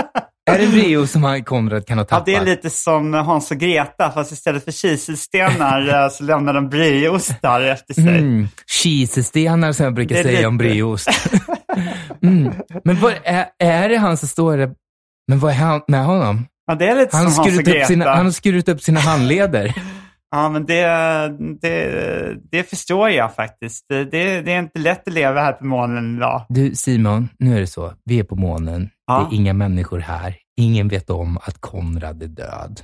är 0.48 0.58
det 0.60 0.68
brieost 0.68 1.14
som 1.14 1.24
han, 1.24 1.44
Konrad 1.44 1.86
kan 1.88 1.98
ha 1.98 2.04
Ja, 2.04 2.08
tappat? 2.08 2.26
det 2.26 2.36
är 2.36 2.46
lite 2.46 2.70
som 2.70 3.14
Hans 3.14 3.52
och 3.52 3.58
Greta, 3.58 4.12
fast 4.12 4.32
istället 4.32 4.64
för 4.64 4.72
kiselstenar 4.72 6.04
eh, 6.04 6.10
så 6.10 6.24
lämnar 6.24 6.54
de 6.54 6.70
brieostar 6.70 7.62
efter 7.62 7.94
sig. 7.94 8.04
Mm, 8.04 8.48
cheesestenar 8.84 9.72
som 9.72 9.84
jag 9.84 9.94
brukar 9.94 10.16
säga 10.16 10.32
lite- 10.32 10.48
om 10.48 10.58
brieost. 10.58 11.10
mm. 12.24 12.54
Men 12.84 13.00
vad 13.00 13.14
är, 13.24 13.46
är 13.60 13.90
det 13.90 13.98
han 13.98 14.18
som 14.18 14.28
står 14.28 14.58
där? 14.58 14.70
Men 15.28 15.40
vad 15.40 15.52
är 15.52 15.56
han 15.56 15.82
med 15.88 16.06
honom? 16.06 16.46
Ja, 16.68 16.76
det 16.76 16.88
är 16.88 16.96
lite 16.96 17.18
Han 17.18 17.32
som 17.32 17.34
Hans 17.34 17.40
och 17.40 17.54
skurit 17.54 17.68
upp 17.68 17.74
Greta. 17.74 17.88
sina, 17.88 18.10
han 18.16 18.26
har 18.26 18.32
skurit 18.32 18.70
upp 18.70 18.82
sina 18.82 19.00
handleder. 19.00 19.74
Ja, 20.32 20.50
men 20.50 20.66
det, 20.66 20.84
det, 21.62 22.38
det 22.52 22.64
förstår 22.64 23.10
jag 23.10 23.36
faktiskt. 23.36 23.86
Det, 23.90 24.06
det, 24.06 24.54
är 24.54 24.60
inte 24.60 24.80
lätt 24.80 25.08
att 25.08 25.14
leva 25.14 25.42
här 25.42 25.54
på 25.54 25.66
månen 25.66 26.18
idag. 26.18 26.46
Du 26.50 26.76
Simon, 26.76 27.30
nu 27.40 27.56
är 27.56 27.60
det 27.60 27.68
så. 27.68 27.94
Vi 28.04 28.20
är 28.20 28.24
på 28.24 28.36
månen. 28.36 28.90
Ja. 29.06 29.28
Det 29.30 29.36
är 29.36 29.40
inga 29.40 29.54
människor 29.54 30.00
här. 30.00 30.38
Ingen 30.58 30.88
vet 30.88 31.10
om 31.10 31.38
att 31.38 31.62
Konrad 31.62 32.24
är 32.24 32.28
död. 32.28 32.82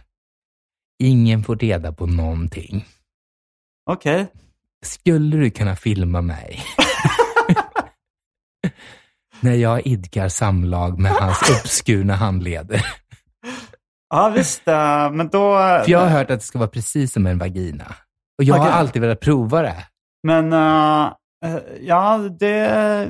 Ingen 1.04 1.44
får 1.44 1.56
reda 1.56 1.94
på 1.94 2.06
någonting. 2.06 2.86
Okej. 3.90 4.28
Skulle 4.86 5.38
du 5.38 5.52
kunna 5.52 5.76
filma 5.76 6.22
mig? 6.22 6.64
När 9.40 9.54
jag 9.54 9.88
idkar 9.88 10.30
samlag 10.30 11.00
med 11.00 11.12
hans 11.12 11.50
uppskurna 11.50 12.16
handleder. 12.16 12.86
Ja, 14.16 14.30
visst. 14.36 14.68
eh, 14.68 15.12
Men 15.12 15.28
då... 15.30 15.54
För 15.58 15.90
jag 15.92 16.00
har 16.00 16.08
hört 16.08 16.32
att 16.32 16.40
det 16.40 16.46
ska 16.46 16.60
vara 16.60 16.70
precis 16.70 17.14
som 17.14 17.28
en 17.28 17.38
vagina. 17.38 17.86
Och 18.38 18.44
jag 18.44 18.56
har 18.56 18.62
Okej. 18.62 18.74
alltid 18.74 19.02
velat 19.02 19.20
prova 19.20 19.62
det. 19.62 19.76
Men 20.28 20.54
eh, 20.54 21.04
eh, 21.46 21.60
ja, 21.82 22.18
det... 22.40 23.10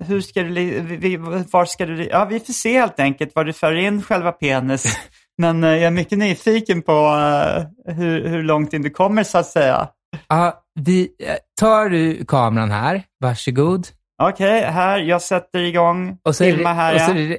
Hur 0.00 0.20
ska 0.20 0.42
du... 0.42 0.80
vi- 0.80 1.16
Var 1.52 1.64
ska 1.64 1.86
du... 1.86 2.04
Ja, 2.08 2.24
vi 2.24 2.40
får 2.40 2.52
se 2.52 2.78
helt 2.80 3.00
enkelt 3.00 3.34
var 3.34 3.44
du 3.44 3.52
för 3.52 3.74
in 3.76 4.02
själva 4.02 4.32
penis. 4.32 4.98
Men 5.38 5.64
eh, 5.64 5.70
jag 5.70 5.82
är 5.82 5.90
mycket 5.90 6.18
nyfiken 6.18 6.82
på 6.82 6.92
eh, 6.92 7.94
hur, 7.94 8.28
hur 8.28 8.42
långt 8.42 8.72
in 8.72 8.82
du 8.82 8.90
kommer 8.90 9.24
så 9.24 9.38
att 9.38 9.46
säga. 9.46 9.88
Ja, 10.28 10.62
vi, 10.80 11.08
eh, 11.22 11.34
tar 11.60 11.88
du 11.88 12.24
kameran 12.24 12.70
här, 12.70 13.02
varsågod. 13.20 13.86
Okej, 14.22 14.62
här. 14.62 14.98
Jag 14.98 15.22
sätter 15.22 15.58
igång. 15.58 16.18
Och 16.24 16.36
så, 16.36 16.44
Filma 16.44 16.68
det, 16.68 16.74
här, 16.74 16.94
och 16.94 17.00
så 17.00 17.10
är 17.10 17.28
det, 17.28 17.38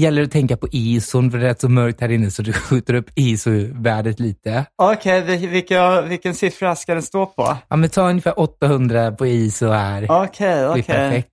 gäller 0.00 0.20
det 0.22 0.26
att 0.26 0.32
tänka 0.32 0.56
på 0.56 0.68
ison, 0.72 1.30
för 1.30 1.38
det 1.38 1.44
är 1.44 1.48
rätt 1.48 1.60
så 1.60 1.68
mörkt 1.68 2.00
här 2.00 2.08
inne, 2.10 2.30
så 2.30 2.42
du 2.42 2.52
skjuter 2.68 2.94
upp 2.94 3.10
ISO-värdet 3.14 4.20
lite. 4.20 4.66
Okej, 4.76 5.22
vilka, 5.46 6.00
vilken 6.00 6.34
siffra 6.34 6.76
ska 6.76 6.94
den 6.94 7.02
stå 7.02 7.26
på? 7.26 7.56
Ja, 7.68 7.76
men 7.76 7.90
ta 7.90 8.08
ungefär 8.08 8.40
800 8.40 9.12
på 9.12 9.26
ISO 9.26 9.68
här. 9.68 10.06
Okej, 10.10 10.46
är 10.48 10.70
okej. 10.70 10.82
perfekt. 10.82 11.30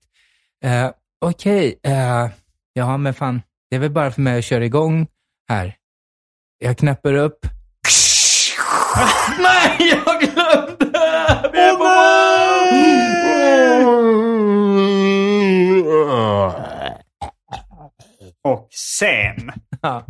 Eh, 0.64 0.90
Okej, 1.26 1.80
eh, 1.82 2.28
ja 2.72 2.96
men 2.96 3.14
fan, 3.14 3.42
det 3.70 3.76
är 3.76 3.80
väl 3.80 3.90
bara 3.90 4.10
för 4.10 4.20
mig 4.20 4.38
att 4.38 4.44
köra 4.44 4.64
igång 4.64 5.06
här. 5.48 5.74
Jag 6.58 6.78
knappar 6.78 7.12
upp. 7.14 7.46
Nej, 9.38 9.76
jag 9.78 10.20
glömde! 10.20 10.43
Och 18.44 18.68
sen. 18.70 19.52
Ja. 19.80 20.06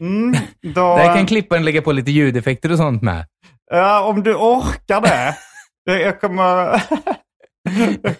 Mm, 0.00 0.34
då, 0.74 0.96
Där 0.96 1.14
kan 1.16 1.26
klipparen 1.26 1.64
lägga 1.64 1.82
på 1.82 1.92
lite 1.92 2.10
ljudeffekter 2.10 2.72
och 2.72 2.76
sånt 2.78 3.02
med. 3.02 3.26
Ja, 3.70 4.00
om 4.04 4.22
du 4.22 4.34
orkar 4.34 5.00
det. 5.00 5.34
Jag 6.02 6.20
kommer... 6.20 6.82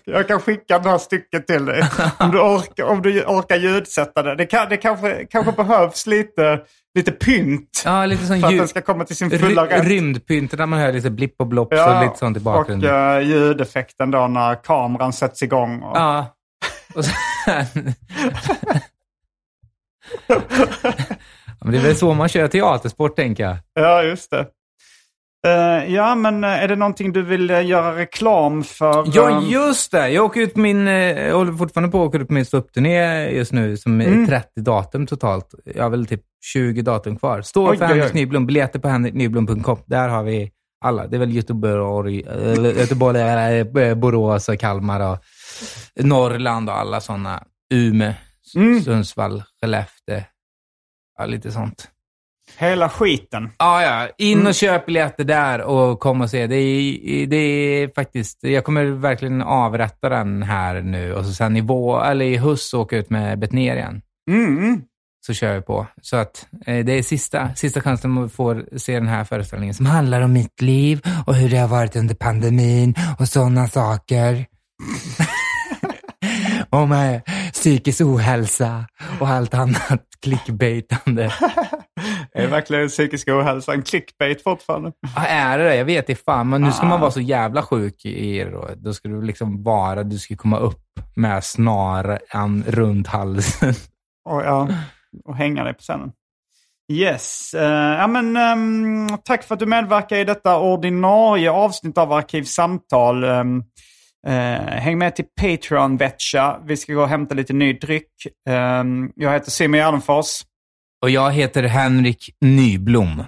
Jag 0.04 0.28
kan 0.28 0.40
skicka 0.40 0.78
det 0.78 0.90
här 0.90 0.98
stycket 0.98 1.46
till 1.46 1.64
dig. 1.64 1.82
Om 2.18 2.30
du 2.30 2.38
orkar, 2.40 2.84
om 2.84 3.02
du 3.02 3.24
orkar 3.24 3.56
ljudsätta 3.56 4.22
det. 4.22 4.34
Det, 4.36 4.46
kan, 4.46 4.68
det 4.68 4.76
kanske, 4.76 5.24
kanske 5.30 5.52
behövs 5.52 6.06
lite, 6.06 6.60
lite 6.98 7.12
pynt. 7.12 7.82
Ja, 7.84 8.06
lite 8.06 8.26
sån 8.26 8.40
för 8.40 8.46
att 8.46 8.52
ljud- 8.52 8.60
den 8.60 8.68
ska 8.68 8.80
komma 8.80 9.04
till 9.04 9.16
sin 9.16 9.30
fulla 9.30 9.66
rätt. 9.66 9.84
Rymdpynten 9.86 10.58
där 10.58 10.66
man 10.66 10.78
hör 10.78 10.92
lite 10.92 11.10
blipp 11.10 11.34
och 11.38 11.46
blopp 11.46 11.74
så 11.74 12.00
lite 12.02 12.18
sånt 12.18 12.36
i 12.36 12.40
och 12.40 12.44
bakgrunden. 12.44 12.94
uh, 12.94 13.20
ljudeffekten 13.22 14.10
då 14.10 14.26
när 14.26 14.54
kameran 14.64 15.12
sätts 15.12 15.42
igång. 15.42 15.82
Och, 15.82 15.96
Ja. 15.96 16.26
Och 16.98 17.04
sen... 17.04 17.94
men 21.60 21.72
det 21.72 21.78
är 21.78 21.82
väl 21.82 21.96
så 21.96 22.14
man 22.14 22.28
kör 22.28 22.48
teatersport, 22.48 23.16
tänker 23.16 23.42
jag. 23.44 23.56
Ja, 23.74 24.02
just 24.02 24.30
det. 24.30 24.46
Eh, 25.46 25.94
ja, 25.94 26.14
men 26.14 26.44
eh, 26.44 26.50
är 26.50 26.68
det 26.68 26.76
någonting 26.76 27.12
du 27.12 27.22
vill 27.22 27.50
eh, 27.50 27.66
göra 27.66 27.96
reklam 27.96 28.64
för? 28.64 29.04
Ja, 29.14 29.30
ehm, 29.30 29.44
just 29.48 29.92
det. 29.92 30.08
Jag 30.08 30.24
åker 30.24 30.40
ut 30.40 30.56
min, 30.56 30.86
jag 30.86 31.34
håller 31.36 31.52
fortfarande 31.52 31.92
på 31.92 32.02
att 32.02 32.08
åka 32.08 32.18
ut 32.18 32.30
min 32.30 32.44
ståuppturné 32.46 33.28
just 33.30 33.52
nu, 33.52 33.76
som 33.76 34.00
är 34.00 34.06
Mm. 34.06 34.26
30 34.26 34.60
datum 34.60 35.06
totalt. 35.06 35.54
Jag 35.74 35.82
har 35.82 35.90
väl 35.90 36.06
typ 36.06 36.22
20 36.52 36.82
datum 36.82 37.16
kvar. 37.16 37.42
Står 37.42 37.70
Oj, 37.70 37.78
för 37.78 37.84
oj, 37.84 37.90
oj. 37.92 37.98
Henrik 37.98 38.14
Nyblom, 38.14 38.46
biljetter 38.46 38.78
på 38.78 38.88
henriknyblom.com. 38.88 39.78
Där 39.86 40.08
har 40.08 40.22
vi 40.22 40.50
alla. 40.84 41.06
Det 41.06 41.16
är 41.16 41.18
väl 41.18 41.34
Göteborg, 41.34 42.24
Göteborg, 42.78 43.64
Borås 43.94 44.48
och 44.48 44.58
Kalmar 44.60 45.12
och 45.12 45.18
Norrland 46.00 46.68
och 46.70 46.76
alla 46.78 47.00
sådana. 47.00 47.42
Umeå, 47.74 48.12
Mm. 48.56 48.82
Sundsvall, 48.82 49.42
Skellefteå. 49.60 50.20
Ja, 51.18 51.26
lite 51.26 51.52
sånt. 51.52 51.88
Hela 52.56 52.88
skiten. 52.88 53.50
Ja, 53.58 53.82
ja. 53.82 54.08
In 54.18 54.34
Mm. 54.38 54.46
och 54.46 54.54
köp 54.54 54.86
biljetter 54.86 55.24
där 55.24 55.60
och 55.60 56.00
kom 56.00 56.20
och 56.20 56.30
se. 56.30 56.46
Det 56.46 56.56
är, 56.56 57.26
det 57.26 57.36
är 57.36 57.88
faktiskt, 57.94 58.38
jag 58.42 58.64
kommer 58.64 58.84
verkligen 58.84 59.42
avrätta 59.42 60.08
den 60.08 60.42
här 60.42 60.80
nu 60.80 61.14
och 61.14 61.24
så 61.26 61.32
sen 61.32 61.56
i, 61.56 61.60
vår, 61.60 62.04
eller 62.04 62.24
i 62.24 62.36
höst 62.36 62.74
åka 62.74 62.96
ut 62.96 63.10
med 63.10 63.38
Betnér 63.38 63.76
igen. 63.76 64.02
Mm. 64.30 64.82
Så 65.26 65.34
kör 65.34 65.54
vi 65.54 65.60
på. 65.62 65.86
Så 66.02 66.16
att 66.16 66.46
eh, 66.66 66.84
det 66.84 66.92
är 66.92 67.02
sista, 67.02 67.54
sista 67.54 67.80
chansen 67.80 68.10
man 68.10 68.30
får 68.30 68.78
se 68.78 68.94
den 68.94 69.08
här 69.08 69.24
föreställningen 69.24 69.74
som 69.74 69.86
handlar 69.86 70.20
om 70.20 70.32
mitt 70.32 70.60
liv 70.60 71.00
och 71.26 71.34
hur 71.34 71.50
det 71.50 71.56
har 71.58 71.68
varit 71.68 71.96
under 71.96 72.14
pandemin 72.14 72.94
och 73.18 73.28
sådana 73.28 73.68
saker. 73.68 74.46
och 76.70 76.88
med 76.88 77.22
psykisk 77.52 78.00
ohälsa 78.00 78.86
och 79.20 79.28
allt 79.28 79.54
annat 79.54 80.04
clickbaitande. 80.22 81.32
Är 82.34 82.46
verkligen 82.46 82.88
psykisk 82.88 83.28
ohälsa 83.28 83.72
en 83.72 83.82
clickbait 83.82 84.42
fortfarande? 84.42 84.92
Ja, 85.16 85.26
är 85.26 85.58
det 85.58 85.64
det? 85.64 85.76
Jag 85.76 85.84
vet 85.84 86.08
inte 86.08 86.22
fan. 86.22 86.48
Men 86.48 86.62
nu 86.62 86.72
ska 86.72 86.86
man 86.86 87.00
vara 87.00 87.10
så 87.10 87.20
jävla 87.20 87.62
sjuk 87.62 88.04
i 88.04 88.38
det 88.38 88.50
då. 88.50 88.68
Då 88.76 88.94
ska 88.94 89.08
du 89.08 89.22
liksom 89.22 89.62
vara, 89.62 90.02
du 90.02 90.18
ska 90.18 90.36
komma 90.36 90.58
upp 90.58 90.84
med 91.16 91.44
snaran 91.44 92.64
runt 92.66 93.06
halsen. 93.06 93.74
Och, 94.28 94.42
ja, 94.42 94.68
och 95.24 95.36
hänga 95.36 95.64
dig 95.64 95.74
på 95.74 95.80
scenen. 95.80 96.12
Yes. 96.92 97.54
eh, 97.54 97.98
ja, 97.98 98.06
men, 98.06 98.36
ehm, 98.36 99.18
tack 99.24 99.44
för 99.44 99.54
att 99.54 99.60
du 99.60 99.66
medverkar 99.66 100.16
i 100.16 100.24
detta 100.24 100.58
ordinarie 100.58 101.50
avsnitt 101.50 101.98
av 101.98 102.12
Arkivsamtal. 102.12 103.24
Um, 103.24 103.64
häng 104.26 104.98
med 104.98 105.16
till 105.16 105.24
Patreon, 105.40 105.96
Vetcha. 105.96 106.60
Vi 106.64 106.76
ska 106.76 106.92
gå 106.92 107.02
och 107.02 107.08
hämta 107.08 107.34
lite 107.34 107.52
ny 107.52 107.72
dryck. 107.72 108.12
Ehm, 108.48 109.10
jag 109.14 109.32
heter 109.32 109.50
Simon 109.50 109.78
Gärdenfors. 109.78 110.42
Och 111.02 111.10
jag 111.10 111.32
heter 111.32 111.62
Henrik 111.62 112.30
Nyblom. 112.40 113.24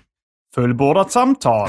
Fullbordat 0.55 1.13
samtal. 1.13 1.69